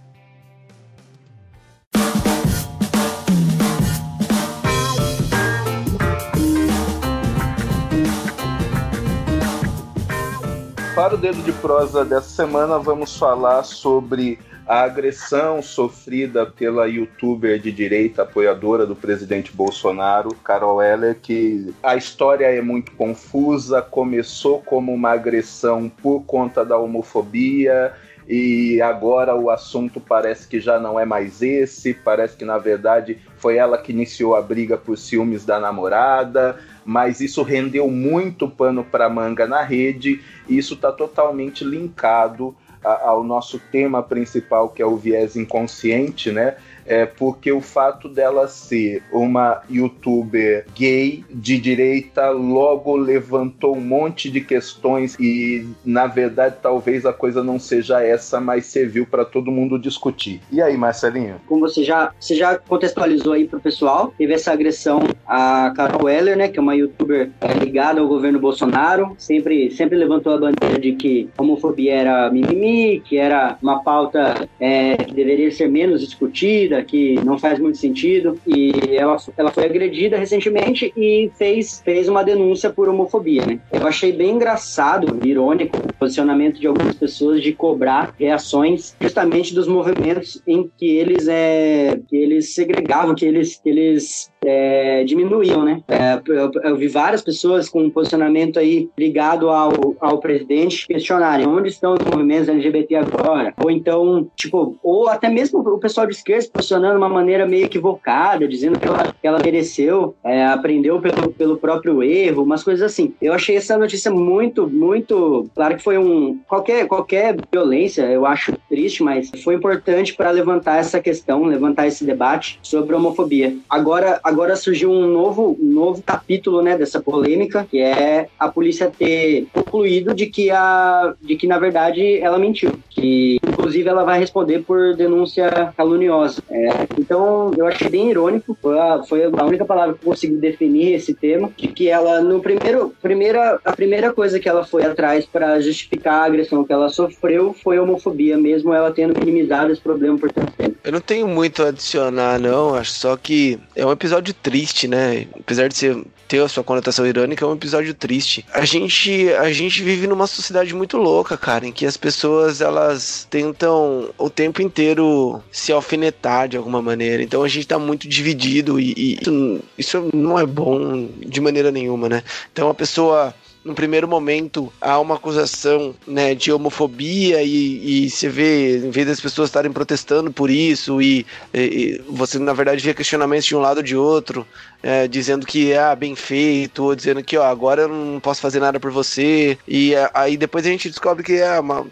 Para 10.95 11.17
o 11.17 11.19
dedo 11.19 11.43
de 11.43 11.53
prosa 11.53 12.05
dessa 12.05 12.29
semana, 12.29 12.79
vamos 12.79 13.19
falar 13.19 13.65
sobre 13.65 14.39
a 14.67 14.83
agressão 14.83 15.61
sofrida 15.61 16.47
pela 16.47 16.87
youtuber 16.87 17.59
de 17.59 17.71
direita 17.71 18.23
apoiadora 18.23 18.87
do 18.87 18.97
presidente 18.97 19.53
Bolsonaro, 19.53 20.35
Carol 20.37 20.81
Heller, 20.81 21.19
que 21.21 21.75
a 21.83 21.97
história 21.97 22.47
é 22.47 22.63
muito 22.63 22.93
confusa, 22.93 23.83
começou 23.83 24.63
como 24.63 24.93
uma 24.95 25.11
agressão 25.11 25.89
por 25.89 26.23
conta 26.23 26.65
da 26.65 26.79
homofobia 26.79 27.93
e 28.29 28.81
agora 28.81 29.35
o 29.35 29.51
assunto 29.51 30.01
parece 30.01 30.49
que 30.49 30.61
já 30.61 30.79
não 30.79 30.99
é 30.99 31.05
mais 31.05 31.43
esse, 31.43 31.93
parece 31.93 32.37
que 32.37 32.45
na 32.45 32.59
verdade 32.59 33.19
foi 33.37 33.57
ela 33.57 33.77
que 33.77 33.93
iniciou 33.93 34.35
a 34.35 34.43
briga 34.43 34.77
por 34.79 34.97
ciúmes 34.97 35.45
da 35.45 35.61
namorada, 35.61 36.59
mas 36.85 37.21
isso 37.21 37.43
rendeu 37.43 37.89
muito 37.91 38.49
pano 38.49 38.85
para 38.85 39.09
manga 39.09 39.47
na 39.47 39.63
rede, 39.63 40.23
e 40.49 40.57
isso 40.57 40.75
está 40.75 40.91
totalmente 40.91 41.65
linkado 41.65 42.57
ao 42.83 43.25
nosso 43.25 43.59
tema 43.59 44.03
principal, 44.03 44.69
que 44.69 44.83
é 44.83 44.87
o 44.87 44.97
viés 44.97 45.37
inconsciente, 45.37 46.31
né? 46.31 46.57
É 46.87 47.07
porque 47.07 47.51
o 47.53 47.61
fato 47.61 48.09
dela 48.09 48.49
ser 48.49 49.03
uma 49.13 49.63
youtuber 49.71 50.67
gay 50.75 51.25
de 51.31 51.59
direita 51.59 52.31
logo 52.31 52.97
levantou 52.97 53.77
um 53.77 53.81
monte 53.81 54.31
de 54.31 54.41
questões 54.41 55.17
e 55.19 55.67
na 55.85 56.07
verdade 56.07 56.57
talvez 56.63 57.07
a 57.07 57.13
coisa 57.13 57.43
não 57.43 57.59
seja 57.59 58.03
essa, 58.03 58.41
mas 58.41 58.67
serviu 58.67 59.07
para 59.07 59.25
todo 59.25 59.51
mundo 59.51 59.79
discutir. 59.79 60.41
E 60.51 60.61
aí, 60.61 60.77
Marcelinho? 60.77 61.37
Como 61.47 61.61
você 61.61 61.83
já, 61.83 62.13
você 62.19 62.35
já 62.35 62.59
contextualizou 62.59 63.33
aí 63.33 63.47
pro 63.47 63.61
pessoal, 63.61 64.13
teve 64.17 64.35
essa 64.35 64.53
agressão 64.53 65.01
a 65.27 65.73
Carol 65.75 66.05
Weller, 66.05 66.37
né, 66.37 66.49
que 66.49 66.59
é 66.59 66.63
uma 66.63 66.75
youtuber 66.75 67.31
ligada 67.61 68.01
ao 68.01 68.09
governo 68.09 68.39
Bolsonaro, 68.39 69.15
sempre 69.19 69.71
sempre 69.71 69.97
levantou 69.97 70.35
a 70.35 70.39
bandeira 70.39 70.79
de 70.79 70.93
que 70.93 71.29
homofobia 71.37 71.95
era 71.95 72.31
mimimi, 72.31 73.01
que 73.01 73.17
era 73.17 73.59
uma 73.63 73.83
pauta 73.83 74.49
é, 74.59 74.97
que 74.97 75.15
deveria 75.15 75.51
ser 75.51 75.69
menos 75.69 76.01
discutida 76.01 76.74
que 76.83 77.15
não 77.25 77.39
faz 77.39 77.59
muito 77.59 77.79
sentido. 77.79 78.39
E 78.47 78.73
ela, 78.97 79.17
ela 79.37 79.51
foi 79.51 79.65
agredida 79.65 80.17
recentemente 80.17 80.93
e 80.97 81.31
fez, 81.37 81.81
fez 81.85 82.09
uma 82.09 82.23
denúncia 82.23 82.71
por 82.71 82.89
homofobia, 82.89 83.45
né? 83.47 83.61
Eu 83.73 83.87
achei 83.87 84.13
bem 84.13 84.31
engraçado, 84.31 85.19
irônico, 85.27 85.77
o 85.77 85.93
posicionamento 85.95 86.59
de 86.61 86.67
algumas 86.67 86.95
pessoas 86.95 87.43
de 87.43 87.53
cobrar 87.53 88.15
reações 88.19 88.97
justamente 89.01 89.55
dos 89.55 89.67
movimentos 89.69 90.43
em 90.47 90.71
que 90.77 90.97
eles, 90.97 91.29
é, 91.29 91.99
que 92.09 92.17
eles 92.17 92.55
segregavam, 92.55 93.15
que 93.15 93.25
eles, 93.25 93.61
que 93.63 93.69
eles 93.69 94.31
é, 94.45 95.05
diminuíam, 95.05 95.65
né? 95.65 95.83
É, 95.89 96.21
eu, 96.27 96.51
eu, 96.63 96.77
vi 96.77 96.89
várias 96.89 97.23
pessoas 97.23 97.69
com 97.69 97.83
um 97.83 97.91
posicionamento 97.91 98.59
aí 98.59 98.89
ligado 98.97 99.49
ao, 99.49 99.97
ao 100.01 100.19
presidente 100.19 100.87
questionarem 100.87 101.47
onde 101.47 101.69
estão 101.69 101.95
os 101.95 102.05
movimentos 102.05 102.49
LGBT 102.49 102.97
agora, 102.97 103.55
ou 103.63 103.71
então, 103.71 104.29
tipo, 104.37 104.77
ou 104.83 105.09
até 105.09 105.29
mesmo 105.29 105.61
o 105.61 105.79
pessoal 105.79 106.07
de 106.07 106.15
esquerda 106.15 106.43
se 106.43 106.51
posicionando 106.51 106.95
de 106.95 106.99
uma 106.99 107.09
maneira 107.09 107.47
meio 107.47 107.65
equivocada, 107.65 108.47
dizendo 108.47 108.79
que 108.79 108.87
ela, 108.87 109.15
que 109.21 109.27
ela 109.27 109.39
mereceu, 109.43 110.15
é, 110.23 110.45
aprendeu 110.47 111.01
pelo, 111.01 111.33
pelo 111.33 111.57
próprio 111.57 112.03
erro, 112.03 112.43
umas 112.43 112.63
coisas 112.63 112.83
assim. 112.83 113.15
Eu 113.21 113.33
achei 113.33 113.57
essa 113.57 113.79
notícia 113.79 114.11
muito, 114.11 114.69
muito, 114.69 115.49
claro 115.55 115.77
que 115.77 115.83
foi 115.83 115.99
um 115.99 116.39
qualquer 116.47 116.87
qualquer 116.87 117.37
violência, 117.51 118.03
eu 118.03 118.27
acho 118.27 118.53
triste, 118.69 119.03
mas 119.03 119.31
foi 119.43 119.55
importante 119.55 120.15
para 120.15 120.31
levantar 120.31 120.79
essa 120.79 121.01
questão, 121.01 121.45
levantar 121.45 121.87
esse 121.87 122.05
debate 122.05 122.59
sobre 122.63 122.95
homofobia. 122.95 123.57
Agora, 123.69 124.21
agora 124.23 124.34
surgiu 124.57 124.91
um 124.91 125.07
novo, 125.07 125.57
novo 125.61 126.03
capítulo, 126.03 126.63
né, 126.63 126.77
dessa 126.77 127.01
polêmica, 127.01 127.67
que 127.71 127.81
é 127.81 128.29
a 128.39 128.49
polícia 128.49 128.91
ter 128.91 129.47
concluído 129.53 130.15
de 130.15 130.27
que 130.27 130.51
a, 130.51 131.15
de 131.21 131.37
que 131.37 131.47
na 131.47 131.59
verdade 131.59 132.19
ela 132.19 132.39
mentiu, 132.39 132.73
que 132.91 133.39
inclusive 133.47 133.89
ela 133.89 134.05
vai 134.05 134.19
responder 134.19 134.63
por 134.63 134.95
denúncia 134.95 135.73
caluniosa. 135.77 136.43
É, 136.51 136.87
então, 136.99 137.51
eu 137.57 137.67
achei 137.67 137.89
bem 137.89 138.11
irônico, 138.11 138.57
foi 138.61 138.79
a, 138.79 139.03
foi 139.03 139.25
a 139.25 139.45
única 139.45 139.65
palavra 139.65 139.95
que 139.95 140.05
eu 140.05 140.11
consegui 140.11 140.37
definir 140.37 140.95
esse 140.95 141.15
tema, 141.15 141.51
de 141.57 141.69
que 141.69 141.89
ela 141.89 142.21
no 142.21 142.41
primeiro, 142.41 142.95
primeira, 143.03 143.61
a 143.65 143.73
primeira 143.73 144.13
coisa 144.13 144.39
que 144.39 144.49
ela 144.49 144.65
foi 144.65 144.85
atrás 144.85 145.27
para 145.27 145.61
justificar 145.61 146.23
a 146.23 146.25
agressão 146.25 146.65
que 146.65 146.73
ela 146.73 146.89
sofreu 146.89 147.55
foi 147.63 147.77
a 147.77 147.83
homofobia, 147.83 148.37
mesmo 148.37 148.73
ela 148.73 148.91
tendo 148.93 149.19
minimizado 149.19 149.73
esse 149.73 149.81
problema 149.81 150.19
por 150.19 150.31
tanto 150.31 150.53
tempo. 150.53 150.77
Eu 150.85 150.93
não 150.93 151.01
tenho 151.01 151.27
muito 151.27 151.63
a 151.63 151.69
adicionar, 151.69 152.39
não. 152.39 152.75
Acho 152.75 152.93
só 152.93 153.17
que 153.17 153.59
é 153.75 153.85
um 153.85 153.93
episódio 153.93 154.24
triste, 154.33 154.89
né? 154.89 155.27
Apesar 155.39 155.69
de 155.69 155.77
ser 155.77 156.05
ter 156.29 156.41
a 156.41 156.49
sua 156.49 156.65
conotação 156.65 157.07
irônica, 157.07 157.45
é 157.45 157.49
um 157.49 157.55
episódio 157.55 157.93
triste. 157.95 158.45
A 158.53 158.65
gente, 158.65 159.31
a 159.35 159.53
gente 159.53 159.83
vive 159.83 160.07
numa 160.07 160.27
sociedade 160.27 160.75
muito 160.75 160.97
louca, 160.97 161.37
cara, 161.37 161.67
em 161.67 161.73
que 161.73 161.87
as 161.87 161.97
pessoas 161.97 162.61
elas 162.61 163.27
tentam 163.31 164.11
o 164.17 164.31
tempo 164.31 164.63
inteiro 164.63 165.43
se 165.53 165.71
alfinetar 165.71 166.49
de 166.49 166.57
alguma 166.57 166.81
maneira. 166.81 167.23
Então 167.23 167.43
a 167.43 167.49
gente 167.49 167.67
tá 167.67 167.79
muito 167.79 168.09
dividido 168.09 168.81
e, 168.81 168.95
e 168.97 169.19
isso, 169.21 169.61
isso 169.79 170.11
não 170.15 170.39
é 170.39 170.47
bom 170.47 171.09
de 171.19 171.41
maneira 171.41 171.71
nenhuma, 171.71 172.09
né? 172.09 172.23
Então 172.53 172.69
a 172.69 172.75
pessoa 172.75 173.35
no 173.65 173.75
primeiro 173.75 174.07
momento 174.07 174.73
há 174.81 174.99
uma 175.01 175.15
acusação 175.15 175.95
né, 176.07 176.35
de 176.35 176.53
homofobia 176.53 177.43
e, 177.43 178.05
e 178.05 178.11
você 178.11 178.29
vê, 178.29 178.77
em 178.77 178.91
vez 178.91 179.07
das 179.07 179.21
pessoas 179.21 179.49
estarem 179.49 179.73
protestando 179.73 180.31
por 180.31 180.51
isso 180.51 181.01
e, 181.01 181.27
e, 181.53 182.01
você 182.09 182.39
na 182.39 182.53
verdade 182.53 182.85
vê 182.85 182.93
questionamentos 182.93 183.47
de 183.47 183.57
um 183.57 183.61
lado 183.61 183.79
ou 183.79 183.83
de 183.83 183.97
outro, 183.97 184.47
é, 184.85 185.09
dizendo 185.09 185.47
que 185.47 185.73
é 185.73 185.79
ah, 185.79 185.97
bem 185.97 186.15
feito, 186.15 186.85
ou 186.85 186.95
dizendo 186.95 187.25
que 187.25 187.39
ó, 187.39 187.45
agora 187.45 187.83
eu 187.83 187.89
não 187.89 188.21
posso 188.21 188.43
fazer 188.43 188.61
nada 188.61 188.79
por 188.79 188.91
você. 188.91 189.57
E 189.67 189.95
é, 189.95 190.11
aí 190.13 190.37
depois 190.37 190.67
a 190.67 190.69
gente 190.69 190.91
descobre 190.91 191.25
que 191.25 191.41
é 191.41 191.59
uma, 191.59 191.87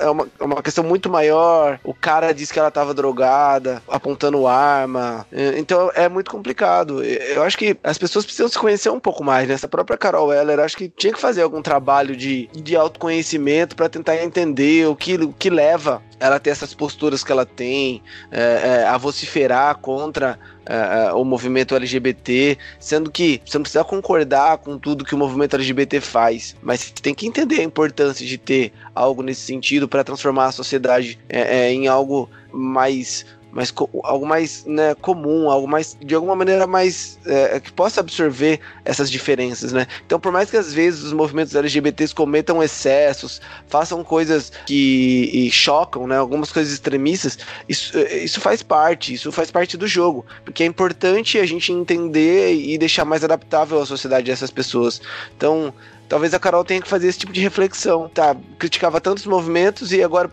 é 0.00 0.10
uma, 0.10 0.28
é 0.40 0.44
uma 0.44 0.60
questão 0.60 0.82
muito 0.82 1.08
maior. 1.08 1.78
O 1.84 1.94
cara 1.94 2.32
diz 2.32 2.50
que 2.50 2.58
ela 2.58 2.66
estava 2.66 2.92
drogada, 2.92 3.80
apontando 3.86 4.48
arma. 4.48 5.24
É, 5.30 5.56
então 5.56 5.92
é 5.94 6.08
muito 6.08 6.32
complicado. 6.32 7.04
Eu 7.04 7.44
acho 7.44 7.56
que 7.56 7.76
as 7.84 7.96
pessoas 7.96 8.24
precisam 8.24 8.48
se 8.48 8.58
conhecer 8.58 8.90
um 8.90 8.98
pouco 8.98 9.22
mais. 9.22 9.46
Né? 9.46 9.54
Essa 9.54 9.68
própria 9.68 9.96
Carol 9.96 10.32
Heller, 10.32 10.58
acho 10.58 10.76
que 10.76 10.88
tinha 10.88 11.12
que 11.12 11.20
fazer 11.20 11.42
algum 11.42 11.62
trabalho 11.62 12.16
de, 12.16 12.48
de 12.52 12.74
autoconhecimento 12.74 13.76
para 13.76 13.88
tentar 13.88 14.16
entender 14.16 14.88
o 14.88 14.96
que, 14.96 15.14
o 15.14 15.32
que 15.32 15.48
leva 15.48 16.02
ela 16.18 16.38
ter 16.38 16.50
essas 16.50 16.72
posturas 16.72 17.24
que 17.24 17.32
ela 17.32 17.44
tem, 17.44 18.00
é, 18.30 18.40
é, 18.82 18.86
a 18.86 18.96
vociferar 18.96 19.76
contra 19.78 20.38
uh, 20.68 21.16
o 21.16 21.24
movimento 21.24 21.74
LGBT, 21.74 22.58
sendo 22.78 23.10
que 23.10 23.40
você 23.44 23.58
não 23.58 23.62
precisa 23.62 23.84
concordar 23.84 24.58
com 24.58 24.78
tudo 24.78 25.04
que 25.04 25.14
o 25.14 25.18
movimento 25.18 25.56
LGBT 25.56 26.00
faz, 26.00 26.56
mas 26.62 26.80
você 26.80 26.92
tem 27.02 27.14
que 27.14 27.26
entender 27.26 27.60
a 27.60 27.64
importância 27.64 28.26
de 28.26 28.38
ter 28.38 28.72
algo 28.94 29.22
nesse 29.22 29.42
sentido 29.42 29.88
para 29.88 30.04
transformar 30.04 30.46
a 30.46 30.52
sociedade 30.52 31.18
é, 31.28 31.72
em 31.72 31.88
algo 31.88 32.28
mais 32.52 33.24
mais 33.52 33.72
algo 34.02 34.26
mais 34.26 34.64
né, 34.64 34.94
comum, 34.94 35.50
algo 35.50 35.68
mais 35.68 35.96
de 36.00 36.14
alguma 36.14 36.34
maneira 36.34 36.66
mais 36.66 37.18
é, 37.26 37.60
que 37.60 37.70
possa 37.70 38.00
absorver 38.00 38.58
essas 38.84 39.10
diferenças, 39.10 39.72
né? 39.72 39.86
Então, 40.06 40.18
por 40.18 40.32
mais 40.32 40.50
que 40.50 40.56
às 40.56 40.72
vezes 40.72 41.02
os 41.02 41.12
movimentos 41.12 41.54
LGBTs 41.54 42.14
cometam 42.14 42.62
excessos, 42.62 43.40
façam 43.68 44.02
coisas 44.02 44.50
que 44.66 45.50
chocam, 45.52 46.06
né? 46.06 46.16
Algumas 46.16 46.50
coisas 46.50 46.72
extremistas, 46.72 47.38
isso, 47.68 47.96
isso 47.98 48.40
faz 48.40 48.62
parte, 48.62 49.12
isso 49.12 49.30
faz 49.30 49.50
parte 49.50 49.76
do 49.76 49.86
jogo, 49.86 50.24
porque 50.44 50.62
é 50.62 50.66
importante 50.66 51.38
a 51.38 51.44
gente 51.44 51.70
entender 51.70 52.54
e 52.54 52.78
deixar 52.78 53.04
mais 53.04 53.22
adaptável 53.22 53.80
a 53.80 53.86
sociedade 53.86 54.26
dessas 54.26 54.50
pessoas. 54.50 55.00
Então, 55.36 55.74
talvez 56.12 56.34
a 56.34 56.38
Carol 56.38 56.62
tenha 56.62 56.82
que 56.82 56.88
fazer 56.88 57.08
esse 57.08 57.20
tipo 57.20 57.32
de 57.32 57.40
reflexão, 57.40 58.06
tá? 58.06 58.36
Criticava 58.58 59.00
tantos 59.00 59.24
movimentos 59.24 59.94
e 59.94 60.02
agora, 60.02 60.30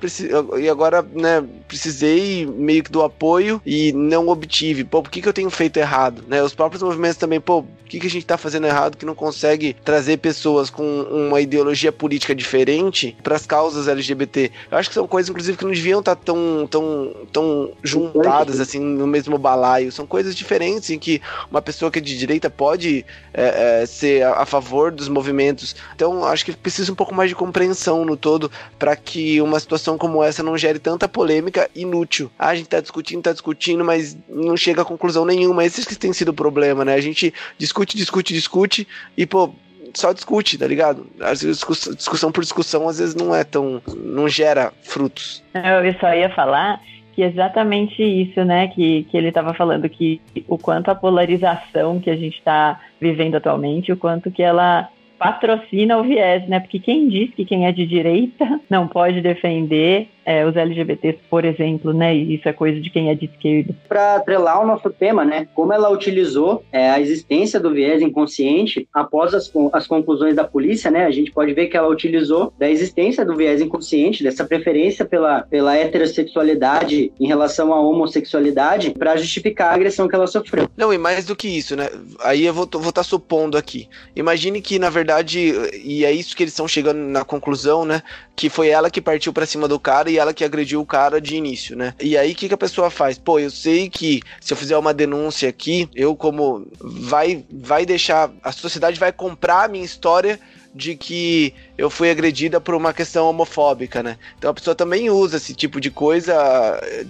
e 0.60 0.68
agora 0.68 1.02
né, 1.02 1.42
precisei 1.70 2.46
meio 2.46 2.84
que 2.84 2.92
do 2.92 3.02
apoio 3.02 3.62
e 3.66 3.94
não 3.94 4.28
obtive. 4.28 4.84
Pô, 4.84 5.02
por 5.02 5.10
que, 5.10 5.22
que 5.22 5.30
eu 5.30 5.32
tenho 5.32 5.50
feito 5.50 5.78
errado? 5.78 6.26
Né? 6.28 6.44
Os 6.44 6.54
próprios 6.54 6.84
movimentos 6.84 7.16
também, 7.16 7.40
pô, 7.40 7.60
o 7.60 7.68
que, 7.86 7.98
que 7.98 8.08
a 8.08 8.10
gente 8.10 8.26
tá 8.26 8.38
fazendo 8.38 8.68
errado 8.68 8.98
que 8.98 9.06
não 9.06 9.16
consegue 9.16 9.74
trazer 9.74 10.18
pessoas 10.18 10.70
com 10.70 10.84
uma 10.84 11.40
ideologia 11.40 11.94
política 11.94 12.36
diferente 12.36 13.16
para 13.24 13.38
as 13.38 13.46
causas 13.46 13.88
LGBT? 13.88 14.52
Eu 14.70 14.78
acho 14.78 14.90
que 14.90 14.96
são 14.96 15.08
coisas, 15.08 15.30
inclusive, 15.30 15.58
que 15.58 15.64
não 15.64 15.72
deviam 15.72 16.02
estar 16.02 16.18
tá 16.18 16.22
tão, 16.26 16.68
tão, 16.70 17.16
tão 17.32 17.72
juntadas 17.82 18.60
assim 18.60 18.80
no 18.82 19.08
mesmo 19.08 19.38
balaio. 19.38 19.94
São 19.94 20.06
coisas 20.06 20.36
diferentes 20.36 20.90
em 20.90 21.00
que 21.00 21.22
uma 21.50 21.62
pessoa 21.62 21.90
que 21.90 22.00
é 22.00 22.02
de 22.02 22.18
direita 22.18 22.50
pode 22.50 23.06
é, 23.34 23.82
é, 23.82 23.86
ser 23.86 24.24
a, 24.24 24.42
a 24.42 24.46
favor 24.46 24.92
dos 24.92 25.08
movimentos 25.08 25.69
então, 25.96 26.24
acho 26.26 26.46
que 26.46 26.52
precisa 26.54 26.92
um 26.92 26.96
pouco 26.96 27.14
mais 27.14 27.30
de 27.30 27.36
compreensão 27.36 28.06
no 28.06 28.16
todo 28.16 28.52
para 28.78 28.96
que 28.96 29.42
uma 29.42 29.60
situação 29.60 29.98
como 29.98 30.24
essa 30.24 30.44
não 30.44 30.58
gere 30.58 30.80
tanta 30.80 31.08
polêmica 31.08 31.70
inútil. 31.76 32.32
Ah, 32.38 32.50
a 32.50 32.56
gente 32.56 32.70
tá 32.70 32.80
discutindo, 32.80 33.24
tá 33.24 33.32
discutindo, 33.32 33.84
mas 33.84 34.18
não 34.28 34.56
chega 34.56 34.82
a 34.82 34.86
conclusão 34.86 35.26
nenhuma. 35.26 35.66
Esse 35.66 35.86
que 35.86 35.96
tem 35.96 36.14
sido 36.14 36.30
o 36.30 36.34
problema, 36.34 36.86
né? 36.86 36.94
A 36.94 37.02
gente 37.02 37.34
discute, 37.58 37.98
discute, 37.98 38.34
discute 38.34 38.88
e, 39.18 39.26
pô, 39.26 39.52
só 39.94 40.14
discute, 40.14 40.58
tá 40.58 40.68
ligado? 40.68 41.08
Às 41.20 41.42
vezes 41.42 41.64
discussão 41.96 42.32
por 42.32 42.42
discussão 42.42 42.88
às 42.88 43.00
vezes 43.00 43.16
não 43.16 43.34
é 43.34 43.44
tão. 43.44 43.82
não 43.96 44.28
gera 44.28 44.72
frutos. 44.84 45.44
Eu 45.54 46.00
só 46.00 46.14
ia 46.14 46.30
falar 46.30 46.82
que 47.20 47.24
exatamente 47.24 48.02
isso, 48.02 48.46
né, 48.46 48.70
que, 48.70 49.04
que 49.12 49.18
ele 49.18 49.28
estava 49.28 49.54
falando, 49.54 49.90
que 49.90 50.22
o 50.48 50.58
quanto 50.58 50.90
a 50.90 50.96
polarização 50.96 52.00
que 52.00 52.10
a 52.10 52.16
gente 52.16 52.38
está 52.38 52.80
vivendo 53.02 53.36
atualmente, 53.36 53.92
o 53.92 53.98
quanto 53.98 54.32
que 54.32 54.42
ela 54.42 54.88
patrocina 55.20 55.98
o 55.98 56.04
viés, 56.04 56.48
né? 56.48 56.60
Porque 56.62 56.80
quem 56.80 57.10
diz 57.10 57.32
que 57.36 57.46
quem 57.46 57.68
é 57.68 57.72
de 57.72 57.86
direita 57.86 58.60
não 58.70 58.88
pode 58.88 59.22
defender 59.22 60.08
é, 60.30 60.46
os 60.46 60.56
LGBTs, 60.56 61.18
por 61.28 61.44
exemplo, 61.44 61.92
né? 61.92 62.16
E 62.16 62.36
isso 62.36 62.48
é 62.48 62.54
coisa 62.54 62.80
de 62.80 62.92
quem 62.92 63.10
é 63.10 63.16
de 63.16 63.26
esquerda. 63.26 63.74
Para 63.88 64.18
atrelar 64.18 64.62
o 64.62 64.68
nosso 64.68 64.88
tema, 64.92 65.26
né? 65.26 65.48
Como 65.56 65.74
ela 65.74 65.90
utilizou 65.90 66.64
é, 66.72 66.92
a 66.92 67.02
existência 67.02 67.60
do 67.60 67.74
viés 67.74 68.00
inconsciente 68.00 68.88
após 68.94 69.34
as, 69.34 69.52
as 69.74 69.88
conclusões 69.88 70.36
da 70.36 70.44
polícia, 70.44 70.92
né? 70.92 71.06
A 71.06 71.12
gente 71.12 71.32
pode 71.32 71.52
ver 71.56 71.66
que 71.66 71.76
ela 71.76 71.88
utilizou 71.88 72.54
da 72.60 72.70
existência 72.70 73.26
do 73.26 73.36
viés 73.36 73.60
inconsciente, 73.60 74.24
dessa 74.24 74.46
preferência 74.46 75.04
pela, 75.04 75.42
pela 75.50 75.76
heterossexualidade 75.76 77.12
em 77.20 77.26
relação 77.26 77.74
à 77.74 77.82
homossexualidade, 77.82 78.92
para 78.92 79.18
justificar 79.18 79.72
a 79.72 79.74
agressão 79.74 80.08
que 80.08 80.14
ela 80.14 80.28
sofreu. 80.28 80.70
Não, 80.78 80.94
e 80.94 80.98
mais 81.00 81.26
do 81.26 81.36
que 81.36 81.48
isso, 81.48 81.76
né? 81.76 81.90
Aí 82.20 82.46
eu 82.46 82.54
vou 82.54 82.66
estar 82.66 82.92
tá 82.92 83.04
supondo 83.04 83.58
aqui. 83.58 83.90
Imagine 84.16 84.62
que, 84.62 84.78
na 84.78 84.92
verdade, 84.92 85.54
e 85.84 86.06
é 86.06 86.12
isso 86.12 86.38
que 86.38 86.44
eles 86.44 86.54
estão 86.54 86.68
chegando 86.68 87.00
na 87.00 87.26
conclusão, 87.26 87.84
né? 87.84 88.04
Que 88.36 88.48
foi 88.48 88.68
ela 88.68 88.92
que 88.92 89.02
partiu 89.02 89.34
para 89.34 89.48
cima 89.48 89.68
do 89.68 89.80
cara 89.80 90.12
e 90.12 90.19
ela 90.20 90.34
que 90.34 90.44
agrediu 90.44 90.82
o 90.82 90.86
cara 90.86 91.20
de 91.20 91.36
início, 91.36 91.76
né? 91.76 91.94
E 92.00 92.18
aí 92.18 92.32
o 92.32 92.36
que, 92.36 92.48
que 92.48 92.54
a 92.54 92.58
pessoa 92.58 92.90
faz? 92.90 93.18
Pô, 93.18 93.40
eu 93.40 93.50
sei 93.50 93.90
que 93.90 94.22
se 94.40 94.54
eu 94.54 94.58
fizer 94.58 94.78
uma 94.78 94.94
denúncia 94.94 95.50
aqui, 95.50 95.90
eu 95.96 96.16
como 96.16 96.68
vai 96.80 97.44
vai 97.52 97.86
deixar 97.86 98.32
a 98.44 98.52
sociedade 98.52 99.00
vai 99.00 99.12
comprar 99.12 99.66
a 99.66 99.68
minha 99.68 99.86
história 99.86 100.40
de 100.80 100.96
que 100.96 101.54
eu 101.78 101.90
fui 101.90 102.10
agredida 102.10 102.60
por 102.62 102.74
uma 102.74 102.94
questão 102.94 103.30
homofóbica, 103.30 104.02
né? 104.02 104.18
Então 104.38 104.50
a 104.50 104.54
pessoa 104.54 104.74
também 104.74 105.10
usa 105.10 105.36
esse 105.36 105.54
tipo 105.54 105.80
de 105.80 105.92
coisa 105.92 106.34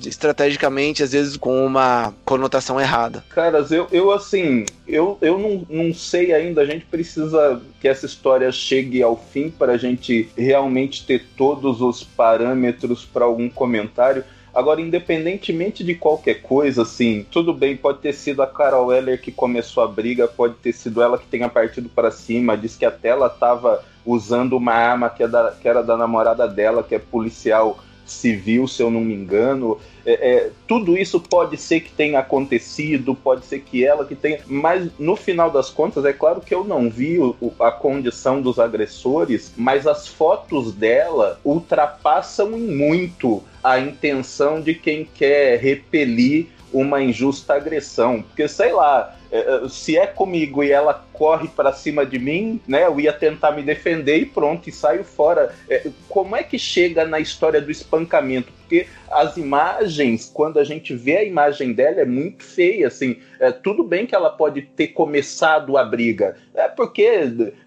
estrategicamente, 0.04 1.04
às 1.04 1.12
vezes 1.12 1.38
com 1.38 1.66
uma 1.66 2.14
conotação 2.26 2.82
errada. 2.82 3.24
Caras, 3.30 3.72
eu, 3.72 3.88
eu 3.92 4.12
assim, 4.12 4.66
eu, 4.88 5.18
eu 5.22 5.38
não, 5.38 5.66
não 5.70 5.94
sei 5.94 6.34
ainda, 6.34 6.62
a 6.62 6.66
gente 6.66 6.86
precisa 6.86 7.62
que 7.80 7.88
essa 7.88 8.08
história 8.08 8.52
chegue 8.52 9.04
ao 9.04 9.16
fim 9.16 9.52
para 9.52 9.74
a 9.74 9.78
gente 9.78 10.28
realmente 10.36 11.06
ter 11.06 11.24
todos 11.38 11.80
os 11.80 12.04
parâmetros 12.04 13.06
para 13.06 13.26
algum 13.26 13.50
comentário. 13.50 14.24
Agora, 14.60 14.82
independentemente 14.82 15.86
de 15.86 15.96
qualquer 15.96 16.42
coisa, 16.42 16.82
assim, 16.82 17.26
tudo 17.32 17.54
bem, 17.54 17.78
pode 17.78 18.00
ter 18.00 18.12
sido 18.12 18.42
a 18.42 18.48
Carol 18.48 18.88
Weller 18.88 19.22
que 19.22 19.32
começou 19.32 19.82
a 19.82 19.88
briga, 19.88 20.28
pode 20.28 20.56
ter 20.56 20.74
sido 20.74 21.02
ela 21.02 21.18
que 21.18 21.26
tenha 21.28 21.48
partido 21.48 21.88
para 21.88 22.12
cima, 22.12 22.58
diz 22.58 22.76
que 22.76 22.84
até 22.84 23.08
ela 23.08 23.28
estava 23.28 23.82
usando 24.06 24.58
uma 24.58 24.74
arma 24.74 25.10
que, 25.10 25.24
é 25.24 25.30
da, 25.30 25.52
que 25.52 25.66
era 25.66 25.82
da 25.82 25.96
namorada 25.96 26.46
dela, 26.46 26.84
que 26.84 26.94
é 26.94 27.00
policial 27.00 27.80
civil, 28.06 28.68
se 28.68 28.84
eu 28.84 28.92
não 28.92 29.00
me 29.00 29.14
engano. 29.14 29.80
É, 30.06 30.12
é, 30.30 30.52
tudo 30.68 30.98
isso 30.98 31.22
pode 31.22 31.56
ser 31.56 31.80
que 31.80 31.94
tenha 31.94 32.20
acontecido, 32.20 33.16
pode 33.16 33.46
ser 33.46 33.62
que 33.62 33.86
ela 33.86 34.04
que 34.04 34.16
tenha, 34.16 34.42
mas 34.46 34.90
no 35.00 35.16
final 35.16 35.50
das 35.50 35.70
contas, 35.70 36.04
é 36.04 36.12
claro 36.12 36.42
que 36.42 36.54
eu 36.54 36.66
não 36.66 36.90
vi 36.90 37.18
o, 37.18 37.54
a 37.62 37.72
condição 37.72 38.42
dos 38.42 38.60
agressores, 38.60 39.54
mas 39.56 39.88
as 39.88 40.06
fotos 40.06 40.74
dela 40.74 41.40
ultrapassam 41.46 42.50
muito 42.52 43.42
a 43.64 43.80
intenção 43.80 44.62
de 44.62 44.74
quem 44.74 45.06
quer 45.06 45.60
repelir 45.60 46.48
uma 46.72 47.02
injusta 47.02 47.56
agressão. 47.56 48.22
Porque, 48.22 48.48
sei 48.48 48.72
lá, 48.72 49.16
é, 49.32 49.40
é, 49.40 49.70
se 49.70 49.98
é 49.98 50.08
comigo 50.08 50.64
e 50.64 50.72
ela 50.72 51.06
corre 51.14 51.48
para 51.48 51.74
cima 51.74 52.06
de 52.06 52.20
mim, 52.20 52.60
né? 52.68 52.86
Eu 52.86 53.00
ia 53.00 53.14
tentar 53.14 53.52
me 53.52 53.62
defender 53.62 54.18
e 54.18 54.26
pronto, 54.26 54.70
e 54.70 54.72
saio 54.72 55.04
fora. 55.04 55.56
É, 55.70 55.88
como 56.08 56.36
é 56.36 56.44
que 56.44 56.58
chega 56.58 57.06
na 57.06 57.20
história 57.20 57.62
do 57.62 57.72
espancamento? 57.72 58.59
Porque 58.70 58.86
as 59.10 59.36
imagens, 59.36 60.30
quando 60.32 60.60
a 60.60 60.64
gente 60.64 60.96
vê 60.96 61.18
a 61.18 61.24
imagem 61.24 61.74
dela, 61.74 62.02
é 62.02 62.06
muito 62.06 62.44
feia, 62.44 62.88
assim. 62.88 63.18
É, 63.40 63.52
tudo 63.52 63.84
bem 63.84 64.06
que 64.06 64.14
ela 64.14 64.30
pode 64.30 64.62
ter 64.62 64.90
começado 64.90 65.76
a 65.76 65.84
briga, 65.84 66.36
é 66.54 66.68
porque 66.68 67.10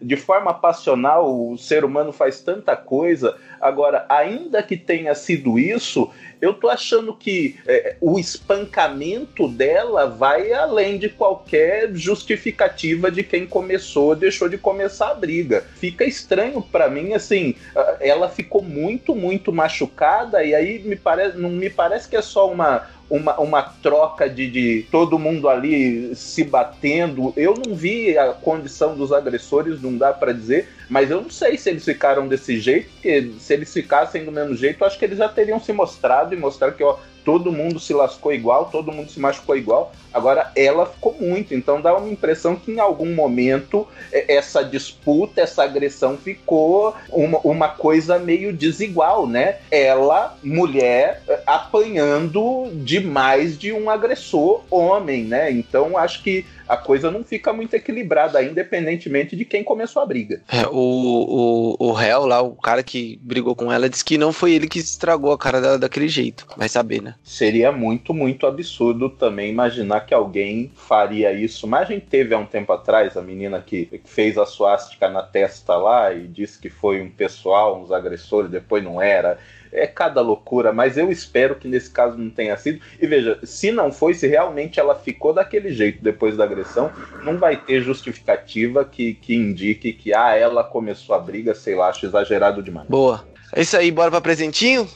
de 0.00 0.16
forma 0.16 0.54
passional 0.54 1.50
o 1.50 1.58
ser 1.58 1.84
humano 1.84 2.12
faz 2.12 2.40
tanta 2.40 2.76
coisa. 2.76 3.36
Agora, 3.60 4.04
ainda 4.08 4.62
que 4.62 4.76
tenha 4.76 5.14
sido 5.14 5.58
isso, 5.58 6.10
eu 6.42 6.52
tô 6.52 6.68
achando 6.68 7.14
que 7.14 7.56
é, 7.66 7.96
o 8.00 8.18
espancamento 8.18 9.48
dela 9.48 10.06
vai 10.06 10.52
além 10.52 10.98
de 10.98 11.08
qualquer 11.08 11.94
justificativa 11.94 13.10
de 13.10 13.22
quem 13.22 13.46
começou, 13.46 14.14
deixou 14.14 14.48
de 14.48 14.58
começar 14.58 15.10
a 15.10 15.14
briga. 15.14 15.64
Fica 15.76 16.04
estranho 16.04 16.60
para 16.60 16.90
mim, 16.90 17.14
assim, 17.14 17.54
ela 18.00 18.28
ficou 18.28 18.60
muito, 18.60 19.14
muito 19.14 19.52
machucada 19.52 20.44
e 20.44 20.54
aí 20.54 20.78
me 20.92 20.96
parece, 20.96 21.38
não 21.38 21.50
me 21.50 21.70
parece 21.70 22.08
que 22.08 22.16
é 22.16 22.22
só 22.22 22.50
uma 22.50 22.86
uma, 23.12 23.38
uma 23.38 23.62
troca 23.62 24.26
de, 24.26 24.50
de 24.50 24.86
todo 24.90 25.18
mundo 25.18 25.46
ali 25.46 26.16
se 26.16 26.42
batendo. 26.42 27.30
Eu 27.36 27.52
não 27.52 27.74
vi 27.74 28.16
a 28.16 28.32
condição 28.32 28.96
dos 28.96 29.12
agressores, 29.12 29.82
não 29.82 29.98
dá 29.98 30.14
para 30.14 30.32
dizer, 30.32 30.66
mas 30.88 31.10
eu 31.10 31.20
não 31.20 31.28
sei 31.28 31.58
se 31.58 31.68
eles 31.68 31.84
ficaram 31.84 32.26
desse 32.26 32.58
jeito, 32.58 32.90
porque 32.92 33.32
se 33.38 33.52
eles 33.52 33.70
ficassem 33.70 34.24
do 34.24 34.32
mesmo 34.32 34.56
jeito, 34.56 34.82
acho 34.82 34.98
que 34.98 35.04
eles 35.04 35.18
já 35.18 35.28
teriam 35.28 35.60
se 35.60 35.74
mostrado 35.74 36.34
e 36.34 36.38
mostrado 36.38 36.74
que 36.74 36.82
ó, 36.82 36.96
todo 37.24 37.52
mundo 37.52 37.78
se 37.78 37.92
lascou 37.92 38.32
igual, 38.32 38.66
todo 38.66 38.92
mundo 38.92 39.10
se 39.10 39.20
machucou 39.20 39.56
igual. 39.56 39.92
Agora 40.12 40.50
ela 40.54 40.86
ficou 40.86 41.16
muito, 41.18 41.54
então 41.54 41.80
dá 41.80 41.96
uma 41.96 42.08
impressão 42.08 42.56
que 42.56 42.70
em 42.70 42.78
algum 42.78 43.14
momento 43.14 43.86
essa 44.12 44.62
disputa, 44.62 45.40
essa 45.40 45.62
agressão 45.64 46.16
ficou 46.16 46.94
uma, 47.10 47.38
uma 47.38 47.68
coisa 47.68 48.18
meio 48.18 48.52
desigual, 48.52 49.26
né? 49.26 49.56
Ela, 49.70 50.36
mulher, 50.42 51.22
apanhando 51.46 52.70
de 52.74 53.00
mais 53.02 53.58
de 53.58 53.72
um 53.72 53.90
agressor 53.90 54.62
homem, 54.70 55.24
né? 55.24 55.50
Então 55.50 55.96
acho 55.96 56.22
que 56.22 56.44
a 56.68 56.76
coisa 56.76 57.10
não 57.10 57.22
fica 57.22 57.52
muito 57.52 57.74
equilibrada, 57.74 58.42
independentemente 58.42 59.36
de 59.36 59.44
quem 59.44 59.62
começou 59.62 60.02
a 60.02 60.06
briga. 60.06 60.40
É, 60.48 60.66
o, 60.66 61.76
o, 61.78 61.88
o 61.88 61.92
réu 61.92 62.24
lá, 62.24 62.40
o 62.40 62.54
cara 62.56 62.82
que 62.82 63.18
brigou 63.22 63.54
com 63.54 63.70
ela, 63.70 63.88
disse 63.88 64.04
que 64.04 64.16
não 64.16 64.32
foi 64.32 64.54
ele 64.54 64.66
que 64.66 64.78
estragou 64.78 65.32
a 65.32 65.38
cara 65.38 65.60
dela 65.60 65.78
daquele 65.78 66.08
jeito. 66.08 66.46
Vai 66.56 66.68
saber, 66.68 67.02
né? 67.02 67.14
Seria 67.22 67.70
muito, 67.70 68.14
muito 68.14 68.46
absurdo 68.46 69.10
também 69.10 69.50
imaginar 69.50 70.00
que 70.06 70.14
alguém 70.14 70.70
faria 70.74 71.32
isso. 71.32 71.66
Mas 71.66 71.82
a 71.82 71.92
gente 71.92 72.06
teve 72.06 72.34
há 72.34 72.38
um 72.38 72.46
tempo 72.46 72.72
atrás 72.72 73.16
a 73.16 73.22
menina 73.22 73.60
que 73.60 74.00
fez 74.04 74.38
a 74.38 74.46
suástica 74.46 75.08
na 75.08 75.22
testa 75.22 75.76
lá 75.76 76.12
e 76.14 76.26
disse 76.26 76.58
que 76.58 76.70
foi 76.70 77.02
um 77.02 77.10
pessoal, 77.10 77.82
uns 77.82 77.92
agressores, 77.92 78.50
depois 78.50 78.82
não 78.82 79.00
era 79.00 79.38
é 79.72 79.86
cada 79.86 80.20
loucura, 80.20 80.72
mas 80.72 80.98
eu 80.98 81.10
espero 81.10 81.56
que 81.56 81.66
nesse 81.66 81.90
caso 81.90 82.16
não 82.18 82.30
tenha 82.30 82.56
sido. 82.56 82.80
E 83.00 83.06
veja, 83.06 83.38
se 83.42 83.72
não 83.72 83.90
foi, 83.90 84.14
se 84.14 84.26
realmente 84.26 84.78
ela 84.78 84.94
ficou 84.94 85.32
daquele 85.32 85.72
jeito 85.72 86.02
depois 86.02 86.36
da 86.36 86.44
agressão, 86.44 86.90
não 87.24 87.38
vai 87.38 87.56
ter 87.56 87.80
justificativa 87.80 88.84
que, 88.84 89.14
que 89.14 89.34
indique 89.34 89.92
que 89.92 90.14
ah, 90.14 90.36
ela 90.36 90.62
começou 90.62 91.14
a 91.14 91.18
briga, 91.18 91.54
sei 91.54 91.74
lá, 91.74 91.88
acho 91.88 92.04
exagerado 92.06 92.62
demais. 92.62 92.88
Boa. 92.88 93.24
É 93.54 93.62
isso 93.62 93.76
aí, 93.76 93.90
bora 93.90 94.10
para 94.10 94.20
presentinho? 94.20 94.88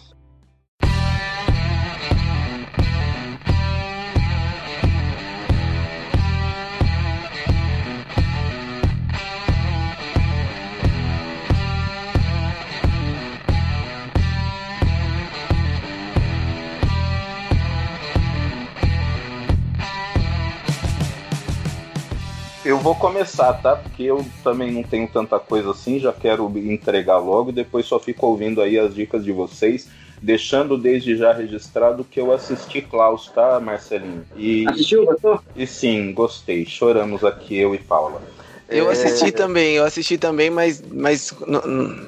Vou 22.87 22.95
começar, 22.95 23.53
tá? 23.55 23.75
Porque 23.75 24.05
eu 24.05 24.25
também 24.45 24.71
não 24.71 24.85
tenho 24.85 25.09
tanta 25.09 25.41
coisa 25.41 25.73
assim, 25.73 25.99
já 25.99 26.13
quero 26.13 26.47
entregar 26.57 27.19
logo 27.19 27.51
e 27.51 27.53
depois 27.53 27.85
só 27.85 27.99
fico 27.99 28.27
ouvindo 28.29 28.63
aí 28.63 28.79
as 28.79 28.95
dicas 28.95 29.25
de 29.25 29.33
vocês, 29.33 29.89
deixando 30.23 30.79
desde 30.79 31.17
já 31.17 31.33
registrado 31.33 32.05
que 32.05 32.21
eu 32.21 32.33
assisti 32.33 32.81
Klaus, 32.81 33.27
tá, 33.27 33.59
Marcelinho? 33.59 34.25
E, 34.37 34.69
Assistiu, 34.69 35.05
gostou? 35.05 35.41
E 35.57 35.67
sim, 35.67 36.13
gostei. 36.13 36.65
Choramos 36.65 37.25
aqui, 37.25 37.57
eu 37.57 37.75
e 37.75 37.79
Paula. 37.79 38.23
Eu 38.69 38.89
é... 38.89 38.93
assisti 38.93 39.31
também, 39.31 39.75
eu 39.75 39.85
assisti 39.85 40.19
também, 40.19 40.51
mas, 40.51 40.83
mas 40.91 41.33
não, 41.47 41.61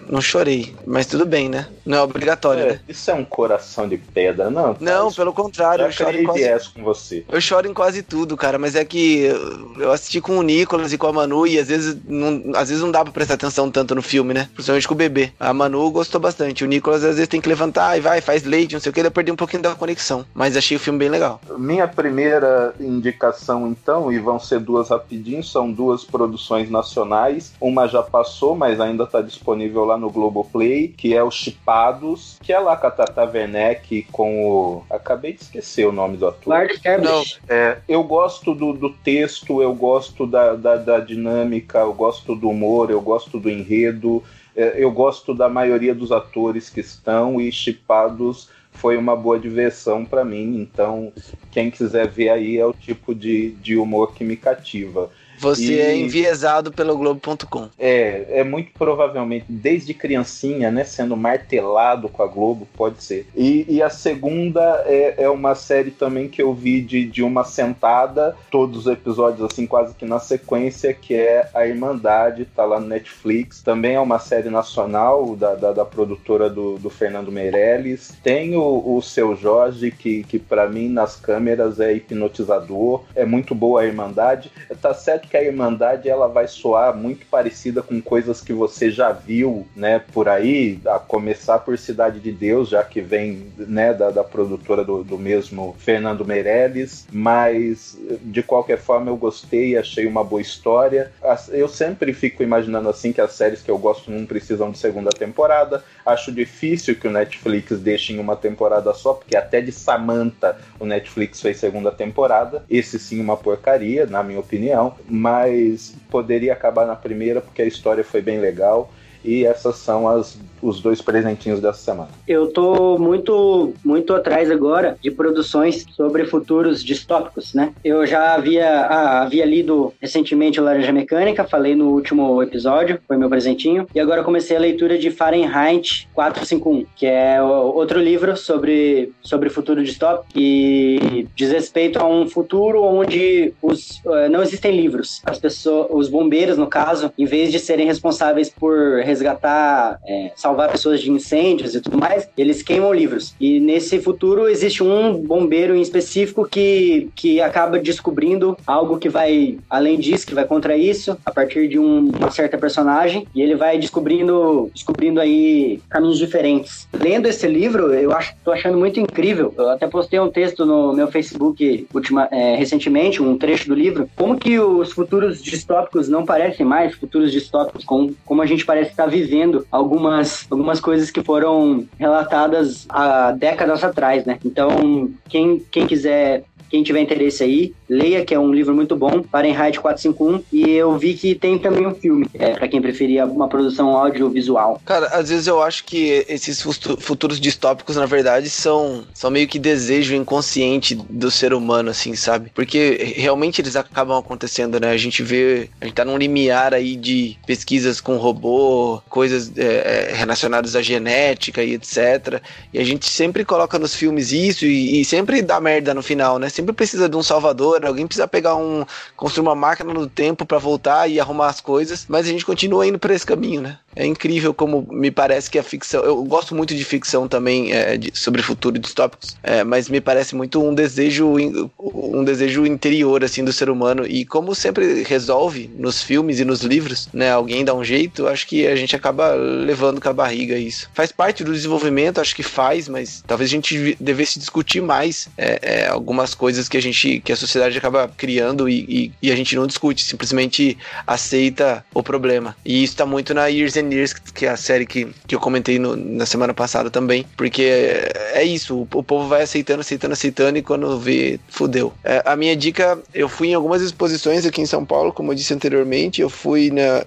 não 0.09 0.21
chorei. 0.21 0.75
Mas 0.87 1.07
tudo 1.07 1.25
bem, 1.25 1.49
né? 1.49 1.67
Não 1.85 1.99
é 1.99 2.03
obrigatório, 2.03 2.63
é, 2.63 2.67
né? 2.73 2.81
Isso 2.89 3.11
é 3.11 3.15
um 3.15 3.25
coração 3.25 3.89
de 3.89 3.97
pedra, 3.97 4.51
não? 4.51 4.75
Cara, 4.75 4.79
não, 4.81 5.13
pelo 5.13 5.33
contrário, 5.33 5.85
eu 5.85 5.93
choro 5.93 6.17
em 6.17 6.25
quase... 6.25 6.71
com 6.71 6.83
você. 6.83 7.25
Eu 7.29 7.41
choro 7.41 7.69
em 7.69 7.75
quase 7.75 8.03
tudo, 8.03 8.37
cara, 8.37 8.59
mas 8.59 8.75
é 8.75 8.85
que 8.85 9.31
eu 9.79 9.93
assisti 9.93 10.21
com 10.21 10.39
o 10.39 10.43
Nicolas 10.43 10.93
e 10.93 10.99
com 10.99 11.07
a 11.07 11.13
Manu 11.13 11.47
e 11.47 11.59
às 11.59 11.69
vezes 11.69 11.97
não, 12.07 12.43
às 12.55 12.69
vezes 12.69 12.83
não 12.83 12.91
dá 12.91 13.05
pra 13.05 13.13
prestar 13.13 13.35
atenção 13.35 13.71
tanto 13.71 13.95
no 13.95 14.03
filme, 14.03 14.35
né? 14.35 14.49
Principalmente 14.53 14.89
com 14.89 14.95
o 14.95 14.97
bebê. 14.97 15.33
A 15.39 15.55
Manu 15.55 15.91
gostou 15.91 16.21
bastante. 16.21 16.65
O 16.65 16.67
Nicolas 16.67 17.05
às 17.05 17.17
vezes 17.17 17.29
tem 17.29 17.41
que 17.41 17.49
levantar 17.49 17.97
e 17.97 18.01
vai, 18.01 18.21
faz 18.21 18.43
leite, 18.43 18.75
não 18.75 18.81
sei 18.81 18.91
o 18.91 18.93
que, 18.93 19.01
ele 19.01 19.11
perdeu 19.11 19.35
um 19.35 19.37
pouquinho 19.37 19.63
da 19.63 19.75
conexão. 19.75 20.27
Mas 20.35 20.57
achei 20.57 20.77
o 20.77 20.81
filme 20.81 20.99
bem 20.99 21.09
legal. 21.09 21.41
Minha 21.57 21.87
primeira 21.87 22.75
indicação, 22.81 23.69
então, 23.69 24.13
e 24.13 24.19
vão 24.19 24.39
ser 24.39 24.61
duas 24.61 24.89
rapidinho, 24.91 25.43
são 25.43 25.71
duas 25.71 26.05
produções 26.05 26.48
nacionais 26.71 27.55
uma 27.61 27.87
já 27.87 28.03
passou, 28.03 28.55
mas 28.55 28.81
ainda 28.81 29.05
está 29.05 29.21
disponível 29.21 29.85
lá 29.85 29.97
no 29.97 30.11
Globoplay, 30.11 30.89
que 30.89 31.15
é 31.15 31.23
o 31.23 31.31
Chipados, 31.31 32.39
que 32.43 32.53
é 32.53 32.59
lá 32.59 32.77
com 32.77 32.87
a 32.87 32.91
Tata 32.91 33.25
Werneck 33.25 34.07
com 34.11 34.45
o. 34.45 34.85
Acabei 34.91 35.33
de 35.33 35.43
esquecer 35.43 35.87
o 35.87 35.93
nome 35.93 36.17
do 36.17 36.27
ator. 36.27 36.45
Clark 36.45 36.81
Não, 37.03 37.23
é, 37.49 37.79
eu 37.89 38.03
gosto 38.03 38.55
do, 38.55 38.73
do 38.73 38.91
texto, 38.91 39.63
eu 39.63 39.75
gosto 39.75 40.27
da, 40.27 40.55
da, 40.55 40.77
da 40.77 41.01
dinâmica, 41.01 41.79
eu 41.81 41.93
gosto 41.93 42.35
do 42.35 42.49
humor, 42.49 42.91
eu 42.91 43.01
gosto 43.01 43.39
do 43.39 43.51
enredo 43.51 44.23
é, 44.59 44.75
eu 44.77 44.91
gosto 44.91 45.33
da 45.33 45.49
maioria 45.49 45.95
dos 45.95 46.11
atores 46.11 46.69
que 46.69 46.81
estão 46.81 47.41
e 47.41 47.53
Chipados 47.53 48.51
foi 48.73 48.97
uma 48.97 49.15
boa 49.15 49.39
diversão 49.39 50.05
para 50.05 50.25
mim. 50.25 50.61
Então, 50.61 51.13
quem 51.53 51.71
quiser 51.71 52.09
ver 52.09 52.31
aí 52.31 52.59
é 52.59 52.67
o 52.67 52.73
tipo 52.73 53.15
de, 53.15 53.51
de 53.53 53.77
humor 53.77 54.15
que 54.15 54.25
me 54.25 54.37
cativa. 54.37 55.11
Você 55.39 55.75
e... 55.75 55.81
é 55.81 55.97
enviesado 55.97 56.73
pelo 56.73 56.97
Globo.com. 56.97 57.69
É, 57.79 58.41
é 58.41 58.45
muito 58.45 58.71
provavelmente, 58.73 59.47
desde 59.49 59.95
criancinha, 59.95 60.71
né? 60.71 60.85
Sendo 60.85 61.17
martelado 61.17 62.09
com 62.09 62.23
a 62.23 62.27
Globo, 62.27 62.67
pode 62.77 63.03
ser. 63.03 63.27
E, 63.37 63.65
e 63.69 63.83
a 63.83 63.91
segunda 63.91 64.83
é, 64.87 65.15
é 65.25 65.31
uma 65.31 65.55
série 65.55 65.91
também 65.91 66.29
que 66.29 66.43
eu 66.43 66.53
vi 66.53 66.81
de, 66.81 67.05
de 67.05 67.23
uma 67.23 67.45
sentada, 67.45 68.37
todos 68.51 68.79
os 68.79 68.87
episódios 68.87 69.43
assim, 69.43 69.67
quase 69.67 69.95
que 69.95 70.05
na 70.05 70.19
sequência, 70.19 70.93
que 70.93 71.15
é 71.15 71.49
A 71.55 71.67
Irmandade, 71.67 72.45
tá 72.45 72.65
lá 72.65 72.81
no 72.81 72.87
Netflix. 72.87 73.63
Também 73.63 73.95
é 73.95 74.01
uma 74.01 74.19
série 74.19 74.51
nacional 74.51 75.37
da, 75.37 75.55
da, 75.55 75.73
da 75.73 75.85
produtora 75.85 76.51
do, 76.51 76.79
do 76.79 76.91
Fernando 76.91 77.31
Meirelles. 77.31 78.13
Tem 78.23 78.57
o, 78.57 78.97
o 78.97 79.01
Seu 79.03 79.37
Jorge, 79.37 79.91
que, 79.91 80.25
que 80.25 80.39
para 80.39 80.69
mim 80.69 80.89
nas 80.89 81.17
câmeras 81.17 81.81
é 81.81 81.93
hipnotizador. 81.93 83.05
É 83.15 83.25
muito 83.25 83.55
boa 83.55 83.83
a 83.83 83.87
Irmandade. 83.87 84.51
Tá 84.81 84.95
certo 84.95 85.28
que 85.29 85.37
a 85.37 85.43
Irmandade 85.43 86.09
ela 86.09 86.29
vai 86.29 86.49
soar 86.49 86.97
muito 86.97 87.27
parecida 87.27 87.83
com 87.83 88.01
coisas 88.01 88.41
que 88.41 88.53
você 88.53 88.91
já 88.91 89.13
viu, 89.13 89.67
né, 89.77 90.01
por 90.13 90.29
aí, 90.29 90.81
a 90.87 90.99
começar 90.99 91.59
por 91.61 91.79
Cidade 91.79 92.21
de 92.21 92.33
Deus, 92.33 92.69
já 92.69 92.83
que 92.83 93.01
vem, 93.01 93.53
né, 93.57 93.93
da, 93.93 94.11
da 94.11 94.25
produtora 94.25 94.85
do, 94.85 95.05
do 95.05 95.19
mesmo 95.19 95.77
Fernando 95.79 96.25
Meirelles, 96.25 97.07
mas 97.13 97.97
de 98.23 98.43
qualquer 98.43 98.79
forma 98.79 99.11
eu 99.11 99.17
gostei, 99.17 99.77
achei 99.77 100.07
uma 100.07 100.25
boa 100.25 100.41
história. 100.41 101.13
Eu 101.51 101.69
sempre 101.69 102.13
fico 102.13 102.43
imaginando 102.43 102.89
assim 102.89 103.13
que 103.13 103.21
as 103.21 103.33
séries 103.33 103.63
que 103.63 103.71
eu 103.71 103.79
gosto 103.79 104.11
não 104.11 104.27
precisam 104.27 104.71
de 104.71 104.79
segunda 104.79 105.11
temporada. 105.11 105.85
Acho 106.05 106.33
difícil 106.33 106.97
que 106.97 107.07
o 107.07 107.11
Netflix 107.11 107.79
deixe 107.79 108.13
em 108.13 108.19
uma 108.19 108.37
temporada 108.37 108.93
só, 108.95 109.15
porque 109.15 109.37
até 109.37 109.61
de 109.61 109.73
Samantha 109.73 110.57
o 110.81 110.87
Netflix 110.87 111.41
fez 111.41 111.59
segunda 111.59 111.91
temporada. 111.91 112.65
Esse 112.71 112.99
sim 112.99 113.21
uma 113.21 113.37
porcaria, 113.37 114.07
na 114.07 114.23
minha 114.23 114.41
opinião 114.41 114.97
mas 115.19 115.95
poderia 116.09 116.53
acabar 116.53 116.87
na 116.87 116.95
primeira 116.95 117.41
porque 117.41 117.63
a 117.63 117.67
história 117.67 118.05
foi 118.05 118.23
bem 118.23 118.39
legal. 118.39 118.93
E 119.25 119.45
essas 119.45 119.77
são 119.77 120.09
as, 120.09 120.39
os 120.63 120.81
dois 120.81 121.01
presentinhos 121.01 121.61
dessa 121.61 121.79
semana. 121.79 122.11
Eu 122.27 122.49
tô 122.49 122.99
muito, 122.99 123.73
muito 123.85 124.15
atrás 124.15 124.51
agora 124.51 124.97
de 125.03 125.11
produções 125.11 125.85
sobre 125.93 126.25
futuros 126.25 126.85
distópicos, 126.85 127.55
né? 127.55 127.73
Eu 127.85 128.07
já 128.07 128.35
havia, 128.35 128.69
ah, 128.69 129.23
havia 129.23 129.45
lido 129.45 129.93
recentemente 130.01 130.61
o 130.61 130.65
Laranja 130.65 130.93
Mecânica, 130.93 131.45
falei 131.45 131.75
no 131.75 131.91
último 131.91 132.43
episódio, 132.43 133.01
foi 133.07 133.17
meu 133.17 133.29
presentinho. 133.29 133.87
E 133.95 134.01
agora 134.01 134.23
comecei 134.23 134.57
a 134.57 134.61
leitura 134.61 134.99
de 134.99 135.11
Fahrenheit 135.11 136.09
451, 136.15 136.87
que 136.97 137.07
é 137.07 137.43
outro 137.43 138.01
livro 138.01 138.37
sobre, 138.37 139.13
sobre 139.23 139.49
futuro 139.49 139.83
distópico 139.83 140.29
e 140.35 141.27
diz 141.35 141.51
respeito 141.51 141.99
a 141.99 142.07
um 142.07 142.29
futuro 142.29 142.83
onde 142.83 143.53
os, 143.63 144.01
uh, 144.05 144.29
não 144.31 144.43
existem 144.43 144.75
livros. 144.77 145.23
As 145.25 145.39
pessoas, 145.39 145.89
os 145.91 146.09
bombeiros, 146.09 146.57
no 146.57 146.67
caso, 146.67 147.13
em 147.17 147.25
vez 147.25 147.51
de 147.53 147.59
serem 147.59 147.87
responsáveis 147.87 148.49
por 148.49 149.01
resgatar, 149.03 149.99
é, 150.07 150.33
salvar 150.49 150.71
pessoas 150.71 151.01
de 151.01 151.11
incêndios 151.11 151.75
e 151.75 151.81
tudo 151.81 151.99
mais, 151.99 152.29
eles 152.37 152.63
queimam 152.63 152.93
livros. 152.93 153.35
E 153.39 153.61
nesse 153.61 154.01
futuro 154.01 154.49
existe 154.49 154.83
um 154.83 155.13
bombeiro 155.15 155.75
em 155.75 155.83
específico 155.83 156.49
que, 156.49 157.11
que 157.15 157.41
acaba 157.41 157.79
descobrindo 157.79 158.57
algo 158.67 158.99
que 158.99 159.09
vai 159.09 159.59
além 159.69 159.99
disso, 159.99 160.27
que 160.27 160.35
vai 160.35 160.47
contra 160.47 160.77
isso, 160.77 161.19
a 161.25 161.31
partir 161.31 161.69
de 161.69 161.79
um, 161.79 162.11
uma 162.19 162.31
certa 162.31 162.57
personagem, 162.57 163.27
e 163.35 163.43
ele 163.43 163.55
vai 163.55 163.79
descobrindo, 163.79 164.71
descobrindo 164.73 165.21
aí 165.21 165.81
caminhos 165.91 166.19
diferentes. 166.19 166.89
Lendo 166.93 167.27
esse 167.27 167.47
livro, 167.47 167.93
eu 167.93 168.13
acho, 168.13 168.35
tô 168.43 168.51
achando 168.51 168.79
muito 168.79 168.99
incrível. 168.99 169.53
Eu 169.57 169.69
até 169.71 169.87
postei 169.87 170.19
um 170.19 170.31
texto 170.31 170.65
no 170.65 170.93
meu 170.93 171.09
Facebook 171.09 171.87
ultima, 171.93 172.29
é, 172.31 172.57
recentemente, 172.57 173.23
um 173.23 173.37
trecho 173.37 173.69
do 173.69 173.75
livro, 173.75 174.09
como 174.17 174.39
que 174.39 174.59
os 174.59 174.93
futuros 174.93 175.43
distópicos 175.43 176.09
não 176.09 176.25
parecem 176.25 176.65
mais 176.65 176.95
futuros 176.95 177.33
distópicos, 177.33 177.85
como, 177.85 178.15
como 178.25 178.41
a 178.41 178.47
gente 178.47 178.65
parece 178.65 178.91
estar 178.91 179.07
vivendo 179.07 179.67
algumas, 179.71 180.38
algumas 180.51 180.81
coisas 180.81 181.11
que 181.11 181.23
foram 181.23 181.87
relatadas 181.99 182.87
há 182.89 183.33
décadas 183.33 183.83
atrás, 183.83 184.25
né? 184.25 184.39
Então, 184.45 185.11
quem, 185.29 185.59
quem 185.71 185.87
quiser 185.87 186.45
quem 186.71 186.83
tiver 186.83 187.01
interesse 187.01 187.43
aí, 187.43 187.75
leia, 187.89 188.25
que 188.25 188.35
é 188.35 188.39
um 188.39 188.53
livro 188.53 188.75
muito 188.75 188.95
bom, 188.95 189.23
Fahrenheit 189.31 189.81
451, 189.81 190.43
e 190.53 190.71
eu 190.71 190.97
vi 190.99 191.15
que 191.15 191.35
tem 191.35 191.59
também 191.59 191.87
um 191.87 191.95
filme, 191.95 192.27
é, 192.35 192.51
para 192.51 192.69
quem 192.69 192.81
preferir 192.83 193.25
uma 193.25 193.49
produção 193.49 193.97
audiovisual. 193.97 194.81
Cara, 194.85 195.07
às 195.07 195.31
vezes 195.31 195.47
eu 195.47 195.63
acho 195.63 195.85
que 195.85 196.25
esses 196.29 196.63
futuros 197.01 197.41
distópicos, 197.41 197.97
na 197.97 198.07
verdade, 198.07 198.51
são, 198.51 199.05
são 199.15 199.31
meio 199.31 199.49
que 199.49 199.59
desejo 199.59 200.15
inconsciente 200.15 200.95
do 200.95 201.31
ser 201.31 201.55
humano, 201.55 201.91
assim, 201.91 202.15
sabe? 202.15 202.51
Porque 202.55 203.15
realmente 203.17 203.61
eles 203.61 203.77
acabam 203.77 204.19
acontecendo, 204.19 204.79
né? 204.79 204.91
A 204.91 204.97
gente 204.97 205.23
vê, 205.23 205.71
a 205.81 205.87
gente 205.87 205.95
tá 205.95 206.05
num 206.05 206.19
limiar 206.19 206.75
aí 206.75 206.97
de 206.97 207.37
pesquisas 207.47 208.01
com 208.01 208.17
robô, 208.17 209.01
coisas 209.09 209.53
é, 209.57 210.11
é 210.11 210.15
relacionadas 210.15 210.77
à 210.77 210.83
genética 210.83 211.63
e 211.63 211.75
etc. 211.75 212.43
E 212.73 212.79
a 212.79 212.85
gente 212.85 213.09
sempre 213.09 213.45
coloca 213.45 213.79
nos 213.79 213.95
filmes 213.95 214.33
isso 214.33 214.67
e, 214.67 215.01
e 215.01 215.05
sempre 215.05 215.41
dá 215.43 215.61
merda 215.61 215.95
no 215.95 216.03
final, 216.03 216.39
né? 216.39 216.49
sempre 216.59 216.73
precisa 216.73 217.09
de 217.09 217.17
um 217.17 217.23
salvador, 217.23 217.78
alguém 217.87 218.07
precisa 218.07 218.27
pegar 218.27 218.57
um. 218.57 218.85
construir 219.17 219.47
uma 219.47 219.55
máquina 219.55 219.93
no 219.93 220.09
tempo 220.09 220.45
para 220.45 220.59
voltar 220.59 221.09
e 221.09 221.21
arrumar 221.21 221.49
as 221.49 221.61
coisas, 221.61 222.07
mas 222.09 222.27
a 222.27 222.31
gente 222.31 222.45
continua 222.45 222.87
indo 222.87 222.99
por 222.99 223.11
esse 223.11 223.25
caminho, 223.27 223.61
né? 223.61 223.79
É 223.99 224.07
incrível 224.07 224.55
como 224.55 224.87
me 224.93 225.11
parece 225.11 225.51
que 225.51 225.59
a 225.59 225.63
ficção. 225.63 226.05
Eu 226.05 226.23
gosto 226.23 226.55
muito 226.55 226.73
de 226.73 226.85
ficção 226.85 227.27
também 227.27 227.73
é, 227.73 227.97
de, 227.97 228.13
sobre 228.15 228.41
futuro 228.43 228.79
distópicos, 228.79 229.37
é, 229.43 229.65
mas 229.65 229.89
me 229.89 230.01
parece 230.01 230.37
muito 230.37 230.63
um 230.63 230.73
desejo, 230.73 231.35
um 231.77 232.23
desejo 232.23 232.65
interior 232.65 233.25
assim 233.25 233.45
do 233.45 233.53
ser 233.53 233.69
humano 233.69 234.07
e 234.07 234.25
como 234.25 234.55
sempre 234.55 235.03
resolve 235.03 235.69
nos 235.77 236.01
filmes 236.01 236.39
e 236.39 236.45
nos 236.45 236.61
livros, 236.61 237.09
né? 237.13 237.33
Alguém 237.33 237.65
dá 237.65 237.75
um 237.75 237.83
jeito, 237.83 238.29
acho 238.29 238.47
que 238.47 238.69
a 238.69 238.77
gente 238.77 238.95
acaba 238.95 239.35
levando 239.35 240.01
com 240.01 240.09
a 240.09 240.13
barriga 240.13 240.57
isso. 240.57 240.89
Faz 240.95 241.11
parte 241.11 241.43
do 241.43 241.53
desenvolvimento, 241.53 242.21
acho 242.21 242.37
que 242.37 242.45
faz, 242.45 242.89
mas 242.89 243.25
talvez 243.27 243.51
a 243.51 243.55
gente 243.55 243.97
devesse 243.99 244.39
discutir 244.39 244.81
mais 244.81 245.29
é, 245.37 245.59
é, 245.61 245.89
algumas 245.89 246.37
coisas 246.37 246.69
que 246.69 246.77
a 246.77 246.83
gente, 246.83 247.19
que 247.19 247.33
a 247.33 247.37
sociedade 247.37 247.77
acaba 247.77 248.09
criando 248.17 248.69
e, 248.69 248.79
e, 248.89 249.13
e, 249.23 249.33
a 249.33 249.37
gente 249.37 249.57
não 249.57 249.67
discute, 249.67 250.05
simplesmente 250.05 250.79
aceita 251.05 251.85
o 251.93 252.01
problema. 252.01 252.57
E 252.65 252.85
isso 252.85 252.93
está 252.93 253.05
muito 253.05 253.35
na 253.35 253.47
Years 253.47 253.77
and 253.77 253.88
Que 254.35 254.47
é 254.47 254.51
a 254.51 254.57
série 254.57 254.87
que, 254.87 255.09
que 255.27 255.35
eu 255.35 255.41
comentei 255.41 255.79
no, 255.79 255.97
na 255.97 256.27
semana 256.27 256.55
passada 256.55 256.91
também, 256.91 257.25
porque 257.37 257.63
é, 257.63 258.41
é 258.41 258.45
isso, 258.45 258.77
o, 258.77 258.83
o, 258.83 259.03
povo 259.03 259.29
vai 259.29 259.43
aceitando, 259.43 259.81
aceitando, 259.81 260.13
aceitando 260.13 260.59
e 260.59 260.63
quando 260.63 260.99
vê, 260.99 261.41
fudeu. 261.49 261.93
É, 262.05 262.23
a 262.25 262.37
minha 262.37 262.57
dica, 262.57 262.99
eu 263.15 263.29
fui 263.29 263.49
em 263.49 263.55
algumas 263.55 263.83
exposições 263.83 264.47
aqui 264.47 264.61
em 264.61 264.67
São 264.67 264.85
Paulo, 264.85 265.13
como 265.13 265.33
eu 265.33 265.37
disse 265.37 265.55
anteriormente, 265.55 266.21
eu 266.21 266.31
fui 266.31 266.71
na 266.71 267.05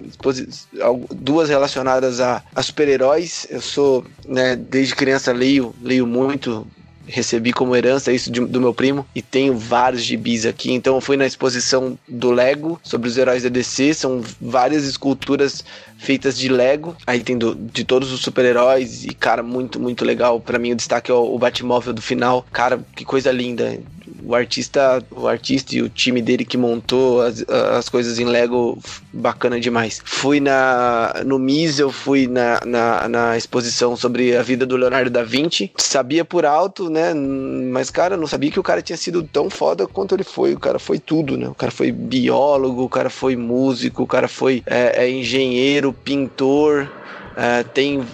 duas 1.14 1.48
relacionadas 1.48 2.20
a, 2.20 2.42
a 2.54 2.62
super-heróis. 2.62 3.46
Eu 3.50 3.60
sou, 3.60 4.04
né, 4.26 4.56
desde 4.56 4.94
criança 4.94 5.32
leio, 5.32 5.74
leio 5.82 6.06
muito, 6.06 6.66
recebi 7.06 7.52
como 7.52 7.76
herança 7.76 8.12
isso 8.12 8.30
de, 8.30 8.40
do 8.40 8.60
meu 8.60 8.72
primo 8.72 9.06
e 9.14 9.22
tenho 9.22 9.56
vários 9.56 10.02
gibis 10.02 10.46
aqui. 10.46 10.72
Então 10.72 10.94
eu 10.94 11.00
fui 11.00 11.16
na 11.16 11.26
exposição 11.26 11.98
do 12.08 12.30
Lego 12.30 12.80
sobre 12.82 13.08
os 13.08 13.16
heróis 13.16 13.42
da 13.42 13.48
DC, 13.48 13.94
são 13.94 14.22
várias 14.40 14.84
esculturas 14.84 15.64
feitas 15.98 16.36
de 16.36 16.48
Lego. 16.48 16.96
Aí 17.06 17.20
tem 17.20 17.36
do, 17.36 17.54
de 17.54 17.84
todos 17.84 18.12
os 18.12 18.20
super-heróis 18.20 19.04
e 19.04 19.14
cara, 19.14 19.42
muito, 19.42 19.80
muito 19.80 20.04
legal. 20.04 20.40
Para 20.40 20.58
mim 20.58 20.72
o 20.72 20.76
destaque 20.76 21.10
é 21.10 21.14
o, 21.14 21.34
o 21.34 21.38
Batmóvel 21.38 21.92
do 21.92 22.02
final. 22.02 22.46
Cara, 22.52 22.84
que 22.94 23.04
coisa 23.04 23.30
linda 23.30 23.78
o 24.24 24.34
artista, 24.34 25.02
o 25.10 25.26
artista 25.26 25.74
e 25.74 25.82
o 25.82 25.88
time 25.88 26.22
dele 26.22 26.44
que 26.44 26.56
montou 26.56 27.22
as, 27.22 27.44
as 27.48 27.88
coisas 27.88 28.18
em 28.18 28.24
Lego 28.24 28.78
bacana 29.12 29.60
demais. 29.60 30.00
Fui 30.04 30.40
na 30.40 31.22
no 31.24 31.38
MIS, 31.38 31.78
eu 31.78 31.90
fui 31.90 32.26
na, 32.26 32.60
na, 32.64 33.08
na, 33.08 33.36
exposição 33.36 33.96
sobre 33.96 34.36
a 34.36 34.42
vida 34.42 34.64
do 34.64 34.76
Leonardo 34.76 35.10
da 35.10 35.22
Vinci. 35.22 35.70
Sabia 35.76 36.24
por 36.24 36.44
alto, 36.44 36.88
né? 36.88 37.12
Mas, 37.14 37.90
cara, 37.90 38.16
não 38.16 38.26
sabia 38.26 38.50
que 38.50 38.60
o 38.60 38.62
cara 38.62 38.82
tinha 38.82 38.96
sido 38.96 39.22
tão 39.22 39.50
foda 39.50 39.86
quanto 39.86 40.14
ele 40.14 40.24
foi. 40.24 40.54
O 40.54 40.60
cara 40.60 40.78
foi 40.78 40.98
tudo, 40.98 41.36
né? 41.36 41.48
O 41.48 41.54
cara 41.54 41.72
foi 41.72 41.90
biólogo, 41.90 42.82
o 42.82 42.88
cara 42.88 43.10
foi 43.10 43.36
músico, 43.36 44.02
o 44.02 44.06
cara 44.06 44.28
foi 44.28 44.62
é, 44.66 45.04
é 45.04 45.10
engenheiro, 45.10 45.92
pintor. 45.92 46.90
É, 47.36 47.62
tem 47.62 48.04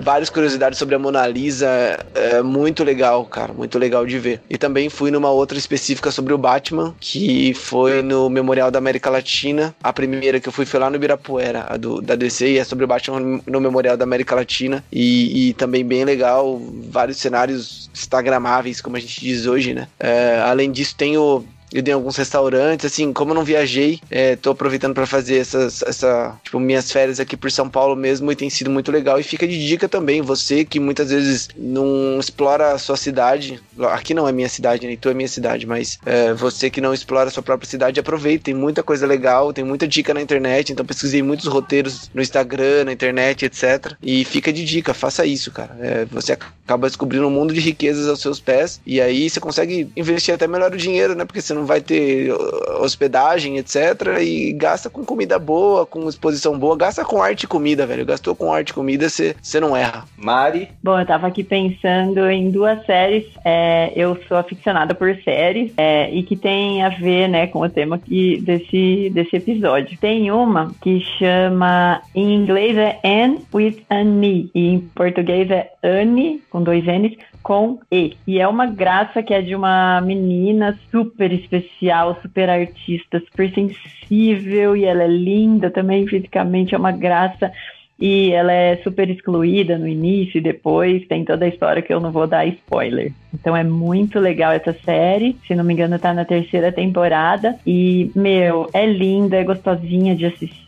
várias 0.00 0.30
curiosidades 0.30 0.78
sobre 0.78 0.94
a 0.94 0.98
Mona 0.98 1.26
Lisa. 1.26 1.68
É 2.14 2.42
muito 2.42 2.84
legal, 2.84 3.24
cara. 3.24 3.52
Muito 3.52 3.78
legal 3.78 4.06
de 4.06 4.18
ver. 4.18 4.40
E 4.48 4.58
também 4.58 4.88
fui 4.88 5.10
numa 5.10 5.30
outra 5.30 5.58
específica 5.58 6.10
sobre 6.10 6.32
o 6.32 6.38
Batman, 6.38 6.94
que 7.00 7.54
foi 7.54 8.02
no 8.02 8.28
Memorial 8.28 8.70
da 8.70 8.78
América 8.78 9.10
Latina. 9.10 9.74
A 9.82 9.92
primeira 9.92 10.40
que 10.40 10.48
eu 10.48 10.52
fui 10.52 10.66
foi 10.66 10.80
lá 10.80 10.90
no 10.90 10.96
Ibirapuera, 10.96 11.66
a 11.68 11.76
do, 11.76 12.00
da 12.00 12.14
DC, 12.14 12.52
e 12.52 12.58
é 12.58 12.64
sobre 12.64 12.84
o 12.84 12.88
Batman 12.88 13.40
no 13.46 13.60
Memorial 13.60 13.96
da 13.96 14.04
América 14.04 14.34
Latina. 14.34 14.84
E, 14.92 15.48
e 15.48 15.54
também 15.54 15.84
bem 15.84 16.04
legal, 16.04 16.60
vários 16.90 17.18
cenários 17.18 17.90
instagramáveis, 17.92 18.80
como 18.80 18.96
a 18.96 19.00
gente 19.00 19.20
diz 19.20 19.46
hoje, 19.46 19.74
né? 19.74 19.88
É, 19.98 20.40
além 20.44 20.70
disso, 20.70 20.94
tem 20.96 21.16
o 21.16 21.44
eu 21.72 21.82
dei 21.82 21.92
alguns 21.92 22.16
restaurantes, 22.16 22.86
assim, 22.86 23.12
como 23.12 23.32
eu 23.32 23.34
não 23.34 23.44
viajei, 23.44 24.00
é, 24.10 24.36
tô 24.36 24.50
aproveitando 24.50 24.94
para 24.94 25.06
fazer 25.06 25.38
essas, 25.38 25.82
essa, 25.82 26.38
tipo, 26.42 26.58
minhas 26.60 26.90
férias 26.90 27.20
aqui 27.20 27.36
por 27.36 27.50
São 27.50 27.68
Paulo 27.68 27.96
mesmo 27.96 28.30
e 28.30 28.36
tem 28.36 28.48
sido 28.48 28.70
muito 28.70 28.92
legal. 28.92 29.18
E 29.18 29.22
fica 29.22 29.46
de 29.46 29.66
dica 29.66 29.88
também, 29.88 30.22
você 30.22 30.64
que 30.64 30.78
muitas 30.78 31.10
vezes 31.10 31.48
não 31.56 32.18
explora 32.18 32.72
a 32.72 32.78
sua 32.78 32.96
cidade, 32.96 33.60
aqui 33.90 34.14
não 34.14 34.28
é 34.28 34.32
minha 34.32 34.48
cidade, 34.48 34.86
nem 34.86 34.96
tu 34.96 35.08
é 35.08 35.14
minha 35.14 35.28
cidade, 35.28 35.66
mas 35.66 35.98
é, 36.06 36.32
você 36.32 36.70
que 36.70 36.80
não 36.80 36.94
explora 36.94 37.28
a 37.28 37.32
sua 37.32 37.42
própria 37.42 37.68
cidade, 37.68 38.00
aproveita, 38.00 38.44
tem 38.44 38.54
muita 38.54 38.82
coisa 38.82 39.06
legal, 39.06 39.52
tem 39.52 39.64
muita 39.64 39.86
dica 39.86 40.14
na 40.14 40.20
internet, 40.20 40.72
então 40.72 40.86
pesquisei 40.86 41.22
muitos 41.22 41.46
roteiros 41.46 42.10
no 42.14 42.22
Instagram, 42.22 42.84
na 42.84 42.92
internet, 42.92 43.44
etc. 43.44 43.94
E 44.02 44.24
fica 44.24 44.52
de 44.52 44.64
dica, 44.64 44.94
faça 44.94 45.26
isso, 45.26 45.50
cara. 45.50 45.76
É, 45.80 46.04
você 46.06 46.32
acaba 46.32 46.86
descobrindo 46.86 47.26
um 47.26 47.30
mundo 47.30 47.52
de 47.52 47.60
riquezas 47.60 48.08
aos 48.08 48.20
seus 48.20 48.40
pés 48.40 48.80
e 48.86 49.00
aí 49.00 49.28
você 49.28 49.40
consegue 49.40 49.90
investir 49.96 50.34
até 50.34 50.46
melhor 50.46 50.72
o 50.72 50.76
dinheiro, 50.76 51.14
né? 51.14 51.24
Porque 51.24 51.40
você 51.40 51.55
não 51.56 51.66
vai 51.66 51.80
ter 51.80 52.32
uh, 52.32 52.82
hospedagem, 52.82 53.58
etc. 53.58 54.18
E 54.20 54.52
gasta 54.52 54.88
com 54.88 55.04
comida 55.04 55.38
boa, 55.38 55.86
com 55.86 56.08
exposição 56.08 56.58
boa, 56.58 56.76
gasta 56.76 57.04
com 57.04 57.22
arte 57.22 57.44
e 57.44 57.46
comida, 57.48 57.86
velho. 57.86 58.06
Gastou 58.06 58.34
com 58.34 58.52
arte 58.52 58.70
e 58.70 58.74
comida, 58.74 59.08
você 59.08 59.60
não 59.60 59.76
erra. 59.76 60.04
Mari? 60.16 60.68
Bom, 60.82 60.98
eu 60.98 61.06
tava 61.06 61.26
aqui 61.26 61.42
pensando 61.42 62.28
em 62.30 62.50
duas 62.50 62.84
séries. 62.86 63.24
É, 63.44 63.92
eu 63.96 64.18
sou 64.28 64.36
aficionada 64.36 64.94
por 64.94 65.14
séries 65.22 65.72
é, 65.76 66.10
e 66.10 66.22
que 66.22 66.36
tem 66.36 66.82
a 66.82 66.88
ver, 66.88 67.28
né, 67.28 67.46
com 67.46 67.60
o 67.60 67.68
tema 67.68 67.96
aqui 67.96 68.40
desse, 68.40 69.10
desse 69.12 69.36
episódio. 69.36 69.98
Tem 69.98 70.30
uma 70.30 70.72
que 70.80 71.00
chama, 71.18 72.00
em 72.14 72.34
inglês 72.34 72.76
é 72.76 72.98
Anne 73.04 73.44
with 73.52 73.82
Annie, 73.90 74.50
e 74.54 74.68
em 74.68 74.80
português 74.80 75.50
é 75.50 75.70
Anne, 75.82 76.42
com 76.50 76.62
dois 76.62 76.84
N's, 76.84 77.16
com 77.46 77.78
E. 77.92 78.16
E 78.26 78.40
é 78.40 78.48
uma 78.48 78.66
graça 78.66 79.22
que 79.22 79.32
é 79.32 79.40
de 79.40 79.54
uma 79.54 80.00
menina 80.00 80.76
super 80.90 81.32
especial, 81.32 82.18
super 82.20 82.50
artista, 82.50 83.20
super 83.20 83.54
sensível 83.54 84.76
e 84.76 84.84
ela 84.84 85.04
é 85.04 85.06
linda 85.06 85.70
também 85.70 86.04
fisicamente, 86.08 86.74
é 86.74 86.78
uma 86.78 86.90
graça. 86.90 87.52
E 88.00 88.32
ela 88.32 88.52
é 88.52 88.76
super 88.78 89.08
excluída 89.08 89.78
no 89.78 89.86
início 89.86 90.38
e 90.38 90.42
depois 90.42 91.06
tem 91.06 91.24
toda 91.24 91.44
a 91.44 91.48
história 91.48 91.80
que 91.80 91.94
eu 91.94 92.00
não 92.00 92.10
vou 92.10 92.26
dar 92.26 92.44
spoiler. 92.46 93.12
Então 93.32 93.56
é 93.56 93.62
muito 93.62 94.18
legal 94.18 94.50
essa 94.50 94.72
série. 94.84 95.36
Se 95.46 95.54
não 95.54 95.62
me 95.62 95.72
engano, 95.72 96.00
tá 96.00 96.12
na 96.12 96.24
terceira 96.24 96.72
temporada. 96.72 97.56
E, 97.64 98.10
meu, 98.16 98.68
é 98.74 98.84
linda, 98.84 99.36
é 99.36 99.44
gostosinha 99.44 100.16
de 100.16 100.26
assistir 100.26 100.65